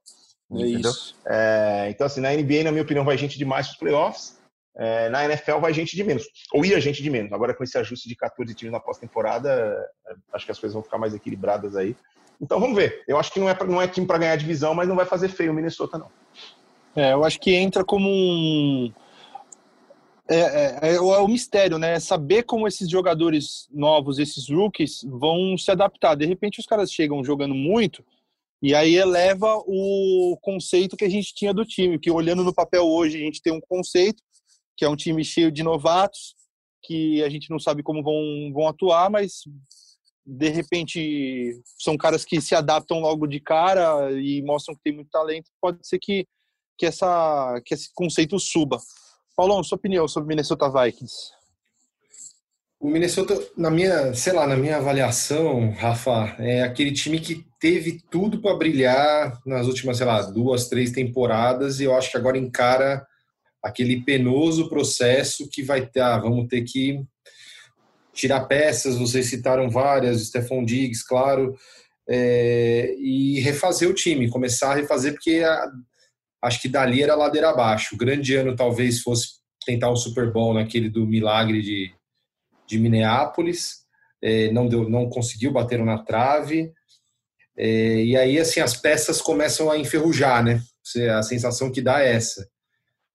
É 0.51 0.55
entendeu? 0.55 0.91
Isso. 0.91 1.15
É, 1.25 1.87
então, 1.89 2.05
assim, 2.05 2.21
na 2.21 2.31
NBA, 2.31 2.63
na 2.63 2.71
minha 2.71 2.83
opinião, 2.83 3.03
vai 3.03 3.17
gente 3.17 3.37
demais 3.37 3.67
para 3.67 3.73
os 3.73 3.79
playoffs. 3.79 4.40
É, 4.75 5.09
na 5.09 5.25
NFL 5.25 5.59
vai 5.59 5.73
gente 5.73 5.95
de 5.95 6.03
menos, 6.03 6.25
ou 6.53 6.65
ia 6.65 6.79
gente 6.79 7.03
de 7.03 7.09
menos. 7.09 7.33
Agora, 7.33 7.53
com 7.53 7.63
esse 7.63 7.77
ajuste 7.77 8.07
de 8.07 8.15
14 8.15 8.53
times 8.55 8.71
na 8.71 8.79
pós-temporada, 8.79 9.49
é, 10.07 10.15
acho 10.33 10.45
que 10.45 10.51
as 10.51 10.59
coisas 10.59 10.73
vão 10.73 10.83
ficar 10.83 10.97
mais 10.97 11.13
equilibradas 11.13 11.75
aí. 11.75 11.95
Então, 12.41 12.59
vamos 12.59 12.75
ver. 12.75 13.03
Eu 13.07 13.17
acho 13.17 13.31
que 13.31 13.39
não 13.39 13.49
é, 13.49 13.57
não 13.67 13.81
é 13.81 13.87
time 13.87 14.07
para 14.07 14.17
ganhar 14.17 14.35
divisão, 14.35 14.73
mas 14.73 14.87
não 14.87 14.95
vai 14.95 15.05
fazer 15.05 15.29
feio 15.29 15.51
o 15.51 15.53
Minnesota, 15.53 15.97
não. 15.97 16.07
É, 16.95 17.13
eu 17.13 17.23
acho 17.23 17.39
que 17.39 17.53
entra 17.53 17.83
como 17.83 18.09
um. 18.09 18.91
É, 20.27 20.39
é, 20.39 20.79
é, 20.81 20.95
é, 20.95 20.99
o 20.99 21.27
mistério, 21.27 21.77
né? 21.77 21.99
Saber 21.99 22.43
como 22.43 22.67
esses 22.67 22.89
jogadores 22.89 23.67
novos, 23.71 24.17
esses 24.17 24.49
rookies, 24.49 25.03
vão 25.03 25.57
se 25.57 25.69
adaptar. 25.69 26.15
De 26.15 26.25
repente, 26.25 26.59
os 26.59 26.65
caras 26.65 26.91
chegam 26.91 27.23
jogando 27.23 27.53
muito 27.53 28.03
e 28.61 28.73
aí 28.73 28.95
eleva 28.95 29.61
o 29.67 30.37
conceito 30.41 30.95
que 30.95 31.05
a 31.05 31.09
gente 31.09 31.33
tinha 31.33 31.53
do 31.53 31.65
time. 31.65 31.99
Que 31.99 32.09
olhando 32.09 32.43
no 32.43 32.53
papel 32.53 32.83
hoje, 32.83 33.17
a 33.17 33.25
gente 33.25 33.41
tem 33.41 33.53
um 33.53 33.61
conceito 33.61 34.23
que 34.81 34.85
é 34.85 34.89
um 34.89 34.95
time 34.95 35.23
cheio 35.23 35.51
de 35.51 35.61
novatos, 35.61 36.33
que 36.81 37.21
a 37.21 37.29
gente 37.29 37.51
não 37.51 37.59
sabe 37.59 37.83
como 37.83 38.01
vão, 38.01 38.51
vão 38.51 38.67
atuar, 38.67 39.11
mas 39.11 39.43
de 40.25 40.49
repente 40.49 41.61
são 41.77 41.95
caras 41.95 42.25
que 42.25 42.41
se 42.41 42.55
adaptam 42.55 42.99
logo 42.99 43.27
de 43.27 43.39
cara 43.39 44.11
e 44.11 44.41
mostram 44.41 44.73
que 44.73 44.81
tem 44.83 44.95
muito 44.95 45.11
talento. 45.11 45.51
Pode 45.61 45.87
ser 45.87 45.99
que 45.99 46.25
que, 46.79 46.87
essa, 46.87 47.61
que 47.63 47.75
esse 47.75 47.89
conceito 47.93 48.39
suba. 48.39 48.79
Paulão, 49.37 49.63
sua 49.63 49.75
opinião 49.75 50.07
sobre 50.07 50.29
Minnesota 50.29 50.67
Vikings? 50.67 51.13
O 52.79 52.89
Minnesota, 52.89 53.39
na 53.55 53.69
minha, 53.69 54.15
sei 54.15 54.33
lá, 54.33 54.47
na 54.47 54.57
minha 54.57 54.77
avaliação, 54.77 55.69
Rafa, 55.73 56.35
é 56.39 56.63
aquele 56.63 56.91
time 56.91 57.19
que 57.19 57.45
teve 57.59 58.01
tudo 58.09 58.41
para 58.41 58.57
brilhar 58.57 59.39
nas 59.45 59.67
últimas, 59.67 59.97
sei 59.97 60.07
lá, 60.07 60.23
duas, 60.23 60.69
três 60.69 60.91
temporadas 60.91 61.79
e 61.79 61.83
eu 61.83 61.95
acho 61.95 62.09
que 62.09 62.17
agora 62.17 62.39
encara 62.39 63.05
aquele 63.63 64.01
penoso 64.01 64.69
processo 64.69 65.47
que 65.49 65.61
vai 65.63 65.85
ter, 65.85 66.01
ah, 66.01 66.17
vamos 66.17 66.47
ter 66.47 66.63
que 66.63 67.03
tirar 68.13 68.45
peças, 68.45 68.97
vocês 68.97 69.27
citaram 69.27 69.69
várias, 69.69 70.27
Stephon 70.27 70.65
Diggs, 70.65 71.05
claro, 71.07 71.55
é, 72.09 72.93
e 72.97 73.39
refazer 73.39 73.89
o 73.89 73.93
time, 73.93 74.29
começar 74.29 74.71
a 74.71 74.75
refazer, 74.75 75.13
porque 75.13 75.41
a, 75.43 75.71
acho 76.41 76.61
que 76.61 76.67
dali 76.67 77.01
era 77.01 77.15
ladeira 77.15 77.49
abaixo. 77.49 77.95
O 77.95 77.97
grande 77.97 78.35
ano 78.35 78.55
talvez 78.55 79.01
fosse 79.01 79.41
tentar 79.65 79.89
o 79.89 79.95
Super 79.95 80.31
Bowl 80.31 80.53
naquele 80.53 80.89
do 80.89 81.05
milagre 81.05 81.61
de, 81.61 81.93
de 82.67 82.79
Minneapolis, 82.79 83.81
é, 84.21 84.51
não 84.51 84.67
deu, 84.67 84.89
não 84.89 85.09
conseguiu, 85.09 85.51
bateram 85.51 85.85
na 85.85 86.03
trave. 86.03 86.71
É, 87.57 88.03
e 88.03 88.17
aí 88.17 88.39
assim 88.39 88.59
as 88.59 88.75
peças 88.75 89.21
começam 89.21 89.69
a 89.69 89.77
enferrujar, 89.77 90.43
né? 90.43 90.61
A 91.15 91.21
sensação 91.21 91.71
que 91.71 91.81
dá 91.81 92.01
é 92.01 92.15
essa. 92.15 92.47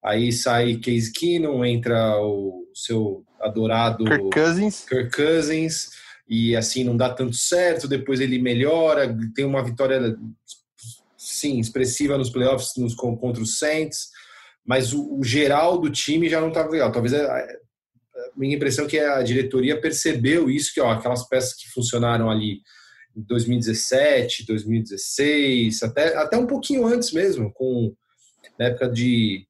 Aí 0.06 0.32
sai 0.32 0.76
Case 0.76 1.10
Keenum, 1.12 1.64
entra 1.64 2.16
o 2.20 2.64
seu 2.72 3.24
adorado 3.40 4.04
Kirk 4.04 4.30
Cousins. 4.30 4.84
Kirk 4.88 5.16
Cousins 5.16 5.90
e 6.28 6.54
assim 6.54 6.84
não 6.84 6.96
dá 6.96 7.12
tanto 7.12 7.34
certo. 7.34 7.88
Depois 7.88 8.20
ele 8.20 8.38
melhora, 8.38 9.12
tem 9.34 9.44
uma 9.44 9.64
vitória 9.64 10.16
sim, 11.16 11.58
expressiva 11.58 12.16
nos 12.16 12.30
playoffs 12.30 12.74
nos, 12.76 12.94
contra 12.94 13.42
os 13.42 13.58
Saints, 13.58 14.10
mas 14.64 14.92
o, 14.92 15.18
o 15.18 15.24
geral 15.24 15.76
do 15.78 15.90
time 15.90 16.28
já 16.28 16.40
não 16.40 16.48
estava 16.48 16.70
legal. 16.70 16.92
Talvez 16.92 17.12
a, 17.12 17.26
a, 17.26 17.46
minha 18.36 18.54
impressão 18.54 18.84
é 18.84 18.88
que 18.88 18.98
a 19.00 19.20
diretoria 19.22 19.80
percebeu 19.80 20.48
isso, 20.48 20.72
que 20.72 20.80
ó, 20.80 20.92
aquelas 20.92 21.28
peças 21.28 21.52
que 21.54 21.68
funcionaram 21.70 22.30
ali 22.30 22.60
em 23.16 23.22
2017, 23.22 24.46
2016, 24.46 25.82
até, 25.82 26.16
até 26.16 26.36
um 26.36 26.46
pouquinho 26.46 26.86
antes 26.86 27.10
mesmo, 27.10 27.52
com 27.52 27.92
na 28.56 28.66
época 28.66 28.88
de, 28.88 29.46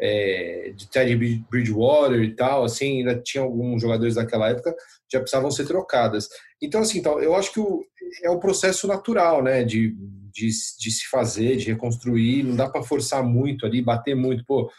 é, 0.00 0.72
de 0.74 0.88
Teddy 0.88 1.44
Bridgewater 1.50 2.22
e 2.22 2.34
tal, 2.34 2.64
assim, 2.64 2.98
ainda 2.98 3.20
tinha 3.20 3.42
alguns 3.42 3.82
jogadores 3.82 4.14
daquela 4.14 4.48
época 4.48 4.74
já 5.10 5.20
precisavam 5.20 5.50
ser 5.50 5.66
trocadas. 5.66 6.28
Então, 6.62 6.80
assim, 6.80 6.98
então, 6.98 7.20
eu 7.20 7.34
acho 7.34 7.52
que 7.52 7.60
o, 7.60 7.84
é 8.22 8.30
o 8.30 8.38
processo 8.38 8.86
natural, 8.86 9.42
né, 9.42 9.64
de, 9.64 9.96
de, 10.32 10.48
de 10.48 10.90
se 10.90 11.06
fazer, 11.10 11.56
de 11.56 11.72
reconstruir, 11.72 12.42
não 12.42 12.54
dá 12.54 12.68
para 12.68 12.82
forçar 12.82 13.22
muito 13.22 13.66
ali, 13.66 13.82
bater 13.82 14.14
muito. 14.14 14.44
Pô, 14.44 14.70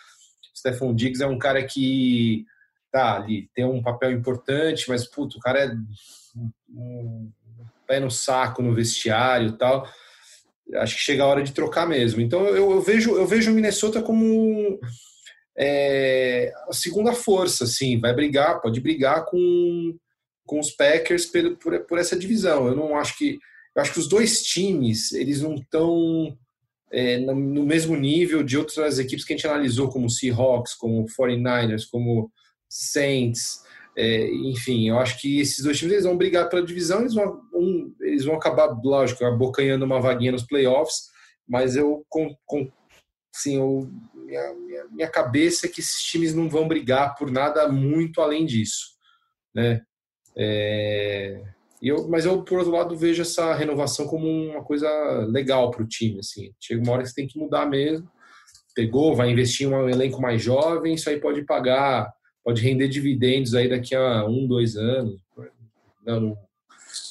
Stefan 0.55 0.93
Diggs 0.95 1.23
é 1.23 1.27
um 1.27 1.39
cara 1.39 1.63
que 1.63 2.45
tá 2.91 3.15
ali, 3.15 3.49
tem 3.53 3.65
um 3.65 3.81
papel 3.81 4.11
importante, 4.11 4.85
mas, 4.87 5.05
puto, 5.05 5.37
o 5.37 5.41
cara 5.41 5.59
é 5.59 5.71
um, 6.35 6.51
um 6.69 7.31
pé 7.87 7.99
no 7.99 8.11
saco 8.11 8.61
no 8.61 8.73
vestiário 8.73 9.49
e 9.49 9.57
tal. 9.57 9.87
Acho 10.75 10.95
que 10.95 11.01
chega 11.01 11.23
a 11.23 11.27
hora 11.27 11.43
de 11.43 11.53
trocar 11.53 11.87
mesmo. 11.87 12.21
Então, 12.21 12.45
eu, 12.47 12.71
eu 12.71 12.81
vejo, 12.81 13.15
eu 13.15 13.25
vejo 13.25 13.51
o 13.51 13.53
Minnesota 13.53 14.01
como 14.01 14.79
é, 15.57 16.53
a 16.67 16.73
segunda 16.73 17.13
força, 17.13 17.63
assim, 17.63 17.99
vai 17.99 18.13
brigar, 18.13 18.61
pode 18.61 18.79
brigar 18.79 19.25
com 19.25 19.97
com 20.49 20.59
os 20.59 20.71
Packers 20.71 21.27
por, 21.27 21.57
por, 21.57 21.79
por, 21.81 21.99
essa 21.99 22.17
divisão. 22.17 22.67
Eu 22.67 22.75
não 22.75 22.97
acho 22.97 23.15
que. 23.15 23.37
Eu 23.75 23.83
acho 23.83 23.93
que 23.93 23.99
os 23.99 24.09
dois 24.09 24.41
times 24.41 25.11
eles 25.11 25.41
não 25.43 25.53
estão 25.53 26.35
é, 26.91 27.19
no 27.19 27.63
mesmo 27.63 27.95
nível 27.95 28.41
de 28.41 28.57
outras 28.57 28.97
equipes 28.97 29.23
que 29.23 29.31
a 29.31 29.35
gente 29.35 29.45
analisou, 29.45 29.89
como 29.89 30.09
Seahawks, 30.09 30.73
como 30.73 31.05
49ers, 31.05 31.83
como 31.89 32.31
Saints. 32.67 33.63
É, 33.95 34.29
enfim, 34.31 34.87
eu 34.87 34.97
acho 34.99 35.19
que 35.19 35.39
esses 35.39 35.63
dois 35.63 35.77
times 35.77 35.93
eles 35.93 36.05
vão 36.05 36.17
brigar 36.17 36.47
pela 36.49 36.65
divisão, 36.65 37.01
eles 37.01 37.13
vão, 37.13 37.41
um, 37.53 37.93
eles 38.01 38.23
vão 38.23 38.35
acabar, 38.35 38.67
lógico, 38.83 39.25
abocanhando 39.25 39.83
uma 39.83 39.99
vaguinha 39.99 40.31
nos 40.31 40.43
playoffs, 40.43 41.09
mas 41.47 41.75
eu, 41.75 42.05
com, 42.07 42.35
com 42.45 42.71
sim, 43.33 43.57
eu, 43.57 43.89
minha, 44.13 44.53
minha, 44.53 44.85
minha 44.85 45.07
cabeça 45.07 45.65
é 45.65 45.69
que 45.69 45.81
esses 45.81 46.01
times 46.03 46.33
não 46.33 46.49
vão 46.49 46.67
brigar 46.67 47.15
por 47.15 47.31
nada 47.31 47.67
muito 47.67 48.21
além 48.21 48.45
disso. 48.45 48.97
Né? 49.53 49.81
É, 50.37 51.41
eu, 51.81 52.07
mas 52.07 52.25
eu, 52.25 52.43
por 52.43 52.59
outro 52.59 52.73
lado, 52.73 52.95
vejo 52.95 53.21
essa 53.21 53.53
renovação 53.53 54.05
como 54.05 54.27
uma 54.27 54.63
coisa 54.63 54.87
legal 55.29 55.71
para 55.71 55.83
o 55.83 55.87
time. 55.87 56.19
Assim. 56.19 56.53
Chega 56.59 56.81
uma 56.81 56.93
hora 56.93 57.03
que 57.03 57.09
você 57.09 57.15
tem 57.15 57.27
que 57.27 57.39
mudar 57.39 57.65
mesmo. 57.65 58.09
Pegou, 58.75 59.15
vai 59.15 59.31
investir 59.31 59.67
em 59.67 59.73
um 59.73 59.89
elenco 59.89 60.21
mais 60.21 60.41
jovem, 60.41 60.93
isso 60.93 61.09
aí 61.09 61.19
pode 61.19 61.43
pagar, 61.43 62.13
pode 62.49 62.63
render 62.63 62.87
dividendos 62.87 63.53
aí 63.53 63.69
daqui 63.69 63.93
a 63.93 64.25
um, 64.25 64.47
dois 64.47 64.75
anos. 64.75 65.21
No 66.03 66.35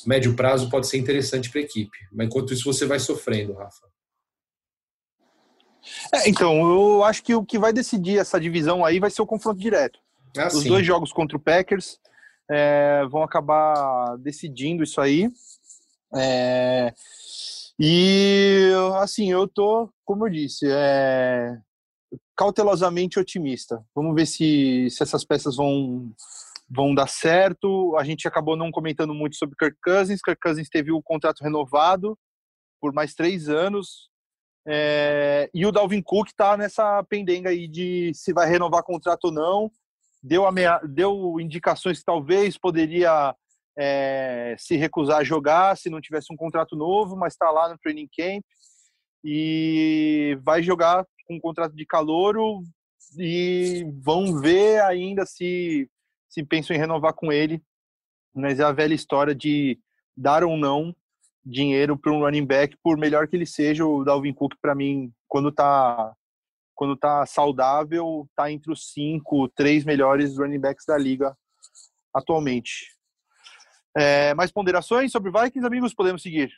médio 0.05 0.35
prazo 0.35 0.69
pode 0.69 0.89
ser 0.89 0.99
interessante 0.99 1.49
para 1.49 1.61
a 1.61 1.63
equipe. 1.63 1.97
Mas 2.11 2.27
enquanto 2.27 2.53
isso, 2.53 2.65
você 2.65 2.85
vai 2.85 2.99
sofrendo, 2.99 3.53
Rafa. 3.53 3.87
É, 6.13 6.29
então, 6.29 6.59
eu 6.69 7.05
acho 7.05 7.23
que 7.23 7.37
o 7.37 7.45
que 7.45 7.57
vai 7.57 7.73
decidir 7.73 8.19
essa 8.19 8.41
divisão 8.41 8.85
aí 8.85 8.99
vai 8.99 9.11
ser 9.11 9.23
o 9.23 9.27
confronto 9.27 9.61
direto. 9.61 10.01
Ah, 10.37 10.49
Os 10.49 10.63
sim. 10.63 10.69
dois 10.69 10.85
jogos 10.85 11.13
contra 11.13 11.37
o 11.37 11.41
Packers 11.41 12.01
é, 12.51 13.07
vão 13.09 13.23
acabar 13.23 14.17
decidindo 14.19 14.83
isso 14.83 15.01
aí. 15.01 15.31
É, 16.17 16.93
e 17.79 18.73
assim, 18.97 19.31
eu 19.31 19.47
tô, 19.47 19.89
como 20.05 20.27
eu 20.27 20.33
disse, 20.33 20.67
é, 20.69 21.57
cautelosamente 22.39 23.19
otimista. 23.19 23.85
Vamos 23.93 24.15
ver 24.15 24.25
se, 24.25 24.89
se 24.91 25.03
essas 25.03 25.25
peças 25.25 25.57
vão 25.57 26.13
vão 26.71 26.95
dar 26.95 27.09
certo. 27.09 27.97
A 27.97 28.05
gente 28.05 28.29
acabou 28.29 28.57
não 28.57 28.71
comentando 28.71 29.13
muito 29.13 29.37
sobre 29.37 29.57
Kirk 29.59 29.77
Cousins. 29.83 30.21
Kirk 30.23 30.41
Cousins 30.41 30.69
teve 30.69 30.93
o 30.93 31.03
contrato 31.03 31.43
renovado 31.43 32.17
por 32.81 32.93
mais 32.93 33.15
três 33.15 33.49
anos. 33.49 34.09
É, 34.67 35.51
e 35.53 35.67
o 35.67 35.73
Dalvin 35.73 36.03
Cook 36.03 36.29
está 36.29 36.57
nessa 36.57 37.03
pendenga 37.05 37.51
aí 37.51 37.67
de 37.67 38.13
se 38.15 38.33
vai 38.33 38.49
renovar 38.49 38.83
contrato 38.83 39.25
ou 39.25 39.33
não 39.33 39.71
deu, 40.23 40.47
amea... 40.47 40.81
deu 40.85 41.41
indicações 41.41 41.99
que 41.99 42.05
talvez 42.05 42.59
poderia 42.59 43.35
é, 43.79 44.55
se 44.59 44.77
recusar 44.77 45.19
a 45.19 45.25
jogar 45.25 45.77
se 45.77 45.89
não 45.89 46.01
tivesse 46.01 46.33
um 46.33 46.37
contrato 46.37 46.77
novo, 46.77 47.17
mas 47.17 47.33
está 47.33 47.51
lá 47.51 47.69
no 47.69 47.79
training 47.79 48.09
camp 48.17 48.45
e 49.25 50.39
vai 50.43 50.63
jogar 50.63 51.05
com 51.29 51.37
um 51.37 51.41
contrato 51.41 51.77
de 51.77 51.85
calouro 51.85 52.63
e 53.19 53.87
vão 54.03 54.41
ver 54.41 54.81
ainda 54.83 55.27
se, 55.27 55.89
se 56.29 56.43
pensam 56.43 56.75
em 56.75 56.79
renovar 56.79 57.13
com 57.13 57.31
ele. 57.31 57.63
Mas 58.35 58.59
é 58.59 58.65
a 58.65 58.73
velha 58.73 58.95
história 58.95 59.35
de 59.35 59.79
dar 60.17 60.43
ou 60.43 60.57
não 60.57 60.97
dinheiro 61.45 61.97
para 61.97 62.13
um 62.13 62.21
running 62.21 62.45
back, 62.45 62.77
por 62.83 62.99
melhor 62.99 63.29
que 63.29 63.37
ele 63.37 63.47
seja, 63.47 63.87
o 63.87 64.05
Dalvin 64.05 64.35
Cook, 64.35 64.55
para 64.61 64.75
mim, 64.75 65.13
quando 65.27 65.49
está 65.51 66.15
quando 66.75 66.97
tá 66.97 67.27
saudável, 67.27 68.29
tá 68.37 68.53
entre 68.53 68.71
os 68.71 68.93
cinco, 68.93 69.49
três 69.49 69.85
melhores 69.85 70.39
running 70.39 70.61
backs 70.61 70.87
da 70.87 70.97
liga 70.97 71.37
atualmente. 72.15 72.95
É, 73.97 74.33
mais 74.35 74.53
ponderações 74.53 75.11
sobre 75.11 75.33
Vikings, 75.33 75.67
amigos? 75.67 75.93
Podemos 75.93 76.23
seguir? 76.23 76.53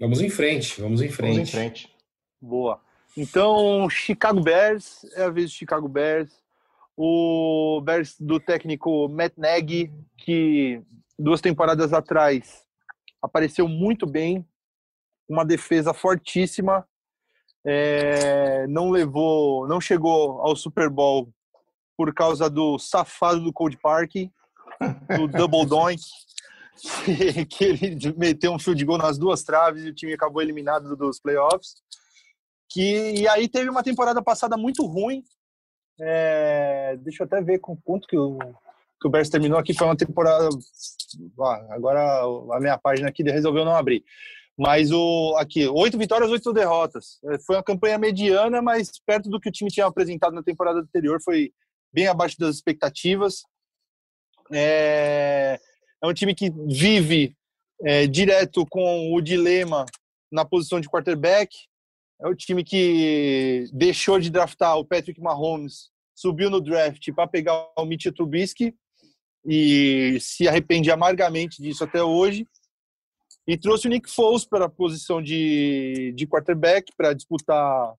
Vamos 0.00 0.20
em 0.20 0.28
frente, 0.28 0.80
vamos 0.80 1.00
em 1.00 1.08
frente. 1.08 1.34
Vamos 1.34 1.48
em 1.48 1.52
frente. 1.52 1.96
Boa. 2.40 2.82
Então, 3.16 3.88
Chicago 3.90 4.40
Bears, 4.40 5.04
é 5.14 5.24
a 5.24 5.30
vez 5.30 5.50
do 5.50 5.56
Chicago 5.56 5.88
Bears. 5.88 6.30
O 6.96 7.80
Bears 7.84 8.16
do 8.18 8.40
técnico 8.40 9.08
Matt 9.08 9.34
Nagy, 9.36 9.92
que 10.16 10.82
duas 11.18 11.40
temporadas 11.40 11.92
atrás 11.92 12.64
apareceu 13.20 13.68
muito 13.68 14.06
bem, 14.06 14.46
uma 15.28 15.44
defesa 15.44 15.92
fortíssima, 15.92 16.86
é, 17.64 18.66
não 18.68 18.90
levou, 18.90 19.66
não 19.66 19.80
chegou 19.80 20.40
ao 20.40 20.56
Super 20.56 20.88
Bowl 20.88 21.28
por 21.96 22.14
causa 22.14 22.48
do 22.48 22.78
safado 22.78 23.40
do 23.40 23.52
Cold 23.52 23.76
Park, 23.78 24.12
do 25.16 25.26
Double 25.26 25.66
Doink, 25.68 26.02
que 27.50 27.64
ele 27.64 28.14
meteu 28.16 28.52
um 28.52 28.58
field 28.58 28.84
goal 28.84 28.98
nas 28.98 29.18
duas 29.18 29.42
traves 29.42 29.84
e 29.84 29.88
o 29.88 29.94
time 29.94 30.12
acabou 30.12 30.40
eliminado 30.40 30.96
dos 30.96 31.18
playoffs. 31.18 31.74
Que, 32.68 33.12
e 33.12 33.28
aí 33.28 33.48
teve 33.48 33.70
uma 33.70 33.82
temporada 33.82 34.22
passada 34.22 34.56
muito 34.56 34.84
ruim. 34.84 35.22
É, 36.00 36.96
deixa 37.00 37.22
eu 37.22 37.26
até 37.26 37.40
ver 37.40 37.58
com 37.58 37.76
quanto 37.76 38.06
que 38.06 38.16
o, 38.16 38.38
que 39.00 39.06
o 39.06 39.10
Bears 39.10 39.30
terminou 39.30 39.58
aqui. 39.58 39.74
Foi 39.74 39.86
uma 39.86 39.96
temporada. 39.96 40.48
Ah, 41.40 41.66
agora 41.70 42.22
a 42.52 42.60
minha 42.60 42.78
página 42.78 43.08
aqui 43.08 43.22
resolveu 43.22 43.64
não 43.64 43.74
abrir. 43.74 44.04
Mas 44.56 44.90
o 44.90 45.36
aqui, 45.38 45.68
oito 45.68 45.96
vitórias, 45.96 46.30
oito 46.30 46.52
derrotas. 46.52 47.18
É, 47.24 47.38
foi 47.38 47.56
uma 47.56 47.62
campanha 47.62 47.96
mediana, 47.96 48.60
mas 48.60 48.90
perto 49.06 49.30
do 49.30 49.40
que 49.40 49.48
o 49.48 49.52
time 49.52 49.70
tinha 49.70 49.86
apresentado 49.86 50.34
na 50.34 50.42
temporada 50.42 50.80
anterior, 50.80 51.22
foi 51.22 51.52
bem 51.92 52.08
abaixo 52.08 52.36
das 52.38 52.56
expectativas. 52.56 53.44
É, 54.52 55.60
é 56.02 56.06
um 56.06 56.12
time 56.12 56.34
que 56.34 56.50
vive 56.50 57.36
é, 57.84 58.06
direto 58.06 58.66
com 58.66 59.14
o 59.14 59.20
dilema 59.20 59.86
na 60.30 60.44
posição 60.44 60.80
de 60.80 60.88
quarterback. 60.88 61.54
É 62.20 62.26
o 62.26 62.34
time 62.34 62.64
que 62.64 63.66
deixou 63.72 64.18
de 64.18 64.30
draftar 64.30 64.76
o 64.76 64.84
Patrick 64.84 65.20
Mahomes, 65.20 65.90
subiu 66.14 66.50
no 66.50 66.60
draft 66.60 67.12
para 67.12 67.28
pegar 67.28 67.70
o 67.76 67.84
Mitchell 67.84 68.12
Trubisky 68.12 68.74
e 69.46 70.18
se 70.20 70.48
arrepende 70.48 70.90
amargamente 70.90 71.62
disso 71.62 71.84
até 71.84 72.02
hoje 72.02 72.46
e 73.48 73.56
trouxe 73.56 73.86
o 73.86 73.90
Nick 73.90 74.10
Foles 74.10 74.44
para 74.44 74.66
a 74.66 74.68
posição 74.68 75.22
de, 75.22 76.12
de 76.14 76.26
quarterback 76.26 76.92
para 76.94 77.14
disputar 77.14 77.94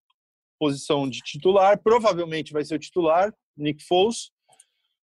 posição 0.59 1.09
de 1.09 1.21
titular. 1.21 1.81
Provavelmente 1.81 2.53
vai 2.53 2.63
ser 2.63 2.75
o 2.75 2.79
titular, 2.79 3.33
Nick 3.57 3.83
Foles. 3.83 4.29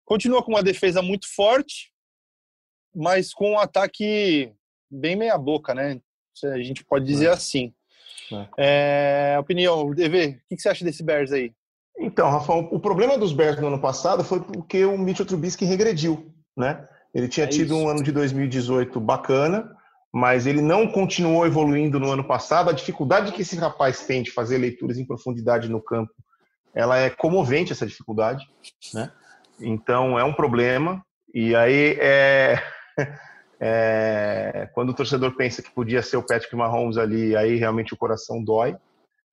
Continua 0.06 0.44
com 0.44 0.52
uma 0.52 0.62
defesa 0.62 1.02
muito 1.02 1.28
forte, 1.34 1.92
mas 2.94 3.34
com 3.34 3.54
um 3.54 3.60
ataque 3.60 4.54
bem 4.92 5.16
meia-boca, 5.16 5.74
né? 5.74 6.00
A 6.44 6.62
gente 6.62 6.86
pode 6.86 7.06
dizer 7.06 7.28
é. 7.28 7.30
assim. 7.30 7.74
É. 8.58 9.34
É, 9.36 9.40
opinião, 9.40 9.94
DV, 9.94 10.40
o 10.52 10.56
que 10.56 10.62
você 10.62 10.70
acha 10.70 10.86
desse 10.86 11.04
Bears 11.04 11.32
aí? 11.32 11.52
Então, 11.98 12.30
Rafa, 12.30 12.54
o 12.54 12.80
problema 12.80 13.18
dos 13.18 13.32
Bears 13.32 13.60
no 13.60 13.68
ano 13.68 13.80
passado 13.80 14.24
foi 14.24 14.42
porque 14.42 14.84
o 14.84 14.98
Mitchell 14.98 15.26
Trubisky 15.26 15.66
regrediu, 15.66 16.34
né? 16.56 16.86
Ele 17.14 17.30
tinha 17.30 17.46
é 17.46 17.50
tido 17.50 17.74
isso. 17.74 17.78
um 17.78 17.88
ano 17.88 18.04
de 18.04 18.12
2018 18.12 19.00
bacana, 19.00 19.72
mas 20.14 20.46
ele 20.46 20.62
não 20.62 20.88
continuou 20.88 21.46
evoluindo 21.46 22.00
no 22.00 22.12
ano 22.12 22.24
passado. 22.24 22.70
A 22.70 22.74
dificuldade 22.74 23.32
que 23.32 23.42
esse 23.42 23.56
rapaz 23.56 24.06
tem 24.06 24.22
de 24.22 24.32
fazer 24.32 24.58
leituras 24.58 24.98
em 24.98 25.06
profundidade 25.06 25.70
no 25.70 25.82
campo, 25.82 26.12
ela 26.74 26.98
é 26.98 27.10
comovente 27.10 27.72
essa 27.72 27.88
dificuldade, 27.88 28.46
né? 28.94 29.10
Então 29.60 30.20
é 30.20 30.24
um 30.26 30.34
problema. 30.34 31.02
E 31.34 31.56
aí 31.56 31.98
é, 32.00 32.62
é, 33.60 34.70
quando 34.74 34.90
o 34.90 34.94
torcedor 34.94 35.36
pensa 35.36 35.62
que 35.62 35.72
podia 35.72 36.02
ser 36.02 36.18
o 36.18 36.24
Patrick 36.26 36.56
Mahomes 36.56 36.98
ali, 36.98 37.36
aí 37.36 37.56
realmente 37.56 37.94
o 37.94 37.98
coração 37.98 38.44
dói, 38.44 38.78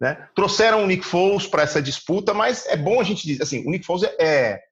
Né? 0.00 0.28
Trouxeram 0.34 0.82
o 0.82 0.86
Nick 0.86 1.04
Foles 1.04 1.46
para 1.46 1.62
essa 1.62 1.80
disputa, 1.80 2.34
mas 2.34 2.66
é 2.66 2.76
bom 2.76 3.00
a 3.00 3.04
gente 3.04 3.26
dizer 3.26 3.42
assim, 3.42 3.66
o 3.66 3.70
Nick 3.70 3.84
Foles 3.84 4.04
é 4.18 4.62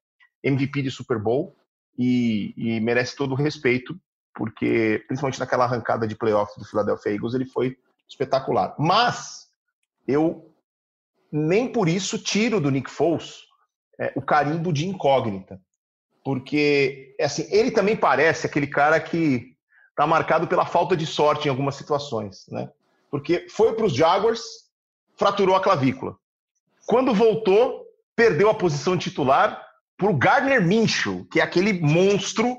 MVP 0.43 0.83
de 0.83 0.91
Super 0.91 1.19
Bowl 1.19 1.57
e, 1.99 2.55
e 2.57 2.81
merece 2.81 3.17
todo 3.17 3.33
o 3.33 3.37
respeito, 3.37 3.99
porque 4.35 5.05
principalmente 5.07 5.39
naquela 5.39 5.65
arrancada 5.65 6.07
de 6.07 6.17
playoffs 6.17 6.57
do 6.57 6.65
Philadelphia 6.65 7.13
Eagles 7.13 7.35
ele 7.35 7.47
foi 7.47 7.77
espetacular. 8.09 8.75
Mas 8.79 9.49
eu 10.07 10.53
nem 11.31 11.71
por 11.71 11.89
isso 11.89 12.19
tiro 12.19 12.61
do 12.61 12.71
Nick 12.71 12.91
Foles 12.91 13.45
é, 14.01 14.13
o 14.17 14.23
carimbo 14.23 14.73
de 14.73 14.87
incógnita, 14.87 15.61
porque 16.25 17.15
assim 17.21 17.47
ele 17.51 17.71
também 17.71 17.97
parece 17.97 18.47
aquele 18.47 18.67
cara 18.67 19.01
que 19.01 19.55
está 19.91 20.07
marcado 20.07 20.47
pela 20.47 20.67
falta 20.67 20.97
de 20.97 21.07
sorte 21.07 21.47
em 21.47 21.51
algumas 21.51 21.75
situações, 21.75 22.47
né? 22.49 22.71
Porque 23.11 23.47
foi 23.49 23.75
para 23.75 23.87
os 23.87 23.95
Jaguars 23.95 24.41
fraturou 25.17 25.55
a 25.55 25.61
clavícula. 25.61 26.17
Quando 26.87 27.15
voltou, 27.15 27.85
perdeu 28.17 28.49
a 28.49 28.55
posição 28.55 28.97
titular 28.97 29.63
para 29.97 30.09
o 30.11 30.17
Gardner 30.17 30.67
Minshew, 30.67 31.27
que 31.31 31.41
é 31.41 31.43
aquele 31.43 31.75
monstro 31.75 32.57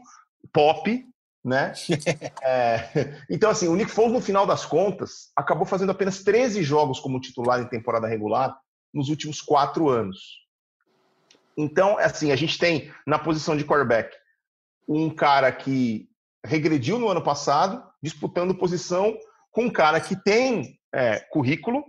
pop, 0.53 1.03
né? 1.43 1.73
é, 2.43 3.23
então, 3.29 3.49
assim, 3.49 3.67
o 3.67 3.75
Nick 3.75 3.89
Foles, 3.89 4.13
no 4.13 4.21
final 4.21 4.45
das 4.45 4.65
contas, 4.65 5.31
acabou 5.35 5.65
fazendo 5.65 5.91
apenas 5.91 6.23
13 6.23 6.61
jogos 6.61 6.99
como 6.99 7.19
titular 7.19 7.59
em 7.59 7.67
temporada 7.67 8.07
regular 8.07 8.55
nos 8.93 9.09
últimos 9.09 9.41
quatro 9.41 9.89
anos. 9.89 10.40
Então, 11.57 11.97
assim, 11.97 12.31
a 12.31 12.35
gente 12.35 12.57
tem 12.57 12.91
na 13.05 13.19
posição 13.19 13.55
de 13.55 13.65
quarterback 13.65 14.15
um 14.87 15.09
cara 15.09 15.51
que 15.51 16.09
regrediu 16.45 16.97
no 16.97 17.07
ano 17.07 17.21
passado, 17.21 17.83
disputando 18.01 18.55
posição 18.55 19.17
com 19.51 19.65
um 19.65 19.69
cara 19.69 19.99
que 19.99 20.15
tem 20.15 20.79
é, 20.93 21.19
currículo, 21.19 21.83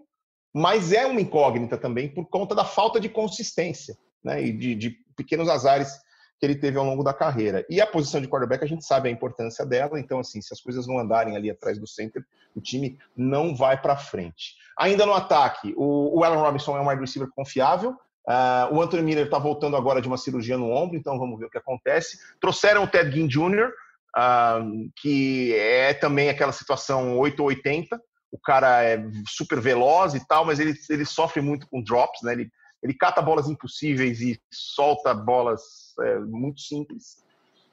mas 0.54 0.92
é 0.92 1.06
uma 1.06 1.20
incógnita 1.20 1.78
também 1.78 2.08
por 2.08 2.26
conta 2.26 2.54
da 2.54 2.64
falta 2.64 3.00
de 3.00 3.08
consistência 3.08 3.96
né, 4.22 4.42
e 4.42 4.52
de, 4.52 4.74
de, 4.74 4.90
pequenos 5.16 5.48
azares 5.48 5.98
que 6.38 6.46
ele 6.46 6.56
teve 6.56 6.76
ao 6.76 6.84
longo 6.84 7.04
da 7.04 7.14
carreira. 7.14 7.64
E 7.70 7.80
a 7.80 7.86
posição 7.86 8.20
de 8.20 8.28
quarterback, 8.28 8.64
a 8.64 8.68
gente 8.68 8.84
sabe 8.84 9.08
a 9.08 9.12
importância 9.12 9.64
dela, 9.64 9.98
então, 9.98 10.18
assim, 10.18 10.40
se 10.40 10.52
as 10.52 10.60
coisas 10.60 10.86
não 10.86 10.98
andarem 10.98 11.36
ali 11.36 11.50
atrás 11.50 11.78
do 11.78 11.86
center, 11.86 12.24
o 12.54 12.60
time 12.60 12.98
não 13.16 13.54
vai 13.54 13.80
para 13.80 13.96
frente. 13.96 14.56
Ainda 14.76 15.06
no 15.06 15.14
ataque, 15.14 15.72
o, 15.76 16.18
o 16.18 16.24
Allen 16.24 16.40
Robinson 16.40 16.76
é 16.76 16.80
um 16.80 16.88
wide 16.88 17.00
receiver 17.00 17.28
confiável, 17.30 17.96
uh, 18.28 18.74
o 18.74 18.80
Anthony 18.80 19.02
Miller 19.02 19.24
está 19.26 19.38
voltando 19.38 19.76
agora 19.76 20.00
de 20.00 20.08
uma 20.08 20.18
cirurgia 20.18 20.56
no 20.56 20.70
ombro, 20.70 20.96
então 20.96 21.18
vamos 21.18 21.38
ver 21.38 21.46
o 21.46 21.50
que 21.50 21.58
acontece. 21.58 22.18
Trouxeram 22.40 22.84
o 22.84 22.88
Ted 22.88 23.10
Ginn 23.10 23.28
Jr., 23.28 23.70
uh, 24.16 24.90
que 25.00 25.54
é 25.54 25.94
também 25.94 26.28
aquela 26.28 26.52
situação 26.52 27.18
8 27.18 27.40
ou 27.40 27.48
80, 27.48 28.00
o 28.32 28.38
cara 28.38 28.82
é 28.82 28.98
super 29.28 29.60
veloz 29.60 30.14
e 30.14 30.26
tal, 30.26 30.46
mas 30.46 30.58
ele, 30.58 30.74
ele 30.88 31.04
sofre 31.04 31.42
muito 31.42 31.68
com 31.68 31.82
drops, 31.82 32.22
né? 32.22 32.32
Ele, 32.32 32.50
ele 32.82 32.94
cata 32.94 33.20
bolas 33.20 33.48
impossíveis 33.48 34.20
e 34.22 34.40
solta 34.50 35.12
bolas 35.12 35.60
é, 36.00 36.18
muito 36.20 36.60
simples. 36.62 37.22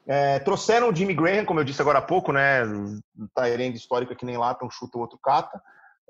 É, 0.06 0.38
trouxeram 0.40 0.90
o 0.90 0.94
Jimmy 0.94 1.14
Graham, 1.14 1.44
como 1.44 1.60
eu 1.60 1.64
disse 1.64 1.80
agora 1.80 1.98
há 1.98 2.02
pouco, 2.02 2.30
né? 2.30 2.62
Tyrande 3.34 3.78
histórica 3.78 4.14
que 4.14 4.26
nem 4.26 4.36
lá, 4.36 4.56
um 4.62 4.70
chuta, 4.70 4.98
o 4.98 5.00
outro 5.00 5.18
cata. 5.22 5.60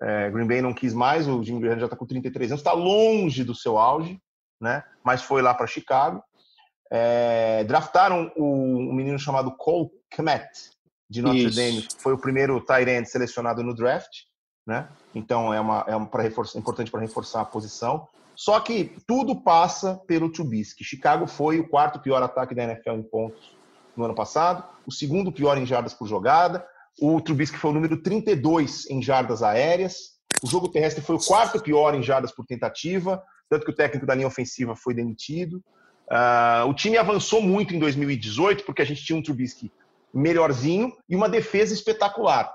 É, 0.02 0.30
Green 0.30 0.46
Bay 0.46 0.62
não 0.62 0.74
quis 0.74 0.94
mais, 0.94 1.28
o 1.28 1.42
Jimmy 1.44 1.60
Graham 1.60 1.78
já 1.78 1.84
está 1.84 1.96
com 1.96 2.06
33 2.06 2.50
anos, 2.50 2.60
está 2.60 2.72
longe 2.72 3.44
do 3.44 3.54
seu 3.54 3.78
auge, 3.78 4.20
né? 4.60 4.84
Mas 5.04 5.22
foi 5.22 5.42
lá 5.42 5.54
para 5.54 5.66
Chicago. 5.66 6.22
É, 6.92 7.64
draftaram 7.64 8.32
o, 8.36 8.90
um 8.90 8.92
menino 8.92 9.18
chamado 9.18 9.56
Cole 9.56 9.90
Kmet, 10.10 10.48
de 11.08 11.22
Notre 11.22 11.44
Isso. 11.44 11.56
Dame, 11.56 11.88
foi 11.98 12.12
o 12.12 12.18
primeiro 12.18 12.60
Tyrande 12.60 13.08
selecionado 13.08 13.62
no 13.62 13.74
draft 13.74 14.30
né? 14.66 14.88
Então 15.14 15.52
é 15.52 15.60
uma 15.60 15.84
é 15.88 15.96
uma 15.96 16.08
reforçar 16.22 16.58
importante 16.58 16.90
para 16.90 17.00
reforçar 17.00 17.40
a 17.40 17.44
posição. 17.44 18.06
Só 18.36 18.58
que 18.60 18.96
tudo 19.06 19.42
passa 19.42 20.00
pelo 20.06 20.30
Trubisky. 20.30 20.84
Chicago 20.84 21.26
foi 21.26 21.60
o 21.60 21.68
quarto 21.68 22.00
pior 22.00 22.22
ataque 22.22 22.54
da 22.54 22.64
NFL 22.64 22.92
em 22.92 23.02
pontos 23.02 23.54
no 23.96 24.04
ano 24.04 24.14
passado, 24.14 24.64
o 24.86 24.92
segundo 24.92 25.32
pior 25.32 25.58
em 25.58 25.66
jardas 25.66 25.92
por 25.92 26.06
jogada. 26.06 26.64
O 27.00 27.20
Trubisky 27.20 27.58
foi 27.58 27.70
o 27.70 27.74
número 27.74 28.00
32 28.02 28.88
em 28.88 29.02
jardas 29.02 29.42
aéreas. 29.42 30.20
O 30.42 30.46
jogo 30.46 30.70
terrestre 30.70 31.02
foi 31.02 31.16
o 31.16 31.20
quarto 31.20 31.60
pior 31.60 31.94
em 31.94 32.02
jardas 32.02 32.32
por 32.32 32.46
tentativa, 32.46 33.22
tanto 33.50 33.64
que 33.64 33.72
o 33.72 33.74
técnico 33.74 34.06
da 34.06 34.14
linha 34.14 34.28
ofensiva 34.28 34.76
foi 34.76 34.94
demitido. 34.94 35.62
Uh, 36.08 36.66
o 36.68 36.74
time 36.74 36.96
avançou 36.96 37.42
muito 37.42 37.74
em 37.74 37.78
2018 37.78 38.64
porque 38.64 38.80
a 38.80 38.84
gente 38.84 39.04
tinha 39.04 39.18
um 39.18 39.22
Trubisky 39.22 39.70
melhorzinho 40.14 40.96
e 41.08 41.16
uma 41.16 41.28
defesa 41.28 41.74
espetacular. 41.74 42.50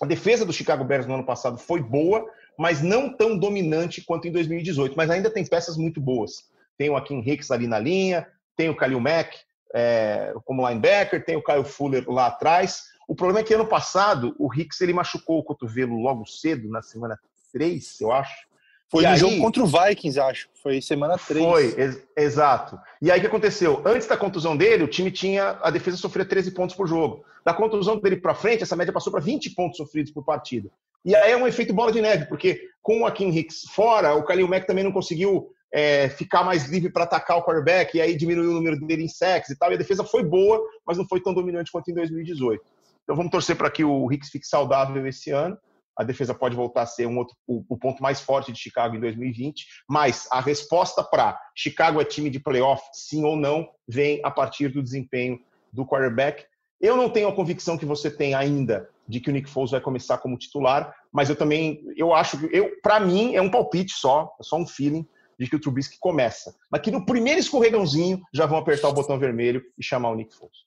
A 0.00 0.06
defesa 0.06 0.44
do 0.44 0.52
Chicago 0.52 0.84
Bears 0.84 1.06
no 1.06 1.14
ano 1.14 1.24
passado 1.24 1.58
foi 1.58 1.80
boa, 1.80 2.26
mas 2.58 2.82
não 2.82 3.14
tão 3.14 3.38
dominante 3.38 4.02
quanto 4.02 4.26
em 4.26 4.32
2018. 4.32 4.94
Mas 4.96 5.10
ainda 5.10 5.30
tem 5.30 5.46
peças 5.46 5.76
muito 5.76 6.00
boas. 6.00 6.50
Tem 6.76 6.90
o 6.90 6.96
Akin 6.96 7.20
Hicks 7.20 7.50
ali 7.50 7.66
na 7.66 7.78
linha, 7.78 8.26
tem 8.56 8.68
o 8.68 8.76
Khalil 8.76 9.00
Mack 9.00 9.36
é, 9.74 10.34
como 10.44 10.66
linebacker, 10.66 11.24
tem 11.24 11.36
o 11.36 11.42
Kyle 11.42 11.64
Fuller 11.64 12.04
lá 12.08 12.26
atrás. 12.26 12.84
O 13.06 13.14
problema 13.14 13.40
é 13.40 13.42
que 13.42 13.54
ano 13.54 13.66
passado 13.66 14.34
o 14.38 14.52
Hicks 14.52 14.80
ele 14.80 14.92
machucou 14.92 15.38
o 15.38 15.44
cotovelo 15.44 15.98
logo 15.98 16.26
cedo, 16.26 16.68
na 16.68 16.82
semana 16.82 17.18
3, 17.52 18.00
eu 18.00 18.12
acho. 18.12 18.51
Foi 18.92 19.06
no 19.06 19.16
jogo 19.16 19.38
contra 19.38 19.62
o 19.62 19.66
Vikings, 19.66 20.20
acho. 20.20 20.48
Foi 20.62 20.82
semana 20.82 21.16
3. 21.16 21.42
Foi, 21.42 21.74
ex 21.78 22.02
exato. 22.14 22.78
E 23.00 23.10
aí 23.10 23.16
o 23.16 23.20
que 23.22 23.26
aconteceu? 23.26 23.80
Antes 23.86 24.06
da 24.06 24.18
contusão 24.18 24.54
dele, 24.54 24.84
o 24.84 24.86
time 24.86 25.10
tinha. 25.10 25.58
A 25.62 25.70
defesa 25.70 25.96
sofria 25.96 26.26
13 26.26 26.50
pontos 26.50 26.76
por 26.76 26.86
jogo. 26.86 27.24
Da 27.42 27.54
contusão 27.54 27.98
dele 27.98 28.18
para 28.18 28.34
frente, 28.34 28.62
essa 28.62 28.76
média 28.76 28.92
passou 28.92 29.10
para 29.10 29.22
20 29.22 29.54
pontos 29.54 29.78
sofridos 29.78 30.12
por 30.12 30.22
partida. 30.22 30.68
E 31.06 31.16
aí 31.16 31.32
é 31.32 31.36
um 31.38 31.46
efeito 31.46 31.72
bola 31.72 31.90
de 31.90 32.02
neve, 32.02 32.26
porque 32.26 32.68
com 32.82 33.00
o 33.00 33.06
Akin 33.06 33.30
Hicks 33.30 33.62
fora, 33.74 34.14
o 34.14 34.24
Khalil 34.24 34.46
Mack 34.46 34.66
também 34.66 34.84
não 34.84 34.92
conseguiu 34.92 35.48
é, 35.72 36.10
ficar 36.10 36.44
mais 36.44 36.68
livre 36.68 36.92
para 36.92 37.04
atacar 37.04 37.38
o 37.38 37.42
quarterback, 37.42 37.96
e 37.96 38.00
aí 38.02 38.14
diminuiu 38.14 38.50
o 38.50 38.54
número 38.54 38.78
dele 38.78 39.04
em 39.04 39.08
sacks 39.08 39.48
e 39.48 39.56
tal. 39.56 39.70
E 39.70 39.74
a 39.74 39.78
defesa 39.78 40.04
foi 40.04 40.22
boa, 40.22 40.62
mas 40.86 40.98
não 40.98 41.08
foi 41.08 41.22
tão 41.22 41.32
dominante 41.32 41.72
quanto 41.72 41.90
em 41.90 41.94
2018. 41.94 42.62
Então 43.04 43.16
vamos 43.16 43.32
torcer 43.32 43.56
para 43.56 43.70
que 43.70 43.82
o 43.82 44.12
Hicks 44.12 44.28
fique 44.28 44.46
saudável 44.46 45.06
esse 45.06 45.30
ano 45.30 45.56
a 45.96 46.04
defesa 46.04 46.34
pode 46.34 46.56
voltar 46.56 46.82
a 46.82 46.86
ser 46.86 47.06
um 47.06 47.18
outro, 47.18 47.36
o, 47.46 47.64
o 47.68 47.76
ponto 47.76 48.02
mais 48.02 48.20
forte 48.20 48.52
de 48.52 48.58
Chicago 48.58 48.96
em 48.96 49.00
2020, 49.00 49.66
mas 49.88 50.26
a 50.30 50.40
resposta 50.40 51.02
para 51.02 51.38
Chicago 51.56 52.00
é 52.00 52.04
time 52.04 52.30
de 52.30 52.40
playoff, 52.40 52.82
sim 52.92 53.24
ou 53.24 53.36
não, 53.36 53.68
vem 53.86 54.20
a 54.24 54.30
partir 54.30 54.68
do 54.68 54.82
desempenho 54.82 55.38
do 55.72 55.86
quarterback. 55.86 56.44
Eu 56.80 56.96
não 56.96 57.08
tenho 57.08 57.28
a 57.28 57.34
convicção 57.34 57.78
que 57.78 57.86
você 57.86 58.10
tem 58.10 58.34
ainda 58.34 58.88
de 59.06 59.20
que 59.20 59.30
o 59.30 59.32
Nick 59.32 59.48
Foles 59.48 59.70
vai 59.70 59.80
começar 59.80 60.18
como 60.18 60.38
titular, 60.38 60.94
mas 61.12 61.28
eu 61.28 61.36
também, 61.36 61.84
eu 61.96 62.14
acho 62.14 62.38
que, 62.38 62.56
eu, 62.56 62.70
para 62.82 62.98
mim, 62.98 63.34
é 63.34 63.42
um 63.42 63.50
palpite 63.50 63.92
só, 63.92 64.34
é 64.40 64.42
só 64.42 64.56
um 64.56 64.66
feeling 64.66 65.06
de 65.38 65.48
que 65.48 65.56
o 65.56 65.60
Trubisky 65.60 65.98
começa. 65.98 66.54
Mas 66.70 66.80
que 66.82 66.90
no 66.90 67.04
primeiro 67.04 67.40
escorregãozinho 67.40 68.20
já 68.32 68.46
vão 68.46 68.58
apertar 68.58 68.88
o 68.88 68.92
botão 68.92 69.18
vermelho 69.18 69.62
e 69.78 69.84
chamar 69.84 70.10
o 70.10 70.14
Nick 70.14 70.34
Foles. 70.34 70.58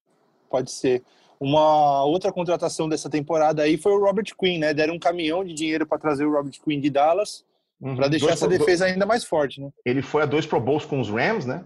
Pode 0.49 0.71
ser. 0.71 1.03
Uma 1.39 2.03
outra 2.05 2.31
contratação 2.31 2.87
dessa 2.87 3.09
temporada 3.09 3.63
aí 3.63 3.77
foi 3.77 3.91
o 3.91 3.99
Robert 3.99 4.33
Quinn, 4.37 4.59
né? 4.59 4.73
Deram 4.73 4.95
um 4.95 4.99
caminhão 4.99 5.43
de 5.43 5.53
dinheiro 5.53 5.85
para 5.85 5.97
trazer 5.97 6.25
o 6.25 6.31
Robert 6.31 6.59
Quinn 6.63 6.79
de 6.79 6.89
Dallas 6.89 7.43
uhum. 7.81 7.95
para 7.95 8.07
deixar 8.07 8.27
dois 8.27 8.37
essa 8.37 8.47
pro... 8.47 8.57
defesa 8.57 8.85
ainda 8.85 9.05
mais 9.05 9.23
forte, 9.23 9.61
né? 9.61 9.69
Ele 9.85 10.01
foi 10.01 10.23
a 10.23 10.25
dois 10.25 10.45
Pro 10.45 10.59
Bowls 10.59 10.85
com 10.85 10.99
os 10.99 11.09
Rams, 11.09 11.45
né? 11.45 11.63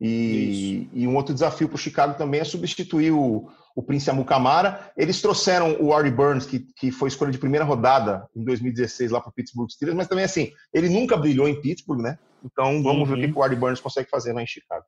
E, 0.00 0.88
e 0.92 1.06
um 1.06 1.16
outro 1.16 1.32
desafio 1.32 1.68
para 1.68 1.76
o 1.76 1.78
Chicago 1.78 2.18
também 2.18 2.40
é 2.40 2.44
substituir 2.44 3.12
o, 3.12 3.48
o 3.74 3.82
Prince 3.82 4.10
Amukamara. 4.10 4.92
Eles 4.96 5.20
trouxeram 5.20 5.76
o 5.80 5.94
Artie 5.94 6.10
Burns, 6.10 6.46
que, 6.46 6.60
que 6.76 6.90
foi 6.90 7.08
escolha 7.08 7.30
de 7.30 7.38
primeira 7.38 7.64
rodada 7.64 8.28
em 8.36 8.44
2016 8.44 9.10
lá 9.10 9.20
para 9.20 9.30
o 9.30 9.32
Pittsburgh 9.32 9.70
Steelers, 9.70 9.96
mas 9.96 10.08
também 10.08 10.24
assim, 10.24 10.52
ele 10.72 10.88
nunca 10.88 11.16
brilhou 11.16 11.48
em 11.48 11.60
Pittsburgh, 11.60 12.02
né? 12.02 12.18
Então 12.44 12.82
vamos 12.82 13.08
uhum. 13.08 13.16
ver 13.16 13.24
o 13.24 13.28
que 13.28 13.32
uhum. 13.32 13.40
o 13.40 13.42
Artie 13.42 13.58
Burns 13.58 13.80
consegue 13.80 14.10
fazer 14.10 14.32
lá 14.32 14.42
em 14.42 14.46
Chicago. 14.46 14.84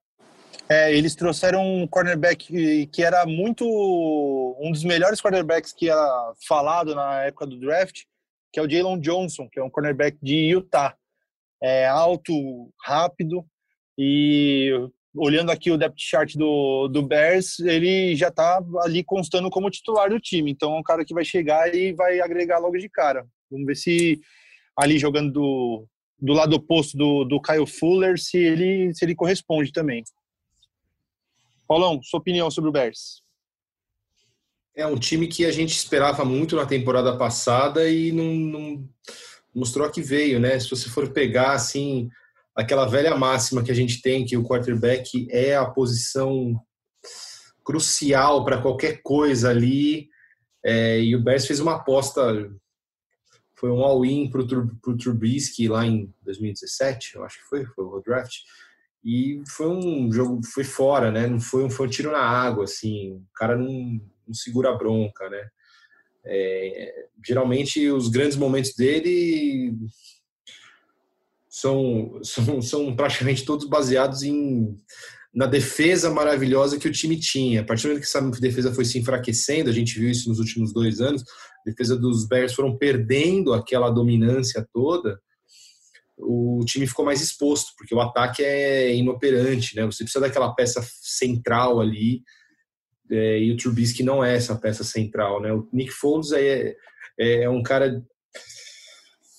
É, 0.69 0.93
eles 0.93 1.15
trouxeram 1.15 1.65
um 1.65 1.87
cornerback 1.87 2.87
que, 2.89 3.03
era 3.03 3.25
muito 3.25 3.65
um 4.61 4.73
dos 4.73 4.83
melhores 4.83 5.21
cornerbacks 5.21 5.73
que 5.73 5.89
era 5.89 6.33
falado 6.49 6.93
na 6.93 7.23
época 7.23 7.47
do 7.47 7.59
draft, 7.59 8.03
que 8.53 8.59
é 8.59 8.63
o 8.63 8.69
Jalen 8.69 8.99
Johnson, 8.99 9.49
que 9.51 9.61
é 9.61 9.63
um 9.63 9.71
cornerback 9.71 10.19
de 10.21 10.35
Utah. 10.35 10.97
É 11.63 11.87
alto, 11.87 12.35
rápido 12.85 13.47
e 13.97 14.73
olhando 15.15 15.51
aqui 15.51 15.71
o 15.71 15.79
depth 15.79 15.99
chart 15.99 16.35
do, 16.35 16.89
do 16.89 17.03
Bears, 17.03 17.59
ele 17.61 18.15
já 18.15 18.29
está 18.29 18.61
ali 18.83 19.03
constando 19.03 19.49
como 19.49 19.71
titular 19.71 20.11
do 20.11 20.21
time. 20.21 20.51
Então 20.51 20.75
é 20.75 20.79
um 20.79 20.83
cara 20.83 21.05
que 21.05 21.15
vai 21.15 21.25
chegar 21.25 21.73
e 21.75 21.93
vai 21.93 22.21
agregar 22.21 22.59
logo 22.59 22.77
de 22.77 22.89
cara. 22.89 23.25
Vamos 23.51 23.67
ver 23.67 23.77
se 23.77 24.21
ali 24.77 24.99
jogando 24.99 25.33
do, 25.33 25.89
do 26.19 26.33
lado 26.33 26.57
oposto 26.57 26.99
do, 26.99 27.25
do 27.25 27.41
Kyle 27.41 27.67
Fuller, 27.67 28.19
se 28.19 28.37
ele, 28.37 28.93
se 28.95 29.05
ele 29.05 29.15
corresponde 29.15 29.73
também. 29.73 30.03
Paulão, 31.67 32.01
sua 32.03 32.21
opinião 32.21 32.51
sobre 32.51 32.71
o 32.71 32.73
Bears? 32.73 33.23
É 34.75 34.87
um 34.87 34.99
time 34.99 35.27
que 35.27 35.45
a 35.45 35.51
gente 35.51 35.75
esperava 35.75 36.25
muito 36.25 36.55
na 36.55 36.67
temporada 36.67 37.17
passada 37.17 37.89
e 37.89 38.13
não, 38.13 38.35
não 38.35 38.89
mostrou 39.55 39.87
a 39.87 39.91
que 39.91 40.03
veio, 40.03 40.39
né? 40.39 40.61
Se 40.61 40.69
você 40.69 40.89
for 40.89 41.11
pegar 41.11 41.53
assim 41.53 42.11
aquela 42.55 42.87
velha 42.87 43.17
máxima 43.17 43.63
que 43.63 43.71
a 43.71 43.75
gente 43.75 44.01
tem 44.01 44.25
que 44.25 44.37
o 44.37 44.45
quarterback 44.45 45.27
é 45.31 45.57
a 45.57 45.67
posição 45.67 46.59
crucial 47.65 48.45
para 48.45 48.61
qualquer 48.61 49.01
coisa 49.03 49.51
ali. 49.51 50.09
É, 50.65 51.01
e 51.01 51.17
o 51.17 51.23
Bears 51.23 51.47
fez 51.47 51.61
uma 51.61 51.77
aposta 51.77 52.51
foi 53.59 53.71
um 53.71 53.83
all-in 53.83 54.29
para 54.29 54.43
o 54.43 54.97
Trubisky 54.97 55.67
lá 55.67 55.87
em 55.87 56.13
2017, 56.23 57.17
eu 57.17 57.25
acho 57.25 57.39
que 57.39 57.49
foi, 57.49 57.65
foi 57.65 57.85
o 57.85 58.01
draft. 58.01 58.41
E 59.07 59.41
foi 59.47 59.69
um 59.69 60.13
jogo, 60.13 60.41
foi 60.45 60.65
fora, 60.65 61.13
né? 61.13 61.29
Não 61.29 61.39
foi 61.39 61.63
um, 61.63 61.71
foi 61.71 61.87
um 61.87 61.91
tiro 61.91 62.11
na 62.11 62.19
água, 62.19 62.65
assim. 62.65 63.13
O 63.13 63.23
cara 63.37 63.57
não, 63.57 64.01
não 64.27 64.35
segura 64.35 64.71
a 64.71 64.77
bronca, 64.77 65.31
né? 65.31 65.47
É, 66.25 67.07
geralmente 67.25 67.89
os 67.89 68.09
grandes 68.09 68.37
momentos 68.37 68.75
dele 68.75 69.73
são, 71.49 72.19
são, 72.25 72.61
são 72.61 72.97
praticamente 72.97 73.45
todos 73.45 73.69
baseados 73.69 74.25
em 74.25 74.77
na 75.33 75.47
defesa 75.47 76.11
maravilhosa 76.11 76.79
que 76.79 76.89
o 76.89 76.93
time 76.93 77.21
tinha. 77.21 77.61
A 77.61 77.65
partir 77.65 77.83
do 77.83 77.89
momento 77.91 78.03
que 78.03 78.09
essa 78.09 78.41
defesa 78.41 78.73
foi 78.73 78.87
se 78.87 78.99
enfraquecendo, 78.99 79.69
a 79.69 79.73
gente 79.73 80.01
viu 80.01 80.11
isso 80.11 80.31
nos 80.31 80.39
últimos 80.39 80.73
dois 80.73 80.99
anos, 80.99 81.23
a 81.23 81.71
defesa 81.71 81.95
dos 81.95 82.27
Bears 82.27 82.55
foram 82.55 82.79
perdendo 82.79 83.53
aquela 83.53 83.91
dominância 83.91 84.67
toda, 84.73 85.21
o 86.19 86.65
time 86.65 86.87
ficou 86.87 87.05
mais 87.05 87.21
exposto, 87.21 87.73
porque 87.77 87.95
o 87.95 88.01
ataque 88.01 88.43
é 88.43 88.95
inoperante, 88.95 89.77
né? 89.77 89.85
Você 89.85 90.05
precisa 90.05 90.25
daquela 90.25 90.55
peça 90.55 90.87
central 91.03 91.81
ali, 91.81 92.23
é, 93.11 93.41
e 93.41 93.53
o 93.53 93.57
Trubisky 93.57 94.03
não 94.03 94.25
é 94.25 94.35
essa 94.35 94.57
peça 94.57 94.83
central, 94.83 95.41
né? 95.41 95.53
O 95.53 95.69
Nick 95.73 95.93
Foles 95.93 96.33
é, 96.33 96.75
é, 97.19 97.43
é 97.43 97.51
um 97.51 97.63
cara... 97.63 98.03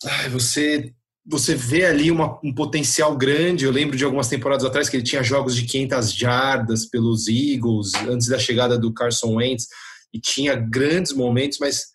Ai, 0.05 0.29
você 0.29 0.93
você 1.29 1.53
vê 1.53 1.85
ali 1.85 2.09
uma, 2.09 2.39
um 2.41 2.53
potencial 2.53 3.15
grande. 3.17 3.65
Eu 3.65 3.71
lembro 3.71 3.97
de 3.97 4.05
algumas 4.05 4.29
temporadas 4.29 4.63
atrás 4.63 4.87
que 4.87 4.95
ele 4.95 5.03
tinha 5.03 5.21
jogos 5.21 5.55
de 5.55 5.65
500 5.65 6.13
jardas 6.13 6.85
pelos 6.85 7.27
Eagles 7.27 7.93
antes 8.07 8.27
da 8.27 8.39
chegada 8.39 8.79
do 8.79 8.93
Carson 8.93 9.35
Wentz 9.35 9.67
e 10.13 10.21
tinha 10.21 10.55
grandes 10.55 11.11
momentos, 11.11 11.57
mas 11.59 11.87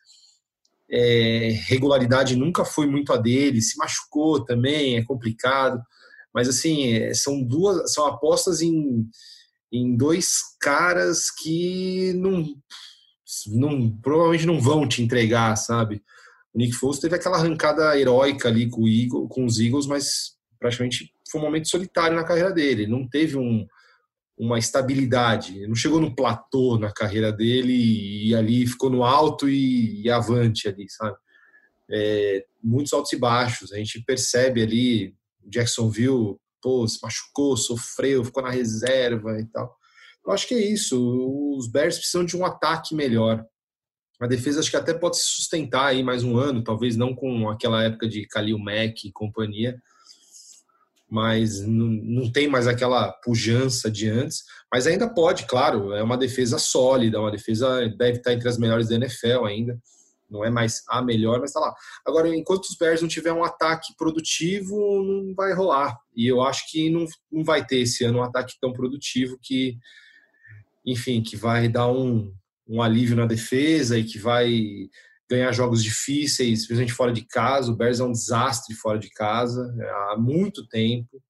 é, 0.93 1.59
regularidade 1.67 2.37
nunca 2.37 2.65
foi 2.65 2.87
muito 2.87 3.13
a 3.13 3.17
dele. 3.17 3.63
Se 3.63 3.79
machucou 3.79 4.45
também, 4.45 4.97
é 4.97 5.05
complicado. 5.05 5.83
Mas 6.35 6.49
assim, 6.49 6.93
é, 6.93 7.15
são 7.15 7.43
duas, 7.43 7.93
são 7.95 8.07
apostas 8.07 8.61
em, 8.61 9.07
em 9.73 9.97
dois 9.97 10.37
caras 10.61 11.31
que 11.31 12.13
não, 12.15 12.47
não 13.49 13.91
provavelmente 13.99 14.47
não 14.47 14.61
vão 14.61 14.87
te 14.87 15.03
entregar, 15.03 15.57
sabe? 15.57 16.03
O 16.55 16.59
Nick 16.59 16.75
Foles 16.75 16.99
teve 16.99 17.17
aquela 17.17 17.39
arrancada 17.39 17.99
heróica 17.99 18.49
ali 18.49 18.69
com, 18.69 18.87
Eagle, 18.87 19.27
com 19.29 19.47
os 19.47 19.59
Eagles, 19.59 19.87
mas 19.87 20.37
praticamente 20.59 21.11
foi 21.31 21.41
um 21.41 21.45
momento 21.45 21.69
solitário 21.69 22.15
na 22.15 22.25
carreira 22.25 22.53
dele. 22.53 22.83
Ele 22.83 22.93
não 22.93 23.09
teve 23.09 23.39
um, 23.39 23.67
uma 24.39 24.59
estabilidade, 24.59 25.59
ele 25.59 25.69
não 25.69 25.75
chegou 25.75 26.01
no 26.01 26.15
platô 26.15 26.79
na 26.79 26.91
carreira 26.91 27.33
dele 27.33 28.29
e, 28.29 28.35
ali 28.35 28.67
ficou 28.67 28.91
no 28.91 29.05
alto 29.05 29.49
e, 29.49 30.03
e 30.03 30.11
avante 30.11 30.69
ali, 30.69 30.89
sabe? 30.89 31.17
É, 31.91 32.45
muitos 32.63 32.93
altos 32.93 33.13
e 33.13 33.17
baixos. 33.17 33.73
A 33.73 33.77
gente 33.77 34.03
percebe 34.05 34.63
ali 34.63 35.15
Jacksonville, 35.45 36.37
pô, 36.61 36.87
se 36.89 36.99
machucou, 37.03 37.57
sofreu, 37.57 38.25
ficou 38.25 38.43
na 38.43 38.51
reserva 38.51 39.39
e 39.39 39.45
tal. 39.47 39.77
Eu 40.25 40.33
acho 40.33 40.47
que 40.47 40.55
é 40.55 40.61
isso. 40.61 41.57
Os 41.57 41.71
Bears 41.71 41.99
precisam 41.99 42.25
de 42.25 42.37
um 42.37 42.45
ataque 42.45 42.95
melhor. 42.95 43.45
A 44.21 44.27
defesa 44.27 44.61
acho 44.61 44.71
que 44.71 44.77
até 44.77 44.95
pode 44.95 45.19
se 45.19 45.25
sustentar 45.25 45.87
aí 45.87 46.03
mais 46.03 46.23
um 46.23 46.37
ano, 46.37 46.63
talvez 46.63 46.97
não 46.97 47.13
com 47.13 47.51
aquela 47.51 47.83
época 47.83 48.09
de 48.09 48.25
Khalil 48.29 48.57
Mack 48.57 49.09
e 49.09 49.13
companhia, 49.13 49.77
mas 51.13 51.61
não, 51.61 51.89
não 51.89 52.33
tem 52.33 52.49
mais 52.49 52.67
aquela 52.67 53.13
pujança 53.13 53.91
de 53.91 54.09
antes, 54.09 54.45
mas 54.73 54.87
ainda 54.87 55.07
pode, 55.07 55.45
claro, 55.45 55.93
é 55.93 56.03
uma 56.03 56.17
defesa 56.17 56.59
sólida, 56.59 57.21
uma 57.21 57.31
defesa 57.31 57.87
deve 57.99 58.17
estar 58.17 58.33
entre 58.33 58.49
as 58.49 58.57
melhores 58.57 58.89
da 58.89 58.95
NFL 58.95 59.45
ainda, 59.45 59.79
não 60.31 60.43
é 60.43 60.49
mais 60.49 60.83
a 60.89 61.03
melhor, 61.03 61.39
mas 61.39 61.51
está 61.51 61.61
lá. 61.61 61.75
Agora, 62.07 62.35
enquanto 62.35 62.65
os 62.65 62.77
Bears 62.79 63.03
não 63.03 63.09
tiver 63.09 63.31
um 63.31 63.45
ataque 63.45 63.95
produtivo, 63.99 64.75
não 65.03 65.35
vai 65.35 65.53
rolar, 65.53 65.95
e 66.17 66.27
eu 66.27 66.41
acho 66.41 66.65
que 66.71 66.89
não, 66.89 67.05
não 67.31 67.45
vai 67.45 67.63
ter 67.63 67.81
esse 67.81 68.05
ano 68.05 68.21
um 68.21 68.23
ataque 68.23 68.55
tão 68.59 68.73
produtivo 68.73 69.39
que, 69.43 69.77
enfim, 70.87 71.23
que 71.23 71.37
vai 71.37 71.69
dar 71.69 71.93
um, 71.93 72.33
um 72.67 72.81
alívio 72.81 73.17
na 73.17 73.27
defesa 73.27 73.99
e 73.99 74.05
que 74.05 74.19
vai 74.19 74.89
ganhar 75.33 75.53
jogos 75.53 75.83
difíceis, 75.83 76.67
principalmente 76.67 76.93
fora 76.93 77.13
de 77.13 77.23
casa. 77.23 77.71
O 77.71 77.77
Bears 77.77 78.01
é 78.01 78.05
um 78.05 78.13
desastre 78.13 78.75
fora 78.75 78.99
de 78.99 79.11
casa 79.11 79.75
é, 79.81 79.91
há 80.13 80.17
muito 80.19 80.67
tempo. 80.69 81.23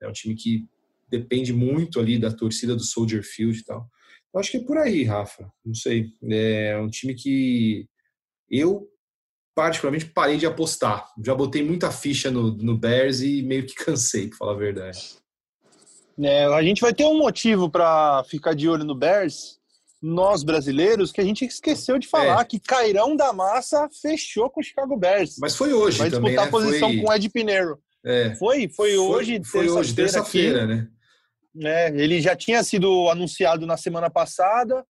É 0.00 0.08
um 0.08 0.12
time 0.12 0.34
que 0.34 0.64
depende 1.08 1.52
muito 1.52 1.98
ali 1.98 2.18
da 2.18 2.30
torcida 2.30 2.74
do 2.74 2.82
Soldier 2.82 3.22
Field 3.22 3.58
e 3.58 3.64
tal. 3.64 3.88
Eu 4.32 4.40
acho 4.40 4.50
que 4.50 4.58
é 4.58 4.64
por 4.64 4.76
aí, 4.76 5.04
Rafa. 5.04 5.50
Não 5.64 5.74
sei. 5.74 6.12
É 6.30 6.78
um 6.78 6.88
time 6.88 7.14
que 7.14 7.86
eu 8.50 8.86
particularmente 9.54 10.06
parei 10.06 10.36
de 10.36 10.44
apostar. 10.44 11.08
Já 11.24 11.34
botei 11.34 11.62
muita 11.62 11.90
ficha 11.90 12.30
no, 12.30 12.54
no 12.56 12.76
Bears 12.76 13.20
e 13.20 13.42
meio 13.42 13.64
que 13.66 13.74
cansei, 13.82 14.28
para 14.28 14.36
falar 14.36 14.52
a 14.52 14.56
verdade. 14.56 15.16
É, 16.18 16.44
a 16.44 16.62
gente 16.62 16.80
vai 16.80 16.94
ter 16.94 17.04
um 17.04 17.18
motivo 17.18 17.70
para 17.70 18.24
ficar 18.24 18.54
de 18.54 18.68
olho 18.68 18.84
no 18.84 18.94
Bears 18.94 19.58
nós 20.06 20.44
brasileiros 20.44 21.10
que 21.10 21.20
a 21.20 21.24
gente 21.24 21.44
esqueceu 21.44 21.98
de 21.98 22.06
falar 22.06 22.42
é. 22.42 22.44
que 22.44 22.60
Cairão 22.60 23.16
da 23.16 23.32
Massa 23.32 23.88
fechou 24.00 24.48
com 24.48 24.60
o 24.60 24.62
Chicago 24.62 24.96
Bears. 24.96 25.36
Mas 25.40 25.56
foi 25.56 25.72
hoje 25.72 25.98
Vai 25.98 26.10
também, 26.10 26.30
disputar 26.30 26.44
né? 26.44 26.48
a 26.48 26.52
posição 26.52 26.88
foi... 26.88 27.00
com 27.00 27.08
o 27.08 27.12
Ed 27.12 27.28
Pinheiro. 27.28 27.78
É. 28.04 28.36
Foi, 28.36 28.68
foi 28.68 28.96
hoje, 28.96 29.42
foi 29.44 29.68
hoje, 29.68 29.92
terça-feira, 29.92 30.64
né? 30.64 30.88
É, 31.60 31.88
ele 31.88 32.20
já 32.20 32.36
tinha 32.36 32.62
sido 32.62 33.08
anunciado 33.10 33.66
na 33.66 33.76
semana 33.76 34.08
passada 34.08 34.84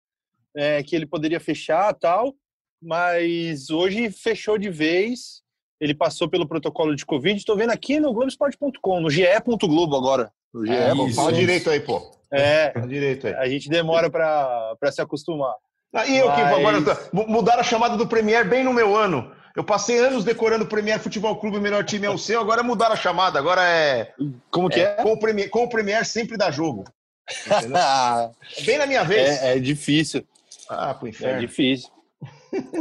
é, 0.57 0.83
que 0.83 0.97
ele 0.97 1.07
poderia 1.07 1.39
fechar 1.39 1.95
tal, 1.95 2.35
mas 2.83 3.71
hoje 3.71 4.11
fechou 4.11 4.59
de 4.59 4.71
vez. 4.71 5.43
Ele 5.81 5.95
passou 5.95 6.29
pelo 6.29 6.49
protocolo 6.49 6.97
de 6.97 7.07
Covid. 7.07 7.39
Estou 7.39 7.57
vendo 7.57 7.71
aqui 7.71 8.01
no 8.01 8.12
Globoesporte.com, 8.12 9.01
no 9.01 9.11
GE.globo 9.11 9.95
agora. 9.95 10.33
No 10.53 10.67
GE, 10.67 10.73
é, 10.73 11.12
fala 11.12 11.33
direito 11.33 11.71
aí, 11.71 11.79
pô. 11.79 12.11
É, 12.35 12.72
direito 12.87 13.26
aí. 13.26 13.35
a 13.35 13.49
gente 13.49 13.68
demora 13.68 14.11
para 14.11 14.93
se 14.93 15.01
acostumar. 15.01 15.55
Ah, 15.93 16.07
e 16.07 16.18
eu 16.18 16.26
Mas... 16.26 16.37
que 16.37 16.43
agora 16.43 16.78
mudaram 17.12 17.61
a 17.61 17.64
chamada 17.64 17.97
do 17.97 18.07
Premier 18.07 18.47
bem 18.49 18.64
no 18.64 18.72
meu 18.72 18.97
ano. 18.97 19.32
Eu 19.57 19.62
passei 19.62 19.99
anos 19.99 20.24
decorando 20.24 20.64
o 20.64 20.68
Premier 20.68 20.99
Futebol 20.99 21.37
Clube, 21.37 21.59
o 21.59 21.61
melhor 21.61 21.85
time 21.85 22.07
é 22.07 22.11
o 22.11 22.18
seu, 22.18 22.41
agora 22.41 22.62
mudaram 22.62 22.95
a 22.95 22.97
chamada, 22.97 23.39
agora 23.39 23.62
é. 23.62 24.12
Como 24.51 24.68
que 24.68 24.80
é? 24.80 24.97
é? 24.99 25.03
Com, 25.03 25.12
o 25.12 25.18
Premier, 25.18 25.49
com 25.49 25.62
o 25.62 25.68
Premier 25.68 26.05
sempre 26.05 26.37
dá 26.37 26.51
jogo. 26.51 26.85
bem 28.66 28.78
na 28.78 28.87
minha 28.87 29.05
vez. 29.05 29.41
É, 29.41 29.57
é 29.57 29.59
difícil. 29.61 30.26
Ah, 30.68 30.93
pro 30.93 31.09
inferno. 31.09 31.37
É 31.37 31.41
difícil. 31.41 31.91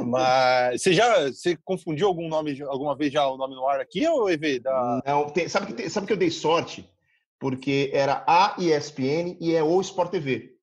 Mas 0.05 0.81
você 0.81 0.93
já 0.93 1.29
você 1.29 1.57
confundiu 1.63 2.07
algum 2.07 2.27
nome 2.27 2.59
alguma 2.63 2.95
vez 2.95 3.11
já 3.11 3.27
o 3.27 3.37
nome 3.37 3.55
no 3.55 3.67
ar 3.67 3.79
aqui 3.79 4.07
ou 4.07 4.29
EV? 4.29 4.59
Da... 4.59 5.01
Não, 5.05 5.29
tem, 5.29 5.47
sabe 5.47 5.67
que 5.67 5.73
tem, 5.73 5.89
sabe 5.89 6.07
que 6.07 6.13
eu 6.13 6.17
dei 6.17 6.29
sorte? 6.29 6.89
Porque 7.43 7.91
era 7.91 8.23
a 8.25 8.55
ESPN 8.57 9.35
e 9.37 9.53
é 9.53 9.61
o 9.61 9.81
Sport 9.81 10.11
TV. 10.11 10.53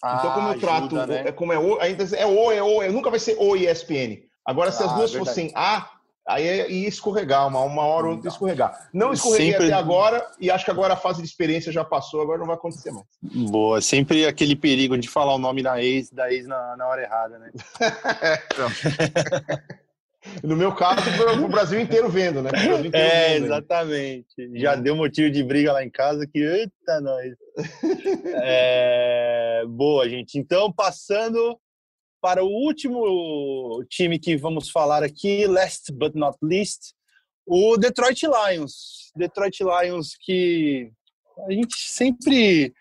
Ah, 0.00 0.18
então, 0.20 0.34
como 0.34 0.48
eu 0.50 0.60
trato, 0.60 0.96
ajuda, 0.96 1.06
né? 1.08 1.24
É 1.26 1.32
como 1.32 1.52
é 1.52 1.58
o, 1.58 1.80
ainda 1.80 2.04
é 2.14 2.24
o, 2.24 2.52
é 2.52 2.62
o, 2.62 2.92
nunca 2.92 3.10
vai 3.10 3.18
ser 3.18 3.36
o 3.40 3.56
ESPN. 3.56 4.22
Agora, 4.46 4.70
se 4.70 4.80
ah, 4.84 4.86
as 4.86 4.92
duas 4.92 5.12
é 5.12 5.18
fossem 5.18 5.50
A, 5.56 5.90
aí 6.28 6.46
é, 6.46 6.70
ia 6.70 6.86
escorregar, 6.86 7.48
uma, 7.48 7.58
uma 7.62 7.82
hora 7.82 8.06
ou 8.06 8.12
outra 8.12 8.28
escorregar. 8.28 8.88
Não 8.94 9.12
escorreguei 9.12 9.50
sempre... 9.50 9.66
até 9.66 9.74
agora, 9.74 10.24
e 10.38 10.48
acho 10.48 10.64
que 10.64 10.70
agora 10.70 10.94
a 10.94 10.96
fase 10.96 11.20
de 11.20 11.26
experiência 11.26 11.72
já 11.72 11.84
passou, 11.84 12.22
agora 12.22 12.38
não 12.38 12.46
vai 12.46 12.54
acontecer 12.54 12.92
mais. 12.92 13.04
Boa, 13.50 13.80
sempre 13.80 14.24
aquele 14.24 14.54
perigo 14.54 14.96
de 14.96 15.08
falar 15.08 15.34
o 15.34 15.38
nome 15.38 15.60
da 15.60 15.82
ex, 15.82 16.08
da 16.12 16.32
ex 16.32 16.46
na, 16.46 16.76
na 16.76 16.86
hora 16.86 17.02
errada, 17.02 17.36
né? 17.40 17.50
No 20.42 20.56
meu 20.56 20.74
caso, 20.74 21.02
o 21.44 21.48
Brasil 21.48 21.80
inteiro 21.80 22.08
vendo, 22.08 22.42
né? 22.42 22.50
Inteiro 22.50 22.90
é, 22.96 23.34
vendo, 23.34 23.46
exatamente. 23.46 24.26
Já 24.54 24.74
deu 24.74 24.94
motivo 24.94 25.30
de 25.30 25.42
briga 25.42 25.72
lá 25.72 25.84
em 25.84 25.90
casa 25.90 26.26
que, 26.26 26.38
eita, 26.38 27.00
nós. 27.00 27.34
é, 28.42 29.64
boa, 29.66 30.08
gente. 30.08 30.38
Então, 30.38 30.72
passando 30.72 31.58
para 32.20 32.44
o 32.44 32.48
último 32.48 33.84
time 33.88 34.18
que 34.18 34.36
vamos 34.36 34.70
falar 34.70 35.02
aqui, 35.02 35.46
last 35.46 35.92
but 35.92 36.14
not 36.14 36.36
least, 36.42 36.92
o 37.46 37.76
Detroit 37.76 38.22
Lions. 38.24 39.12
Detroit 39.16 39.60
Lions 39.60 40.16
que 40.20 40.90
a 41.46 41.52
gente 41.52 41.76
sempre 41.76 42.72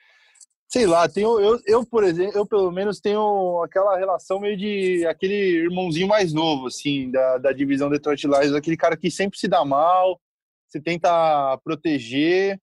sei 0.68 0.86
lá, 0.86 1.08
tenho, 1.08 1.40
eu, 1.40 1.60
eu, 1.66 1.86
por 1.86 2.04
exemplo, 2.04 2.38
eu 2.38 2.46
pelo 2.46 2.72
menos 2.72 3.00
tenho 3.00 3.62
aquela 3.64 3.98
relação 3.98 4.40
meio 4.40 4.58
de 4.58 5.06
aquele 5.06 5.64
irmãozinho 5.64 6.08
mais 6.08 6.34
novo, 6.34 6.68
assim, 6.68 7.10
da, 7.10 7.38
da 7.38 7.52
divisão 7.54 7.90
Detroit 7.90 8.24
Lions, 8.26 8.54
aquele 8.54 8.76
cara 8.76 8.98
que 8.98 9.10
sempre 9.10 9.40
se 9.40 9.48
dá 9.48 9.64
mal, 9.64 10.20
você 10.68 10.82
tenta 10.82 11.58
proteger, 11.64 12.60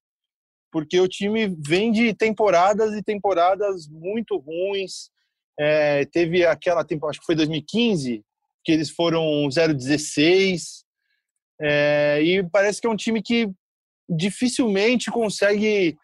porque 0.70 1.00
o 1.00 1.09
time 1.09 1.57
vem 1.66 1.90
de 1.90 2.12
temporadas 2.12 2.92
e 2.94 3.02
temporadas 3.02 3.88
muito 3.88 4.36
ruins. 4.36 5.11
É, 5.59 6.05
teve 6.07 6.44
aquela 6.44 6.84
temporada, 6.84 7.12
acho 7.12 7.20
que 7.20 7.26
foi 7.26 7.36
2015, 7.36 8.22
que 8.64 8.72
eles 8.72 8.90
foram 8.90 9.48
0-16, 9.48 10.82
é, 11.61 12.20
e 12.22 12.42
parece 12.50 12.80
que 12.80 12.86
é 12.86 12.90
um 12.90 12.96
time 12.96 13.22
que 13.22 13.48
dificilmente 14.09 15.11
consegue 15.11 15.96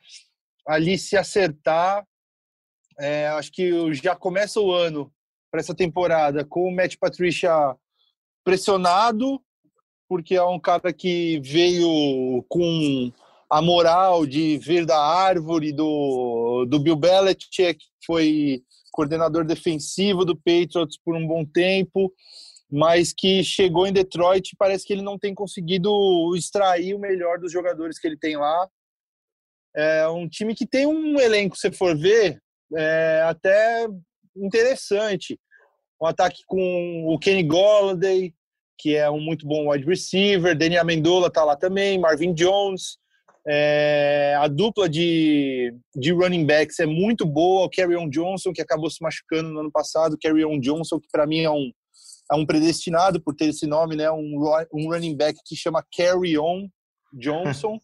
ali 0.70 0.96
se 0.96 1.16
acertar. 1.16 2.06
É, 2.98 3.28
acho 3.28 3.50
que 3.50 3.92
já 3.94 4.14
começa 4.14 4.60
o 4.60 4.72
ano 4.72 5.12
para 5.50 5.60
essa 5.60 5.74
temporada 5.74 6.44
com 6.44 6.68
o 6.68 6.74
Matt 6.74 6.96
Patricia 6.96 7.74
pressionado, 8.44 9.42
porque 10.08 10.36
é 10.36 10.42
um 10.42 10.60
cara 10.60 10.92
que 10.92 11.40
veio 11.40 12.44
com 12.48 13.12
a 13.50 13.60
moral 13.60 14.24
de 14.24 14.58
vir 14.58 14.86
da 14.86 14.98
árvore 14.98 15.72
do, 15.72 16.64
do 16.66 16.78
Bill 16.78 16.94
Belichick, 16.94 17.78
que 17.78 18.06
foi 18.06 18.62
coordenador 18.92 19.44
defensivo 19.44 20.24
do 20.24 20.36
Patriots 20.36 20.98
por 21.04 21.16
um 21.16 21.26
bom 21.26 21.44
tempo, 21.44 22.12
mas 22.70 23.12
que 23.12 23.42
chegou 23.42 23.86
em 23.88 23.92
Detroit 23.92 24.50
e 24.50 24.56
parece 24.56 24.86
que 24.86 24.92
ele 24.92 25.02
não 25.02 25.18
tem 25.18 25.34
conseguido 25.34 25.90
extrair 26.36 26.94
o 26.94 26.98
melhor 26.98 27.38
dos 27.40 27.50
jogadores 27.50 27.98
que 27.98 28.06
ele 28.06 28.16
tem 28.16 28.36
lá. 28.36 28.68
É 29.76 30.08
um 30.08 30.28
time 30.28 30.54
que 30.54 30.66
tem 30.66 30.86
um 30.86 31.18
elenco, 31.18 31.56
se 31.56 31.70
for 31.70 31.96
ver, 31.96 32.40
é 32.76 33.22
até 33.26 33.86
interessante. 34.36 35.38
Um 36.00 36.06
ataque 36.06 36.42
com 36.46 37.04
o 37.06 37.18
Kenny 37.18 37.42
Golladay, 37.42 38.34
que 38.78 38.96
é 38.96 39.10
um 39.10 39.20
muito 39.20 39.46
bom 39.46 39.70
wide 39.70 39.84
receiver, 39.84 40.56
Danny 40.56 40.78
Amendola 40.78 41.30
tá 41.30 41.44
lá 41.44 41.54
também, 41.54 41.98
Marvin 41.98 42.32
Jones. 42.32 42.98
É, 43.46 44.36
a 44.38 44.48
dupla 44.48 44.88
de, 44.88 45.74
de 45.94 46.12
running 46.12 46.44
backs 46.44 46.78
é 46.78 46.86
muito 46.86 47.24
boa. 47.24 47.66
O 47.66 47.70
Carry 47.70 47.96
On 47.96 48.08
Johnson, 48.08 48.52
que 48.52 48.62
acabou 48.62 48.90
se 48.90 49.02
machucando 49.02 49.50
no 49.50 49.60
ano 49.60 49.72
passado. 49.72 50.18
Carry 50.20 50.44
On 50.44 50.58
Johnson, 50.60 51.00
que 51.00 51.08
para 51.10 51.26
mim 51.26 51.40
é 51.40 51.50
um, 51.50 51.70
é 52.30 52.34
um 52.36 52.46
predestinado 52.46 53.20
por 53.20 53.34
ter 53.34 53.46
esse 53.46 53.66
nome, 53.66 53.96
né? 53.96 54.10
Um, 54.10 54.34
um 54.72 54.90
running 54.90 55.16
back 55.16 55.38
que 55.44 55.56
chama 55.56 55.84
Carry 55.96 56.38
On 56.38 56.68
Johnson. 57.12 57.78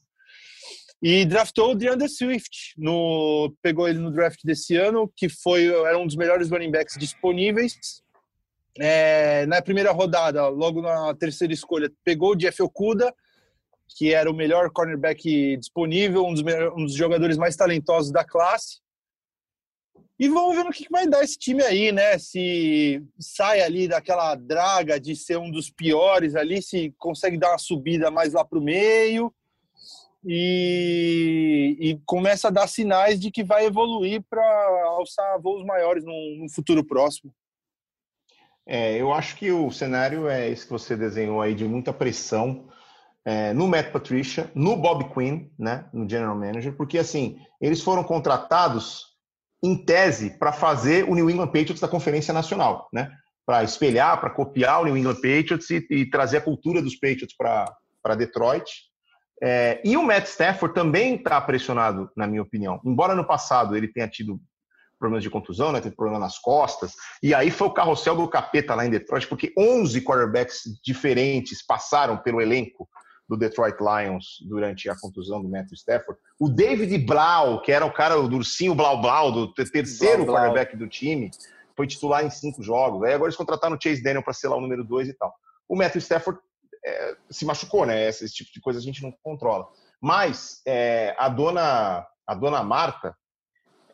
E 1.02 1.24
draftou 1.24 1.72
o 1.72 1.74
DeAndre 1.74 2.08
Swift. 2.08 2.74
No, 2.76 3.54
pegou 3.62 3.88
ele 3.88 3.98
no 3.98 4.10
draft 4.10 4.40
desse 4.44 4.76
ano, 4.76 5.10
que 5.14 5.28
foi 5.28 5.66
era 5.66 5.98
um 5.98 6.06
dos 6.06 6.16
melhores 6.16 6.50
running 6.50 6.70
backs 6.70 6.96
disponíveis. 6.98 8.02
É, 8.78 9.46
na 9.46 9.62
primeira 9.62 9.90
rodada, 9.92 10.48
logo 10.48 10.82
na 10.82 11.14
terceira 11.14 11.52
escolha, 11.52 11.90
pegou 12.04 12.32
o 12.32 12.36
Jeff 12.36 12.62
Okuda, 12.62 13.14
que 13.96 14.12
era 14.12 14.30
o 14.30 14.34
melhor 14.34 14.70
cornerback 14.70 15.56
disponível, 15.56 16.26
um 16.26 16.34
dos, 16.34 16.42
um 16.76 16.84
dos 16.84 16.94
jogadores 16.94 17.38
mais 17.38 17.56
talentosos 17.56 18.12
da 18.12 18.24
classe. 18.24 18.80
E 20.18 20.28
vamos 20.28 20.56
ver 20.56 20.64
no 20.64 20.70
que 20.70 20.86
vai 20.90 21.06
dar 21.06 21.22
esse 21.22 21.38
time 21.38 21.62
aí, 21.62 21.92
né? 21.92 22.18
Se 22.18 23.02
sai 23.18 23.60
ali 23.60 23.86
daquela 23.86 24.34
draga 24.34 24.98
de 24.98 25.14
ser 25.14 25.36
um 25.36 25.50
dos 25.50 25.70
piores 25.70 26.34
ali, 26.34 26.62
se 26.62 26.94
consegue 26.98 27.38
dar 27.38 27.50
uma 27.50 27.58
subida 27.58 28.10
mais 28.10 28.32
lá 28.32 28.42
para 28.44 28.58
o 28.58 28.62
meio 28.62 29.32
e, 30.28 31.76
e, 31.78 32.00
começa 32.04 32.48
a 32.48 32.50
dar 32.50 32.66
sinais 32.66 33.20
de 33.20 33.30
que 33.30 33.44
vai 33.44 33.66
evoluir 33.66 34.24
para 34.28 34.42
alçar 34.86 35.40
voos 35.40 35.64
maiores 35.64 36.04
no 36.04 36.48
futuro 36.52 36.84
próximo. 36.84 37.32
É, 38.66 39.00
eu 39.00 39.12
acho 39.12 39.36
que 39.36 39.52
o 39.52 39.70
cenário 39.70 40.28
é 40.28 40.50
esse 40.50 40.64
que 40.64 40.72
você 40.72 40.96
desenhou 40.96 41.40
aí, 41.40 41.54
de 41.54 41.64
muita 41.64 41.92
pressão 41.92 42.68
é, 43.24 43.52
no 43.52 43.68
Matt 43.68 43.92
Patricia, 43.92 44.50
no 44.52 44.76
Bob 44.76 45.14
Quinn, 45.14 45.48
né, 45.56 45.88
no 45.92 46.08
General 46.10 46.36
Manager, 46.36 46.76
porque 46.76 46.98
assim, 46.98 47.38
eles 47.60 47.80
foram 47.80 48.02
contratados 48.02 49.14
em 49.62 49.76
tese 49.76 50.30
para 50.38 50.52
fazer 50.52 51.08
o 51.08 51.14
New 51.14 51.30
England 51.30 51.46
Patriots 51.46 51.80
da 51.80 51.86
Conferência 51.86 52.34
Nacional, 52.34 52.88
né, 52.92 53.12
para 53.46 53.62
espelhar, 53.62 54.20
para 54.20 54.30
copiar 54.30 54.82
o 54.82 54.84
New 54.84 54.96
England 54.96 55.14
Patriots 55.16 55.70
e, 55.70 55.86
e 55.88 56.10
trazer 56.10 56.38
a 56.38 56.42
cultura 56.42 56.82
dos 56.82 56.96
Patriots 56.96 57.36
para 57.36 58.14
Detroit. 58.16 58.68
É, 59.42 59.80
e 59.84 59.96
o 59.96 60.02
Matt 60.02 60.26
Stafford 60.26 60.74
também 60.74 61.16
está 61.16 61.40
pressionado, 61.40 62.10
na 62.16 62.26
minha 62.26 62.42
opinião. 62.42 62.80
Embora 62.84 63.14
no 63.14 63.26
passado 63.26 63.76
ele 63.76 63.88
tenha 63.88 64.08
tido 64.08 64.40
problemas 64.98 65.22
de 65.22 65.30
contusão, 65.30 65.72
né? 65.72 65.80
Teve 65.80 65.94
problema 65.94 66.18
nas 66.18 66.38
costas. 66.38 66.94
E 67.22 67.34
aí 67.34 67.50
foi 67.50 67.66
o 67.66 67.72
carrossel 67.72 68.16
do 68.16 68.28
capeta 68.28 68.74
lá 68.74 68.86
em 68.86 68.90
Detroit, 68.90 69.26
porque 69.26 69.52
11 69.56 70.00
quarterbacks 70.02 70.62
diferentes 70.82 71.64
passaram 71.64 72.16
pelo 72.16 72.40
elenco 72.40 72.88
do 73.28 73.36
Detroit 73.36 73.76
Lions 73.80 74.38
durante 74.48 74.88
a 74.88 74.96
contusão 74.98 75.42
do 75.42 75.48
Matthew 75.48 75.74
Stafford. 75.74 76.20
O 76.38 76.48
David 76.48 76.96
Blau, 77.04 77.60
que 77.60 77.72
era 77.72 77.84
o 77.84 77.92
cara 77.92 78.16
do 78.22 78.36
ursinho 78.36 78.74
Blau 78.74 79.00
Blau, 79.00 79.32
do 79.32 79.52
terceiro 79.52 80.24
Blau, 80.24 80.36
quarterback 80.36 80.76
do 80.76 80.88
time, 80.88 81.30
foi 81.76 81.86
titular 81.86 82.24
em 82.24 82.30
cinco 82.30 82.62
jogos. 82.62 83.02
Aí 83.02 83.12
agora 83.12 83.28
eles 83.28 83.36
contrataram 83.36 83.76
o 83.76 83.78
Chase 83.82 84.02
Daniel 84.02 84.22
para 84.22 84.32
ser 84.32 84.48
lá 84.48 84.56
o 84.56 84.60
número 84.60 84.84
dois 84.84 85.08
e 85.08 85.12
tal. 85.12 85.34
O 85.68 85.76
Matthew 85.76 86.00
Stafford 86.00 86.40
é, 86.86 87.16
se 87.30 87.44
machucou, 87.44 87.84
né? 87.84 88.08
Esse, 88.08 88.24
esse, 88.24 88.34
tipo 88.34 88.52
de 88.52 88.60
coisa 88.60 88.78
a 88.78 88.82
gente 88.82 89.02
não 89.02 89.12
controla. 89.22 89.66
Mas 90.00 90.62
é, 90.66 91.14
a 91.18 91.28
dona 91.28 92.06
a 92.26 92.34
dona 92.34 92.62
Marta, 92.62 93.14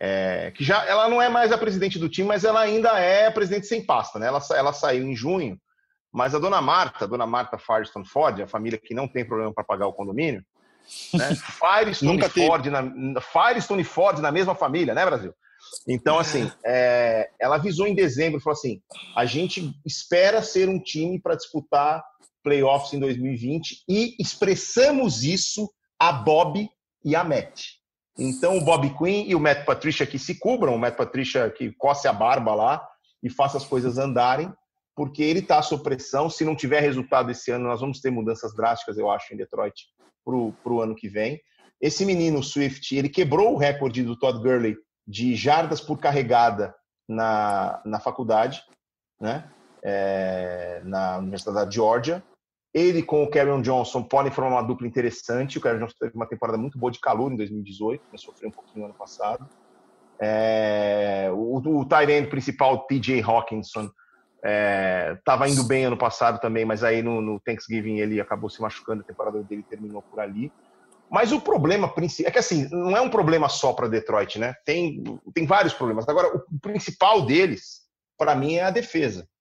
é, 0.01 0.51
que 0.53 0.65
já 0.65 0.85
ela 0.87 1.09
não 1.09 1.21
é 1.21 1.29
mais 1.29 1.53
a 1.53 1.59
presidente 1.59 1.99
do 1.99 2.09
time, 2.09 2.29
mas 2.29 2.45
ela 2.45 2.61
ainda 2.61 2.99
é 2.99 3.27
a 3.27 3.33
presidente 3.33 3.67
sem 3.67 3.85
pasta, 3.85 4.19
né? 4.19 4.27
Ela, 4.27 4.41
ela 4.55 4.73
saiu 4.73 5.05
em 5.05 5.15
junho, 5.15 5.59
mas 6.13 6.35
a 6.35 6.39
dona 6.39 6.61
Marta, 6.61 7.05
a 7.05 7.09
dona 7.09 7.27
Marta 7.27 7.59
Firestone 7.59 8.07
Ford, 8.07 8.41
a 8.41 8.47
família 8.47 8.79
que 8.79 8.95
não 8.95 9.07
tem 9.07 9.25
problema 9.25 9.53
para 9.53 9.65
pagar 9.65 9.87
o 9.87 9.93
condomínio, 9.93 10.45
né? 11.15 11.35
Firestone 11.37 12.23
Ford 12.29 12.67
na 12.67 13.21
Firestone 13.21 13.85
Ford 13.85 14.19
na 14.19 14.33
mesma 14.33 14.55
família, 14.55 14.95
né, 14.95 15.05
Brasil? 15.05 15.35
Então, 15.87 16.19
assim, 16.19 16.51
é, 16.65 17.31
ela 17.41 17.57
avisou 17.57 17.87
em 17.87 17.95
dezembro, 17.95 18.41
falou 18.41 18.57
assim: 18.57 18.83
a 19.17 19.25
gente 19.25 19.73
espera 19.87 20.43
ser 20.43 20.69
um 20.69 20.83
time 20.83 21.21
para 21.21 21.37
disputar 21.37 22.03
playoffs 22.43 22.93
em 22.93 23.01
2020 23.01 23.85
e 23.89 24.17
expressamos 24.19 25.23
isso 25.23 25.71
a 25.99 26.13
Bob 26.13 26.69
e 27.05 27.15
a 27.15 27.25
Matt. 27.25 27.63
Então, 28.19 28.59
o 28.59 28.65
Bob 28.65 28.91
Quinn 28.99 29.25
e 29.27 29.35
o 29.35 29.41
Matt 29.41 29.65
Patricia 29.65 30.07
que 30.07 30.19
se 30.19 30.39
cubram, 30.39 30.75
o 30.75 30.79
Matt 30.79 30.97
Patricia 30.97 31.51
que 31.51 31.73
coce 31.73 32.07
a 32.07 32.13
barba 32.13 32.55
lá 32.55 32.87
e 33.23 33.31
faça 33.31 33.57
as 33.57 33.65
coisas 33.65 33.99
andarem, 33.99 34.53
porque 34.95 35.23
ele 35.23 35.39
está 35.39 35.63
sob 35.63 35.83
pressão. 35.83 36.29
Se 36.29 36.45
não 36.45 36.55
tiver 36.55 36.81
resultado 36.81 37.31
esse 37.31 37.51
ano, 37.51 37.67
nós 37.67 37.81
vamos 37.81 38.01
ter 38.01 38.11
mudanças 38.11 38.55
drásticas, 38.55 38.99
eu 38.99 39.11
acho, 39.11 39.33
em 39.33 39.37
Detroit 39.37 39.87
para 40.25 40.73
o 40.73 40.81
ano 40.81 40.95
que 40.95 41.09
vem. 41.09 41.41
Esse 41.81 42.05
menino, 42.05 42.43
Swift, 42.43 42.95
ele 42.95 43.09
quebrou 43.09 43.55
o 43.55 43.57
recorde 43.57 44.03
do 44.03 44.17
Todd 44.17 44.39
Gurley 44.39 44.77
de 45.07 45.35
jardas 45.35 45.81
por 45.81 45.99
carregada 45.99 46.75
na, 47.09 47.83
na 47.85 47.99
faculdade, 47.99 48.63
né? 49.21 49.51
É, 49.83 50.81
na 50.85 51.19
Universidade 51.19 51.65
da 51.65 51.71
Georgia. 51.71 52.23
Ele 52.75 53.03
com 53.03 53.23
o 53.23 53.31
Kevin 53.31 53.61
Johnson 53.61 54.03
podem 54.03 54.33
formar 54.33 54.57
uma 54.57 54.63
dupla 54.63 54.87
interessante. 54.87 55.59
O 55.59 55.61
Kevin 55.61 55.81
Johnson 55.81 55.97
teve 56.01 56.17
uma 56.17 56.27
temporada 56.27 56.57
muito 56.57 56.79
boa 56.79 56.91
de 56.91 57.01
calor 57.01 57.31
em 57.31 57.37
2018, 57.37 58.03
mas 58.11 58.23
sofreu 58.23 58.49
um 58.49 58.53
pouquinho 58.53 58.81
no 58.81 58.85
ano 58.87 58.95
passado. 58.95 59.47
É, 60.19 61.31
o, 61.33 61.57
o 61.57 61.85
tight 61.85 62.29
principal, 62.29 62.87
TJ 62.87 63.23
Hawkinson, 63.23 63.91
estava 65.17 65.47
é, 65.47 65.51
indo 65.51 65.65
bem 65.65 65.85
ano 65.85 65.97
passado 65.97 66.41
também, 66.41 66.65
mas 66.65 66.83
aí 66.83 67.03
no, 67.03 67.21
no, 67.21 67.39
Thanksgiving 67.41 67.99
ele 67.99 68.21
acabou 68.21 68.51
se 68.51 68.61
machucando, 68.61 69.03
a 69.03 69.07
temporada 69.07 69.43
dele 69.43 69.65
terminou 69.69 70.03
por 70.03 70.21
ali. 70.21 70.53
Mas 71.11 71.31
o 71.31 71.41
problema 71.41 71.93
principal 71.93 72.31
é 72.31 72.33
que 72.33 72.39
assim, 72.39 72.69
não 72.71 72.97
é 72.97 73.01
um 73.01 73.11
problema 73.11 73.49
só 73.49 73.73
para 73.73 73.89
Detroit, 73.89 74.39
né? 74.39 74.55
Tem, 74.65 75.03
tem 75.35 75.47
vários 75.47 75.75
problemas. 75.75 76.09
Agora, 76.09 76.35
o 76.35 76.59
principal 76.61 77.27
deles, 77.27 77.83
para 78.17 78.35
mim, 78.35 78.55
é 78.55 78.63
a 78.63 78.71
defesa, 78.71 79.21
né? 79.21 79.32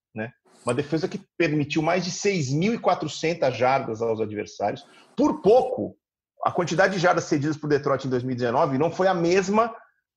Uma 0.66 0.74
defesa 0.74 1.08
que 1.08 1.20
permitiu 1.38 1.82
mais 1.82 2.04
de 2.04 2.12
6.400 2.12 3.52
jardas 3.54 4.02
aos 4.02 4.22
adversários. 4.22 4.86
Por 5.16 5.42
pouco, 5.42 5.96
a 6.44 6.52
quantidade 6.52 6.94
de 6.94 7.00
jardas 7.00 7.26
cedidas 7.26 7.58
por 7.58 7.68
Detroit 7.68 8.06
em 8.06 8.10
2019 8.10 8.78
não 8.78 8.92
foi 8.92 9.08
a 9.08 9.14
mesma 9.14 9.76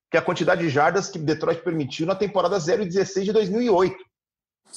que 0.09 0.17
a 0.17 0.21
quantidade 0.21 0.61
de 0.61 0.69
jardas 0.69 1.09
que 1.09 1.19
Detroit 1.19 1.61
permitiu 1.63 2.05
na 2.05 2.15
temporada 2.15 2.59
0 2.59 2.83
e 2.83 2.85
16 2.85 3.25
de 3.25 3.33
2008. 3.33 3.95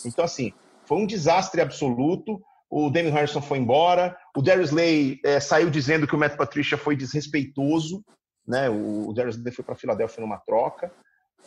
Então, 0.04 0.24
assim, 0.24 0.52
foi 0.84 0.98
um 0.98 1.06
desastre 1.06 1.60
absoluto. 1.60 2.40
O 2.70 2.90
Damien 2.90 3.14
Harrison 3.14 3.40
foi 3.40 3.58
embora. 3.58 4.16
O 4.36 4.42
Darius 4.42 4.70
Lay 4.70 5.20
é, 5.24 5.40
saiu 5.40 5.70
dizendo 5.70 6.06
que 6.06 6.14
o 6.14 6.18
Matt 6.18 6.36
Patricia 6.36 6.76
foi 6.76 6.96
desrespeitoso. 6.96 8.02
Né? 8.46 8.68
O, 8.68 9.12
Darius 9.12 9.42
Lay 9.42 9.52
foi 9.52 9.64
para 9.64 9.74
a 9.74 9.78
Filadélfia 9.78 10.20
numa 10.20 10.38
troca. 10.38 10.92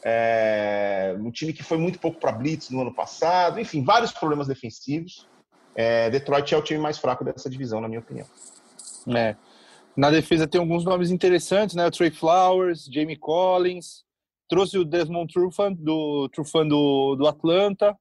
É, 0.04 1.16
um 1.20 1.30
time 1.30 1.54
que 1.54 1.64
foi 1.64 1.78
muito 1.78 2.00
pouco 2.00 2.20
para 2.20 2.32
blitz 2.32 2.70
no 2.70 2.82
ano 2.82 2.94
passado, 2.94 3.60
enfim, 3.60 3.84
vários 3.84 4.12
problemas 4.12 4.48
defensivos. 4.48 5.28
É, 5.76 6.10
Detroit 6.10 6.54
é 6.54 6.58
o 6.58 6.62
time 6.62 6.80
mais 6.80 6.98
fraco 6.98 7.24
dessa 7.24 7.50
divisão, 7.50 7.80
na 7.80 7.88
minha 7.88 8.00
opinião. 8.00 8.28
É. 9.16 9.36
Na 9.96 10.10
defesa 10.10 10.48
tem 10.48 10.60
alguns 10.60 10.84
nomes 10.84 11.12
interessantes, 11.12 11.76
né? 11.76 11.86
O 11.86 11.92
Trey 11.92 12.12
Flowers, 12.12 12.86
Jamie 12.86 13.18
Collins, 13.18 14.04
trouxe 14.50 14.78
o 14.78 14.86
Desmond 14.86 15.32
Trufant 15.32 15.76
do 15.78 16.30
Trufant 16.30 16.68
do, 16.68 17.16
do 17.16 17.28
Atlanta, 17.28 17.96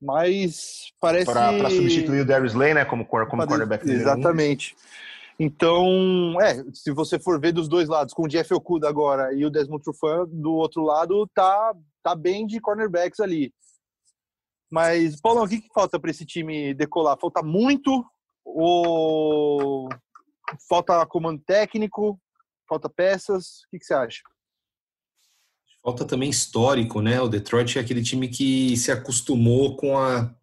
mas 0.00 0.92
parece 1.00 1.26
para 1.26 1.70
substituir 1.70 2.20
o 2.20 2.26
Darius 2.26 2.54
Lay, 2.54 2.74
né? 2.74 2.84
Como 2.84 3.04
como 3.06 3.46
quarterback. 3.46 3.88
Exatamente. 3.88 4.76
Então, 5.38 6.40
é, 6.40 6.64
se 6.72 6.92
você 6.92 7.18
for 7.18 7.40
ver 7.40 7.52
dos 7.52 7.68
dois 7.68 7.88
lados, 7.88 8.14
com 8.14 8.22
o 8.22 8.28
Jeff 8.28 8.52
Okuda 8.54 8.88
agora 8.88 9.32
e 9.34 9.44
o 9.44 9.50
Desmond 9.50 9.82
Trufant 9.82 10.28
do 10.30 10.54
outro 10.54 10.82
lado, 10.82 11.28
tá, 11.34 11.74
tá 12.02 12.14
bem 12.14 12.46
de 12.46 12.60
cornerbacks 12.60 13.18
ali. 13.18 13.52
Mas, 14.70 15.20
Paulo, 15.20 15.42
o 15.42 15.48
que, 15.48 15.60
que 15.60 15.68
falta 15.74 15.98
para 15.98 16.10
esse 16.10 16.24
time 16.24 16.72
decolar? 16.74 17.18
Falta 17.20 17.42
muito 17.42 18.04
ou 18.44 19.88
falta 20.68 21.04
comando 21.06 21.42
técnico? 21.44 22.20
Falta 22.68 22.88
peças? 22.88 23.62
O 23.66 23.70
que, 23.70 23.78
que 23.78 23.84
você 23.84 23.94
acha? 23.94 24.22
Falta 25.82 26.04
também 26.04 26.30
histórico, 26.30 27.00
né? 27.00 27.20
O 27.20 27.28
Detroit 27.28 27.76
é 27.76 27.80
aquele 27.80 28.02
time 28.02 28.28
que 28.28 28.76
se 28.76 28.90
acostumou 28.90 29.76
com 29.76 29.98
a 29.98 30.34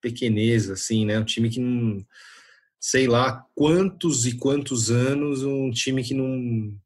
pequeneza, 0.00 0.72
assim, 0.72 1.04
né? 1.04 1.18
Um 1.18 1.24
time 1.24 1.50
que 1.50 1.60
não 1.60 2.04
sei 2.80 3.06
lá 3.06 3.44
quantos 3.54 4.26
e 4.26 4.36
quantos 4.36 4.90
anos 4.90 5.42
um 5.42 5.70
time 5.70 6.02
que 6.02 6.14
não 6.14 6.76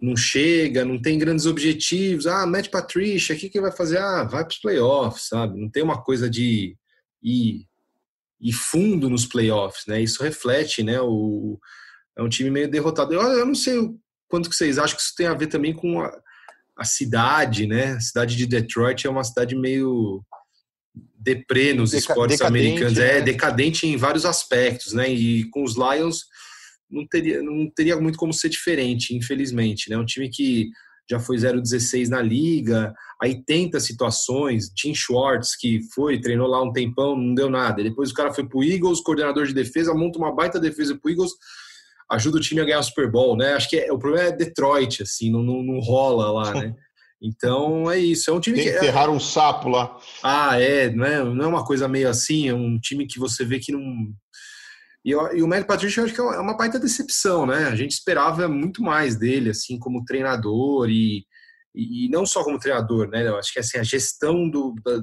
não 0.00 0.16
chega, 0.16 0.84
não 0.84 1.00
tem 1.00 1.18
grandes 1.18 1.44
objetivos. 1.44 2.26
Ah, 2.26 2.46
Matt 2.46 2.70
Patricia, 2.70 3.34
o 3.34 3.38
que, 3.38 3.50
que 3.50 3.60
vai 3.60 3.70
fazer? 3.70 3.98
Ah, 3.98 4.24
vai 4.24 4.44
para 4.44 4.52
os 4.52 4.58
playoffs, 4.58 5.28
sabe? 5.28 5.60
Não 5.60 5.68
tem 5.68 5.82
uma 5.82 6.02
coisa 6.02 6.28
de 6.28 6.74
ir, 7.22 7.66
ir 8.40 8.52
fundo 8.52 9.10
nos 9.10 9.26
playoffs, 9.26 9.84
né? 9.86 10.00
Isso 10.00 10.22
reflete, 10.22 10.82
né? 10.82 10.98
O, 11.02 11.58
é 12.16 12.22
um 12.22 12.28
time 12.28 12.50
meio 12.50 12.70
derrotado. 12.70 13.12
Eu, 13.12 13.20
eu 13.20 13.46
não 13.46 13.54
sei 13.54 13.78
o 13.78 14.00
quanto 14.26 14.48
que 14.48 14.56
vocês 14.56 14.78
acham 14.78 14.96
que 14.96 15.02
isso 15.02 15.14
tem 15.14 15.26
a 15.26 15.34
ver 15.34 15.48
também 15.48 15.74
com 15.74 16.00
a, 16.00 16.10
a 16.78 16.84
cidade, 16.84 17.66
né? 17.66 17.92
A 17.92 18.00
cidade 18.00 18.36
de 18.36 18.46
Detroit 18.46 19.06
é 19.06 19.10
uma 19.10 19.24
cidade 19.24 19.54
meio 19.54 20.24
deprê 21.20 21.74
nos 21.74 21.90
Deca 21.90 22.00
esportes 22.00 22.40
americanos. 22.40 22.98
É, 22.98 23.14
né? 23.14 23.18
É 23.18 23.20
decadente 23.20 23.86
em 23.86 23.96
vários 23.96 24.24
aspectos, 24.24 24.94
né? 24.94 25.08
E 25.12 25.44
com 25.50 25.62
os 25.62 25.76
Lions 25.76 26.24
não 26.90 27.06
teria, 27.06 27.42
não 27.42 27.70
teria 27.70 28.00
muito 28.00 28.18
como 28.18 28.32
ser 28.32 28.48
diferente, 28.48 29.14
infelizmente. 29.14 29.90
Né? 29.90 29.96
Um 29.96 30.04
time 30.04 30.28
que 30.28 30.70
já 31.08 31.18
foi 31.18 31.36
0-16 31.36 32.08
na 32.08 32.22
liga, 32.22 32.94
aí 33.20 33.42
tenta 33.44 33.78
situações. 33.80 34.70
Tim 34.74 34.94
Schwartz, 34.94 35.56
que 35.56 35.80
foi, 35.94 36.20
treinou 36.20 36.46
lá 36.46 36.62
um 36.62 36.72
tempão, 36.72 37.16
não 37.16 37.34
deu 37.34 37.50
nada. 37.50 37.82
Depois 37.82 38.10
o 38.10 38.14
cara 38.14 38.32
foi 38.32 38.48
pro 38.48 38.62
Eagles, 38.62 39.00
coordenador 39.00 39.46
de 39.46 39.52
defesa, 39.52 39.92
monta 39.92 40.18
uma 40.18 40.34
baita 40.34 40.58
defesa 40.58 40.96
pro 40.96 41.10
Eagles, 41.10 41.32
ajuda 42.10 42.38
o 42.38 42.40
time 42.40 42.60
a 42.60 42.64
ganhar 42.64 42.78
o 42.78 42.84
Super 42.84 43.10
Bowl, 43.10 43.36
né? 43.36 43.54
Acho 43.54 43.68
que 43.68 43.76
é, 43.76 43.92
o 43.92 43.98
problema 43.98 44.28
é 44.28 44.32
Detroit, 44.32 45.02
assim, 45.02 45.30
não, 45.30 45.42
não, 45.42 45.62
não 45.62 45.80
rola 45.80 46.30
lá, 46.30 46.54
né? 46.62 46.74
Então 47.22 47.90
é 47.90 47.98
isso. 47.98 48.30
É 48.30 48.32
um 48.32 48.40
time 48.40 48.56
Tem 48.56 48.72
que. 48.72 48.76
Enterraram 48.78 49.14
um 49.14 49.20
sapo 49.20 49.68
lá. 49.68 49.96
Ah, 50.22 50.60
é, 50.60 50.90
não 50.90 51.04
é, 51.04 51.24
não 51.24 51.44
é 51.44 51.48
uma 51.48 51.64
coisa 51.64 51.86
meio 51.86 52.08
assim, 52.08 52.48
é 52.48 52.54
um 52.54 52.78
time 52.78 53.06
que 53.06 53.18
você 53.18 53.44
vê 53.44 53.58
que 53.58 53.72
não 53.72 54.14
e, 55.04 55.10
e 55.12 55.42
o 55.42 55.48
Matt 55.48 55.66
Patricia 55.66 56.00
eu 56.00 56.04
acho 56.04 56.14
que 56.14 56.20
é, 56.20 56.24
é 56.24 56.40
uma 56.40 56.56
baita 56.56 56.78
decepção, 56.78 57.46
né? 57.46 57.64
A 57.64 57.76
gente 57.76 57.92
esperava 57.92 58.48
muito 58.48 58.82
mais 58.82 59.16
dele, 59.16 59.50
assim, 59.50 59.78
como 59.78 60.04
treinador 60.04 60.88
e, 60.90 61.24
e, 61.74 62.08
não 62.10 62.26
só 62.26 62.44
como 62.44 62.58
treinador, 62.58 63.08
né? 63.08 63.26
Eu 63.26 63.36
acho 63.38 63.52
que 63.52 63.58
assim, 63.58 63.78
a 63.78 63.82
gestão 63.82 64.48
do, 64.48 64.74
da, 64.84 65.02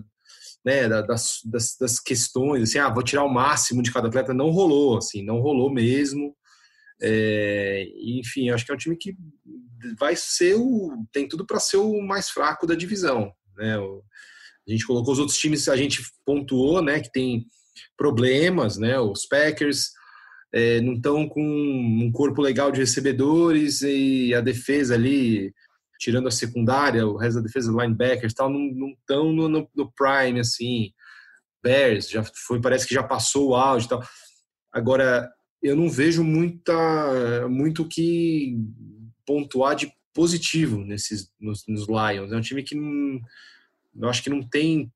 né, 0.66 0.88
das, 0.88 1.40
das, 1.46 1.76
das, 1.80 2.00
questões, 2.00 2.64
assim, 2.64 2.80
ah, 2.80 2.90
vou 2.90 3.04
tirar 3.04 3.24
o 3.24 3.34
máximo 3.34 3.82
de 3.82 3.92
cada 3.92 4.08
atleta, 4.08 4.34
não 4.34 4.52
rolou, 4.52 4.98
assim, 4.98 5.24
não 5.24 5.40
rolou 5.40 5.72
mesmo. 5.72 6.36
É, 7.02 7.88
enfim, 8.20 8.50
acho 8.50 8.66
que 8.66 8.72
é 8.72 8.76
um 8.76 8.78
time 8.78 8.98
que 8.98 9.16
vai 10.00 10.16
ser 10.16 10.56
o. 10.56 11.06
tem 11.12 11.28
tudo 11.28 11.46
para 11.46 11.60
ser 11.60 11.78
o 11.78 12.02
mais 12.02 12.30
fraco 12.30 12.66
da 12.66 12.76
divisão. 12.76 13.32
Né? 13.56 13.78
O, 13.78 14.04
a 14.68 14.72
gente 14.72 14.86
colocou 14.86 15.14
os 15.14 15.20
outros 15.20 15.38
times, 15.38 15.68
a 15.68 15.78
gente 15.78 16.04
pontuou, 16.26 16.82
né, 16.82 17.00
que 17.00 17.12
tem 17.12 17.46
problemas, 17.98 18.78
né? 18.78 19.00
Os 19.00 19.26
Packers 19.26 19.92
é, 20.54 20.82
não 20.82 20.94
estão 20.94 21.28
com 21.28 21.42
um 21.42 22.12
corpo 22.12 22.42
legal 22.42 22.72
de 22.72 22.80
recebedores 22.80 23.82
e 23.82 24.34
a 24.34 24.42
defesa 24.42 24.96
ali, 24.96 25.54
tirando 26.00 26.28
a 26.28 26.32
secundária, 26.32 27.08
o 27.08 27.18
resto 27.18 27.38
da 27.38 27.46
defesa, 27.46 27.72
linebackers, 27.72 28.34
tal, 28.34 28.50
não 28.50 28.90
estão 28.90 29.32
no, 29.32 29.48
no, 29.48 29.70
no, 29.74 29.92
prime 29.94 30.40
assim. 30.40 30.92
Bears 31.64 32.10
já 32.10 32.24
foi, 32.46 32.62
parece 32.62 32.88
que 32.88 32.94
já 32.94 33.04
passou 33.04 33.50
o 33.50 33.56
auge, 33.56 33.88
tal. 33.88 34.04
Agora 34.72 35.30
eu 35.62 35.76
não 35.76 35.90
vejo 35.90 36.24
muita 36.24 37.48
muito 37.50 37.88
que 37.88 38.58
pontuar 39.28 39.76
de 39.76 39.92
positivo 40.14 40.80
nesses 40.80 41.32
nos, 41.40 41.68
nos 41.68 41.86
Lions. 41.88 42.32
É 42.32 42.36
um 42.38 42.42
time 42.42 42.64
que 42.64 42.74
não, 42.74 43.22
eu 43.96 44.10
acho 44.10 44.24
que 44.24 44.30
não 44.32 44.42
tem 44.42 44.92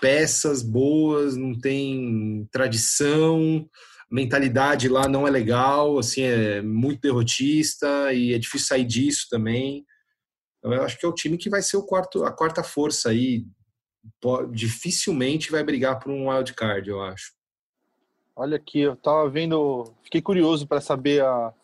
peças 0.00 0.62
boas, 0.62 1.36
não 1.36 1.58
tem 1.58 2.48
tradição, 2.52 3.68
mentalidade 4.10 4.88
lá 4.88 5.08
não 5.08 5.26
é 5.26 5.30
legal, 5.30 5.98
assim, 5.98 6.22
é 6.22 6.62
muito 6.62 7.00
derrotista 7.00 8.12
e 8.12 8.34
é 8.34 8.38
difícil 8.38 8.68
sair 8.68 8.84
disso 8.84 9.26
também. 9.30 9.84
Então, 10.58 10.72
eu 10.72 10.82
acho 10.82 10.98
que 10.98 11.04
é 11.04 11.08
o 11.08 11.14
time 11.14 11.36
que 11.36 11.50
vai 11.50 11.62
ser 11.62 11.76
o 11.76 11.86
quarto, 11.86 12.24
a 12.24 12.30
quarta 12.30 12.62
força 12.62 13.10
aí. 13.10 13.44
Dificilmente 14.52 15.50
vai 15.50 15.64
brigar 15.64 15.98
por 15.98 16.12
um 16.12 16.28
wild 16.28 16.52
card, 16.52 16.88
eu 16.90 17.02
acho. 17.02 17.32
Olha 18.36 18.56
aqui, 18.56 18.80
eu 18.80 18.96
tava 18.96 19.28
vendo, 19.30 19.92
fiquei 20.02 20.20
curioso 20.20 20.66
para 20.66 20.80
saber 20.80 21.22
a, 21.22 21.54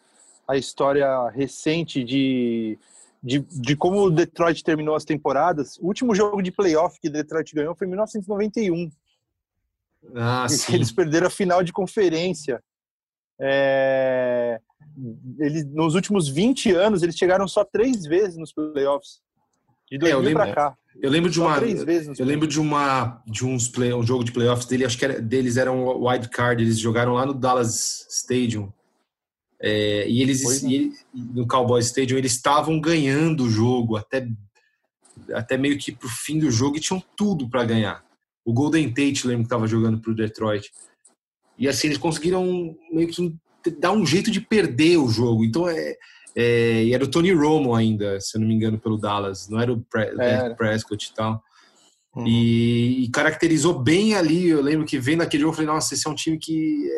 a 0.51 0.57
história 0.57 1.29
recente 1.29 2.03
de 2.03 2.79
de, 3.23 3.41
de 3.51 3.77
como 3.77 4.01
o 4.01 4.11
Detroit 4.11 4.65
terminou 4.65 4.95
as 4.95 5.05
temporadas. 5.05 5.77
O 5.79 5.87
último 5.87 6.15
jogo 6.15 6.41
de 6.43 6.51
playoff 6.51 6.99
que 6.99 7.09
o 7.09 7.13
Detroit 7.13 7.55
ganhou 7.55 7.75
foi 7.75 7.87
em 7.87 7.91
1991. 7.91 8.91
Ah, 10.15 10.47
sim. 10.49 10.75
Eles 10.75 10.91
perderam 10.91 11.27
a 11.27 11.31
final 11.31 11.63
de 11.63 11.73
conferência. 11.73 12.63
É, 13.39 14.59
eles, 15.39 15.67
nos 15.67 15.95
últimos 15.95 16.29
20 16.29 16.73
anos, 16.73 17.03
eles 17.03 17.17
chegaram 17.17 17.47
só 17.47 17.65
três 17.65 18.05
vezes 18.05 18.37
nos 18.37 18.53
playoffs. 18.53 19.21
De 19.91 19.99
2000 19.99 20.09
é, 20.09 20.13
eu 20.13 20.25
lembro, 20.25 20.55
cá. 20.55 20.77
Eu 21.03 21.11
lembro 21.11 21.31
de 21.31 21.41
uma. 21.41 21.59
Eu 22.19 22.27
lembro 22.27 22.47
de 22.47 22.61
uma 22.61 23.23
de 23.27 23.45
uns 23.45 23.69
play, 23.69 23.93
um 23.93 24.03
jogo 24.03 24.25
de 24.25 24.33
playoffs 24.33 24.67
dele, 24.67 24.85
acho 24.85 24.97
que 24.97 25.05
era, 25.05 25.21
deles 25.21 25.57
era 25.57 25.71
um 25.71 26.07
wild 26.07 26.29
card. 26.31 26.63
Eles 26.63 26.79
jogaram 26.79 27.15
lá 27.15 27.27
no 27.27 27.35
Dallas 27.35 28.07
Stadium. 28.09 28.73
É, 29.63 30.09
e 30.09 30.23
eles, 30.23 30.65
é. 30.65 30.67
e, 30.67 30.93
no 31.13 31.47
Cowboy 31.47 31.81
Stadium, 31.81 32.17
eles 32.17 32.33
estavam 32.33 32.81
ganhando 32.81 33.45
o 33.45 33.51
jogo 33.51 33.97
até, 33.97 34.27
até 35.33 35.59
meio 35.59 35.79
que 35.79 35.93
pro 35.93 36.09
fim 36.09 36.39
do 36.39 36.51
jogo 36.51 36.77
e 36.77 36.81
tinham 36.81 37.03
tudo 37.15 37.49
para 37.49 37.65
ganhar. 37.65 38.03
O 38.45 38.53
Golden 38.53 38.89
Tate, 38.89 39.27
lembro 39.27 39.43
que 39.43 39.47
estava 39.47 39.67
jogando 39.67 40.01
pro 40.01 40.15
Detroit. 40.15 40.71
E 41.59 41.69
assim, 41.69 41.89
eles 41.89 41.99
conseguiram 41.99 42.75
meio 42.91 43.09
que 43.09 43.35
dar 43.79 43.93
um 43.93 44.07
jeito 44.07 44.31
de 44.31 44.41
perder 44.41 44.97
o 44.97 45.09
jogo. 45.09 45.45
Então, 45.45 45.69
é, 45.69 45.95
é, 46.35 46.85
e 46.85 46.95
era 46.95 47.05
o 47.05 47.09
Tony 47.09 47.33
Romo 47.33 47.75
ainda, 47.75 48.19
se 48.19 48.37
eu 48.37 48.41
não 48.41 48.49
me 48.49 48.55
engano, 48.55 48.79
pelo 48.79 48.97
Dallas. 48.97 49.47
Não 49.49 49.61
era 49.61 49.71
o 49.71 49.81
Pre 49.83 50.11
era. 50.19 50.55
Prescott 50.55 51.11
e 51.11 51.15
tal. 51.15 51.43
Uhum. 52.15 52.27
E, 52.27 53.05
e, 53.05 53.11
caracterizou 53.11 53.79
bem 53.79 54.15
ali. 54.15 54.49
Eu 54.49 54.61
lembro 54.61 54.87
que 54.87 54.99
vendo 54.99 55.23
aquele 55.23 55.43
jogo, 55.43 55.53
eu 55.53 55.57
falei, 55.57 55.71
nossa, 55.71 55.95
esse 55.95 56.07
é 56.07 56.11
um 56.11 56.15
time 56.15 56.39
que 56.39 56.89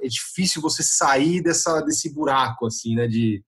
é, 0.00 0.06
é 0.06 0.08
difícil 0.08 0.62
você 0.62 0.82
sair 0.82 1.42
dessa, 1.42 1.80
desse 1.82 2.12
buraco, 2.12 2.66
assim, 2.66 2.94
né? 2.94 3.06
De 3.06 3.42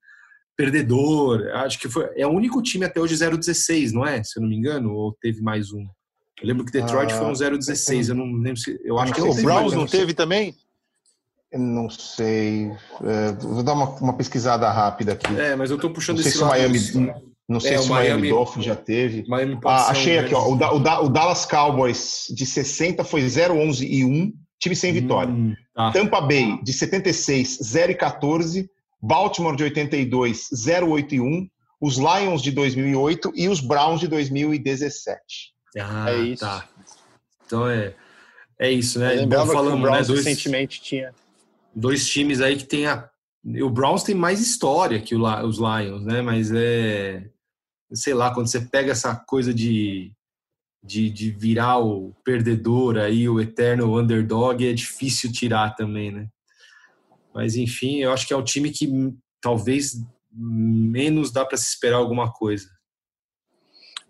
perdedor. 0.57 1.49
Acho 1.55 1.79
que 1.79 1.89
foi. 1.89 2.09
É 2.17 2.27
o 2.27 2.31
único 2.31 2.63
time 2.63 2.85
até 2.85 3.01
hoje 3.01 3.15
0-16, 3.15 3.93
não 3.93 4.07
é? 4.07 4.23
Se 4.23 4.39
eu 4.39 4.43
não 4.43 4.49
me 4.49 4.57
engano, 4.57 4.93
ou 4.93 5.17
teve 5.21 5.41
mais 5.41 5.73
um? 5.73 5.87
Eu 6.41 6.49
lembro 6.49 6.65
que 6.65 6.73
Detroit 6.73 7.13
ah, 7.13 7.17
foi 7.17 7.27
um 7.27 7.33
0-16. 7.33 8.09
Eu 8.11 8.15
não 8.15 8.33
lembro 8.33 8.59
se. 8.59 8.79
Eu 8.85 8.99
acho 8.99 9.13
que 9.15 9.21
o 9.21 9.35
Browns 9.35 9.73
não 9.73 9.87
teve 9.87 10.13
também? 10.13 10.55
Não 11.53 11.89
sei. 11.89 12.71
É, 13.03 13.33
vou 13.33 13.63
dar 13.63 13.73
uma, 13.73 13.89
uma, 14.01 14.13
pesquisada 14.13 14.71
rápida 14.71 15.13
aqui. 15.13 15.35
É, 15.39 15.57
mas 15.57 15.71
eu 15.71 15.79
tô 15.79 15.91
puxando 15.91 16.17
não 16.17 16.23
sei 16.23 16.31
esse 16.31 16.39
se 16.39 16.45
o 16.45 16.49
Miami, 16.49 16.79
Não 17.49 17.61
sei 17.61 17.75
é, 17.75 17.79
se 17.79 17.87
o 17.87 17.91
Miami, 17.91 18.09
Miami 18.09 18.29
Dolphins 18.31 18.65
já 18.65 18.75
teve. 18.75 19.25
ah, 19.65 19.91
achei 19.91 20.19
aqui, 20.19 20.35
ó. 20.35 20.49
O, 20.49 20.55
o, 20.55 21.05
o, 21.05 21.09
Dallas 21.09 21.47
Cowboys 21.47 22.27
de 22.35 22.45
60 22.45 23.05
foi 23.05 23.23
0-11 23.23 23.87
e 23.89 24.05
1 24.05 24.33
time 24.59 24.75
sem 24.75 24.93
vitória. 24.93 25.33
Hum, 25.33 25.55
tá. 25.75 25.93
Tampa 25.93 26.21
Bay, 26.21 26.59
de 26.63 26.73
76, 26.73 27.59
0 27.63 27.93
e 27.93 27.95
14. 27.95 28.71
Baltimore, 29.01 29.55
de 29.55 29.63
82, 29.65 30.49
0, 30.55 30.91
8 30.91 31.15
e 31.15 31.21
1. 31.21 31.49
Os 31.81 31.99
Lions, 31.99 32.43
de 32.43 32.51
2008 32.51 33.33
e 33.37 33.49
os 33.49 33.61
Browns, 33.61 34.01
de 34.01 34.09
2017. 34.09 35.21
Ah, 35.79 36.11
é 36.11 36.19
isso. 36.19 36.45
Tá. 36.45 36.67
Então 37.47 37.69
é, 37.69 37.95
é 38.59 38.71
isso, 38.71 38.99
né? 38.99 39.23
Igual 39.23 39.47
falamos, 39.47 39.91
né? 39.91 40.03
Dois, 40.03 40.25
recentemente 40.25 40.81
tinha. 40.81 41.15
Dois 41.75 42.09
times 42.09 42.41
aí 42.41 42.57
que 42.57 42.65
tem 42.65 42.87
a. 42.87 43.09
O 43.63 43.71
Browns 43.71 44.03
tem 44.03 44.15
mais 44.15 44.41
história 44.41 45.01
que 45.01 45.15
os 45.15 45.59
Lions, 45.59 46.05
né? 46.05 46.23
Mas 46.23 46.51
é. 46.53 47.29
Sei 47.93 48.15
lá, 48.15 48.35
quando 48.35 48.49
você 48.49 48.61
pega 48.61 48.93
essa 48.93 49.15
coisa 49.15 49.55
de 49.55 50.13
de, 50.87 51.11
de 51.11 51.31
virar 51.33 51.79
o 51.79 52.15
perdedor 52.25 52.97
aí, 52.97 53.29
o 53.29 53.41
eterno 53.41 53.99
underdog, 53.99 54.65
é 54.65 54.73
difícil 54.73 55.33
tirar 55.33 55.75
também, 55.75 56.13
né? 56.13 56.29
Mas 57.35 57.57
enfim, 57.57 57.97
eu 57.97 58.13
acho 58.13 58.27
que 58.27 58.33
é 58.33 58.37
um 58.37 58.45
time 58.45 58.71
que 58.71 58.89
talvez 59.43 60.01
menos 60.33 61.33
dá 61.33 61.45
para 61.45 61.59
se 61.59 61.69
esperar 61.69 61.97
alguma 61.97 62.33
coisa. 62.33 62.69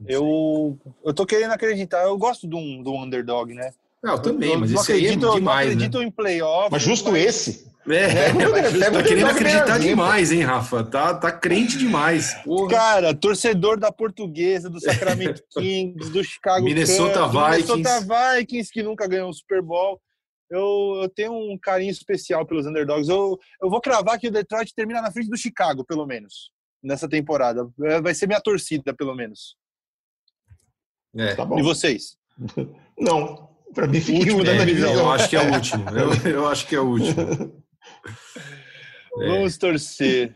Eu, 0.06 0.78
eu 1.02 1.14
tô 1.14 1.24
querendo 1.24 1.52
acreditar, 1.52 2.04
eu 2.04 2.18
gosto 2.18 2.46
do, 2.46 2.82
do 2.82 2.94
underdog, 2.94 3.54
né? 3.54 3.72
Não, 4.02 4.12
eu 4.12 4.22
também, 4.22 4.52
eu, 4.52 4.60
mas 4.60 4.70
isso 4.70 4.92
aí 4.92 5.06
é 5.06 5.16
demais, 5.16 5.42
não 5.42 5.52
acredito 5.52 5.98
né? 5.98 6.04
em 6.04 6.10
playoff. 6.10 6.68
Mas 6.70 6.82
justo 6.82 7.10
mas... 7.10 7.24
esse. 7.24 7.75
É, 7.88 8.30
é, 8.30 8.90
tá 8.90 9.02
querendo 9.02 9.28
acreditar 9.28 9.78
demais, 9.78 10.32
hein, 10.32 10.42
Rafa? 10.42 10.82
Tá, 10.82 11.14
tá 11.14 11.30
crente 11.30 11.78
demais. 11.78 12.34
Porra. 12.42 12.70
Cara, 12.70 13.14
torcedor 13.14 13.78
da 13.78 13.92
Portuguesa, 13.92 14.68
do 14.68 14.80
Sacramento 14.80 15.42
Kings, 15.56 16.10
do 16.10 16.22
Chicago 16.24 16.64
Minnesota 16.64 17.20
Cubs, 17.20 17.32
Vikings. 17.32 17.72
Minnesota 17.72 18.36
Vikings, 18.36 18.72
que 18.72 18.82
nunca 18.82 19.06
ganhou 19.06 19.30
um 19.30 19.32
Super 19.32 19.62
Bowl. 19.62 20.00
Eu, 20.50 21.00
eu 21.02 21.08
tenho 21.08 21.32
um 21.32 21.56
carinho 21.60 21.90
especial 21.90 22.44
pelos 22.44 22.66
underdogs. 22.66 23.08
Eu, 23.08 23.38
eu 23.62 23.70
vou 23.70 23.80
cravar 23.80 24.18
que 24.18 24.28
o 24.28 24.32
Detroit 24.32 24.72
termina 24.74 25.00
na 25.00 25.12
frente 25.12 25.28
do 25.28 25.36
Chicago, 25.36 25.84
pelo 25.84 26.06
menos, 26.06 26.50
nessa 26.82 27.08
temporada. 27.08 27.68
É, 27.82 28.00
vai 28.00 28.14
ser 28.14 28.26
minha 28.26 28.40
torcida, 28.40 28.94
pelo 28.94 29.14
menos. 29.14 29.56
É. 31.16 31.34
Tá 31.34 31.48
e 31.56 31.62
vocês? 31.62 32.16
Não. 32.98 33.48
Para 33.74 33.86
mim, 33.86 34.00
fica 34.00 34.18
último 34.18 34.42
é, 34.42 34.56
da 34.56 34.64
divisão. 34.64 34.94
Eu 34.94 35.10
acho 35.10 35.28
que 35.28 35.36
é 35.36 35.40
o 35.40 35.52
último. 35.52 35.84
Eu, 35.90 36.30
eu 36.30 36.48
acho 36.48 36.66
que 36.66 36.74
é 36.74 36.80
o 36.80 36.86
último. 36.86 37.52
É. 39.18 39.28
Vamos 39.28 39.56
torcer. 39.56 40.34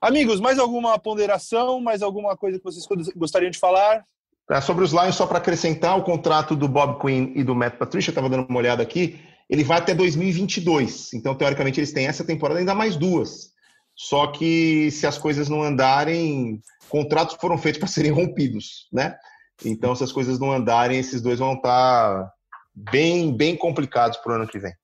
Amigos, 0.00 0.40
mais 0.40 0.58
alguma 0.58 0.98
ponderação? 0.98 1.80
Mais 1.80 2.02
alguma 2.02 2.36
coisa 2.36 2.58
que 2.58 2.64
vocês 2.64 2.84
gostariam 3.14 3.50
de 3.50 3.58
falar? 3.58 4.04
É, 4.50 4.60
sobre 4.60 4.84
os 4.84 4.92
Lions, 4.92 5.16
só 5.16 5.26
para 5.26 5.38
acrescentar, 5.38 5.98
o 5.98 6.02
contrato 6.02 6.54
do 6.54 6.68
Bob 6.68 7.00
Quinn 7.00 7.32
e 7.34 7.42
do 7.42 7.54
Matt 7.54 7.76
Patricia, 7.76 8.10
estava 8.10 8.28
dando 8.28 8.46
uma 8.48 8.58
olhada 8.58 8.82
aqui, 8.82 9.20
ele 9.48 9.64
vai 9.64 9.78
até 9.78 9.94
2022. 9.94 11.12
Então, 11.14 11.34
teoricamente, 11.34 11.80
eles 11.80 11.92
têm 11.92 12.06
essa 12.06 12.24
temporada 12.24 12.60
ainda 12.60 12.74
mais 12.74 12.96
duas. 12.96 13.52
Só 13.94 14.26
que 14.28 14.90
se 14.90 15.06
as 15.06 15.16
coisas 15.16 15.48
não 15.48 15.62
andarem, 15.62 16.60
contratos 16.88 17.36
foram 17.40 17.56
feitos 17.56 17.78
para 17.78 17.88
serem 17.88 18.12
rompidos, 18.12 18.88
né? 18.92 19.16
Então, 19.64 19.94
se 19.96 20.04
as 20.04 20.12
coisas 20.12 20.38
não 20.38 20.52
andarem, 20.52 20.98
esses 20.98 21.22
dois 21.22 21.38
vão 21.38 21.54
estar 21.54 22.24
tá 22.24 22.32
bem, 22.74 23.34
bem 23.34 23.56
complicados 23.56 24.18
para 24.18 24.32
o 24.32 24.34
ano 24.34 24.46
que 24.46 24.58
vem 24.58 24.74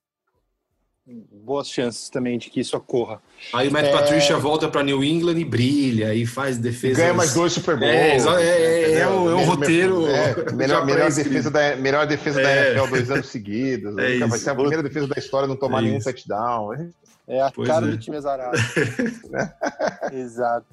boas 1.04 1.68
chances 1.68 2.08
também 2.08 2.38
de 2.38 2.48
que 2.48 2.60
isso 2.60 2.76
ocorra. 2.76 3.20
Aí 3.52 3.68
o 3.68 3.72
Matt 3.72 3.86
é... 3.86 3.92
Patricia 3.92 4.36
volta 4.36 4.68
para 4.68 4.82
New 4.84 5.02
England 5.02 5.38
e 5.38 5.44
brilha 5.44 6.14
e 6.14 6.24
faz 6.24 6.58
defesa. 6.58 7.00
Ganha 7.00 7.14
mais 7.14 7.34
dois 7.34 7.52
Super 7.52 7.76
Bowls. 7.76 7.92
É, 7.92 8.42
é, 8.42 8.92
é, 8.92 8.98
é, 9.00 9.08
o, 9.08 9.30
é 9.30 9.34
o 9.34 9.44
roteiro. 9.44 10.06
É, 10.06 10.52
melhor, 10.54 10.86
melhor 10.86 11.10
defesa, 11.10 11.50
da, 11.50 11.76
melhor 11.76 12.06
defesa 12.06 12.40
da 12.40 12.48
é. 12.48 12.72
NFL 12.72 12.90
dois 12.90 13.10
anos 13.10 13.26
seguidos. 13.28 13.96
É 14.02 14.26
vai 14.26 14.38
ser 14.38 14.50
a 14.50 14.54
primeira 14.54 14.82
defesa 14.82 15.06
da 15.06 15.18
história 15.18 15.48
não 15.48 15.56
tomar 15.56 15.82
nenhum 15.82 15.98
touchdown. 15.98 16.90
É 17.26 17.40
a 17.40 17.50
pois 17.50 17.68
cara 17.68 17.86
do 17.86 17.98
time 17.98 18.16
azarado. 18.16 18.56
Exato. 20.12 20.66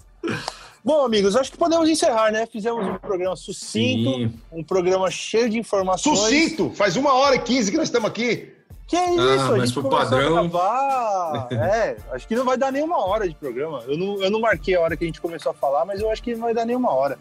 Bom, 0.84 1.04
amigos, 1.04 1.36
acho 1.36 1.52
que 1.52 1.58
podemos 1.58 1.90
encerrar, 1.90 2.32
né? 2.32 2.46
Fizemos 2.46 2.86
um 2.86 2.98
programa 2.98 3.36
sucinto, 3.36 4.12
Sim. 4.12 4.34
um 4.52 4.64
programa 4.64 5.10
cheio 5.12 5.50
de 5.50 5.58
informações. 5.58 6.20
Sucinto! 6.20 6.72
Faz 6.72 6.96
uma 6.96 7.14
hora 7.14 7.36
e 7.36 7.40
quinze 7.40 7.72
que 7.72 7.78
nós 7.78 7.88
estamos 7.88 8.10
aqui. 8.10 8.59
Que 8.90 8.96
é 8.96 9.12
isso? 9.12 9.22
Ah, 9.22 9.50
a 9.52 9.60
gente 9.60 9.74
pro 9.74 9.88
padrão. 9.88 10.38
A 10.40 10.48
gravar... 10.48 11.48
é, 11.54 11.96
acho 12.12 12.28
que 12.28 12.36
não 12.36 12.44
vai 12.44 12.58
dar 12.58 12.72
nenhuma 12.72 12.98
hora 13.06 13.30
de 13.30 13.36
programa. 13.36 13.84
Eu 13.88 13.96
não, 13.96 14.24
eu 14.24 14.32
não 14.32 14.40
marquei 14.40 14.76
a 14.76 14.82
hora 14.82 14.98
que 14.98 15.04
a 15.04 15.08
gente 15.08 15.22
começou 15.22 15.52
a 15.52 15.54
falar, 15.54 15.86
mas 15.86 16.02
eu 16.02 16.10
acho 16.10 16.24
que 16.24 16.34
não 16.34 16.42
vai 16.42 16.56
dar 16.56 16.66
nenhuma 16.66 16.92
hora. 16.92 17.20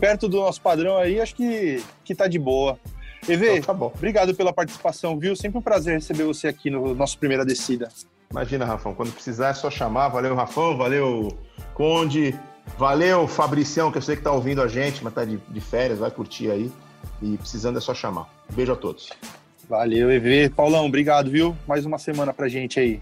Perto 0.00 0.26
do 0.26 0.38
nosso 0.38 0.62
padrão 0.62 0.96
aí, 0.96 1.20
acho 1.20 1.34
que, 1.34 1.84
que 2.02 2.14
tá 2.14 2.26
de 2.26 2.38
boa. 2.38 2.78
EV, 3.28 3.52
então, 3.52 3.62
tá 3.62 3.74
bom. 3.74 3.92
obrigado 3.94 4.34
pela 4.34 4.50
participação, 4.50 5.18
viu? 5.18 5.36
Sempre 5.36 5.58
um 5.58 5.62
prazer 5.62 5.94
receber 5.94 6.24
você 6.24 6.48
aqui 6.48 6.70
no 6.70 6.94
nosso 6.94 7.18
Primeira 7.18 7.44
Descida. 7.44 7.88
Imagina, 8.30 8.64
Rafão, 8.64 8.94
quando 8.94 9.12
precisar 9.12 9.48
é 9.48 9.54
só 9.54 9.70
chamar. 9.70 10.08
Valeu, 10.08 10.34
Rafão, 10.34 10.74
valeu, 10.74 11.36
Conde, 11.74 12.34
valeu, 12.78 13.28
Fabricião, 13.28 13.92
que 13.92 13.98
eu 13.98 14.02
sei 14.02 14.16
que 14.16 14.22
tá 14.22 14.32
ouvindo 14.32 14.62
a 14.62 14.68
gente, 14.68 15.04
mas 15.04 15.12
tá 15.12 15.22
de, 15.22 15.36
de 15.36 15.60
férias, 15.60 15.98
vai 15.98 16.10
curtir 16.10 16.50
aí. 16.50 16.72
E 17.20 17.36
precisando 17.36 17.76
é 17.76 17.80
só 17.80 17.92
chamar. 17.92 18.26
beijo 18.50 18.72
a 18.72 18.76
todos. 18.76 19.10
Valeu, 19.68 20.10
EV. 20.10 20.50
Paulão, 20.50 20.86
obrigado, 20.86 21.30
viu? 21.30 21.56
Mais 21.66 21.86
uma 21.86 21.98
semana 21.98 22.32
pra 22.32 22.48
gente 22.48 22.78
aí. 22.78 23.00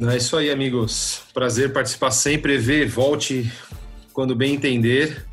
É 0.00 0.16
isso 0.16 0.36
aí, 0.36 0.50
amigos. 0.50 1.22
Prazer 1.32 1.72
participar 1.72 2.10
sempre. 2.10 2.54
EV, 2.54 2.86
volte 2.86 3.52
quando 4.12 4.34
bem 4.34 4.54
entender. 4.54 5.24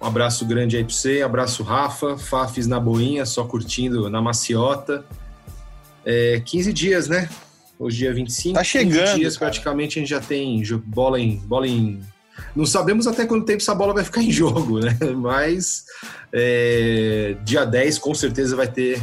Um 0.00 0.06
abraço 0.06 0.44
grande 0.44 0.76
aí 0.76 0.84
pra 0.84 0.92
você. 0.92 1.22
Abraço, 1.22 1.62
Rafa. 1.62 2.18
Fafis 2.18 2.66
na 2.66 2.78
boinha, 2.78 3.24
só 3.24 3.44
curtindo 3.44 4.08
na 4.10 4.20
maciota. 4.20 5.04
É, 6.04 6.40
15 6.44 6.72
dias, 6.72 7.08
né? 7.08 7.28
Hoje 7.78 7.98
dia 7.98 8.14
25. 8.14 8.54
Tá 8.54 8.64
chegando. 8.64 9.04
15 9.06 9.20
dias 9.20 9.36
cara. 9.36 9.50
praticamente 9.50 9.98
a 9.98 10.00
gente 10.00 10.08
já 10.08 10.20
tem 10.20 10.62
bola 10.84 11.20
em, 11.20 11.36
bola 11.38 11.66
em. 11.66 12.00
Não 12.54 12.66
sabemos 12.66 13.06
até 13.06 13.26
quanto 13.26 13.44
tempo 13.44 13.62
essa 13.62 13.74
bola 13.74 13.94
vai 13.94 14.04
ficar 14.04 14.22
em 14.22 14.30
jogo, 14.30 14.80
né? 14.80 14.96
Mas 15.16 15.84
é, 16.32 17.36
dia 17.44 17.64
10 17.64 17.98
com 17.98 18.14
certeza 18.14 18.56
vai 18.56 18.68
ter 18.68 19.00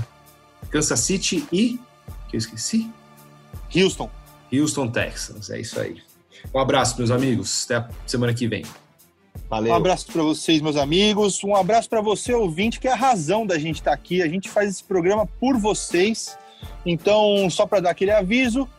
Kansas 0.70 1.00
City 1.00 1.48
e. 1.52 1.80
que 2.30 2.36
eu 2.36 2.38
esqueci? 2.38 2.90
Houston. 3.76 4.10
Houston, 4.52 4.88
Texans. 4.88 5.50
É 5.50 5.60
isso 5.60 5.80
aí. 5.80 6.02
Um 6.54 6.60
abraço, 6.60 6.98
meus 6.98 7.12
amigos. 7.12 7.66
Até 7.66 7.76
a 7.76 7.90
semana 8.06 8.34
que 8.34 8.48
vem. 8.48 8.64
Valeu. 9.50 9.72
Um 9.72 9.76
abraço 9.76 10.08
para 10.12 10.22
vocês, 10.24 10.62
meus 10.62 10.78
amigos. 10.78 11.44
Um 11.44 11.56
abraço 11.56 11.90
para 11.90 12.02
você, 12.02 12.34
ouvinte, 12.34 12.80
que 12.80 12.88
é 12.88 12.92
a 12.92 12.96
razão 12.96 13.46
da 13.46 13.58
gente 13.58 13.76
estar 13.76 13.92
tá 13.92 13.96
aqui. 13.96 14.22
A 14.22 14.28
gente 14.28 14.50
faz 14.50 14.70
esse 14.70 14.84
programa 14.84 15.26
por 15.40 15.58
vocês. 15.58 16.38
Então, 16.86 17.50
só 17.50 17.66
para 17.66 17.82
dar 17.82 17.90
aquele 17.92 18.12
aviso, 18.12 18.70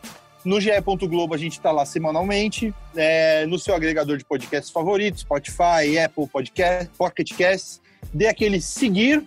no 0.43 0.61
GE. 0.61 0.69
Globo 1.07 1.33
a 1.33 1.37
gente 1.37 1.53
está 1.53 1.71
lá 1.71 1.85
semanalmente, 1.85 2.73
é, 2.95 3.45
no 3.47 3.57
seu 3.57 3.75
agregador 3.75 4.17
de 4.17 4.23
podcasts 4.23 4.71
favoritos, 4.71 5.21
Spotify, 5.21 5.97
Apple 6.03 6.27
Podcast, 6.27 6.89
Pocket 6.97 7.31
Casts. 7.35 7.81
Dê 8.13 8.27
aquele 8.27 8.61
seguir 8.61 9.23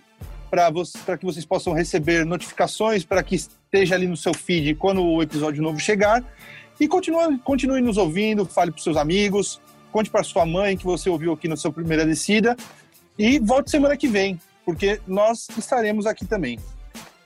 para 0.49 1.17
que 1.19 1.25
vocês 1.25 1.45
possam 1.45 1.73
receber 1.73 2.25
notificações, 2.25 3.05
para 3.05 3.23
que 3.23 3.37
esteja 3.37 3.95
ali 3.95 4.07
no 4.07 4.17
seu 4.17 4.35
feed 4.35 4.75
quando 4.75 5.03
o 5.03 5.23
episódio 5.23 5.63
novo 5.63 5.79
chegar. 5.79 6.25
E 6.81 6.87
continue, 6.87 7.39
continue 7.39 7.81
nos 7.81 7.97
ouvindo, 7.97 8.45
fale 8.47 8.71
para 8.71 8.83
seus 8.83 8.97
amigos, 8.97 9.61
conte 9.93 10.11
para 10.11 10.23
sua 10.23 10.47
mãe 10.47 10.77
que 10.77 10.85
você 10.85 11.11
ouviu 11.11 11.33
aqui 11.33 11.49
no 11.49 11.57
seu 11.57 11.73
Primeira 11.73 12.07
Descida. 12.07 12.57
E 13.19 13.39
volte 13.39 13.71
semana 13.71 13.97
que 13.97 14.07
vem, 14.07 14.41
porque 14.65 15.01
nós 15.07 15.49
estaremos 15.57 16.07
aqui 16.07 16.25
também. 16.25 16.59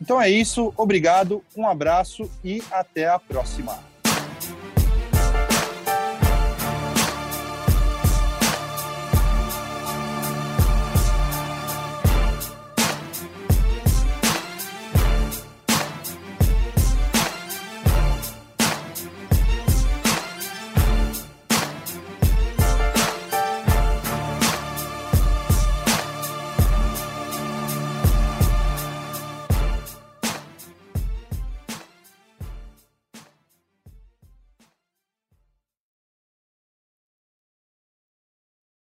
Então 0.01 0.21
é 0.21 0.29
isso, 0.29 0.73
obrigado, 0.77 1.45
um 1.57 1.67
abraço 1.67 2.29
e 2.43 2.63
até 2.73 3.09
a 3.09 3.19
próxima. 3.19 3.92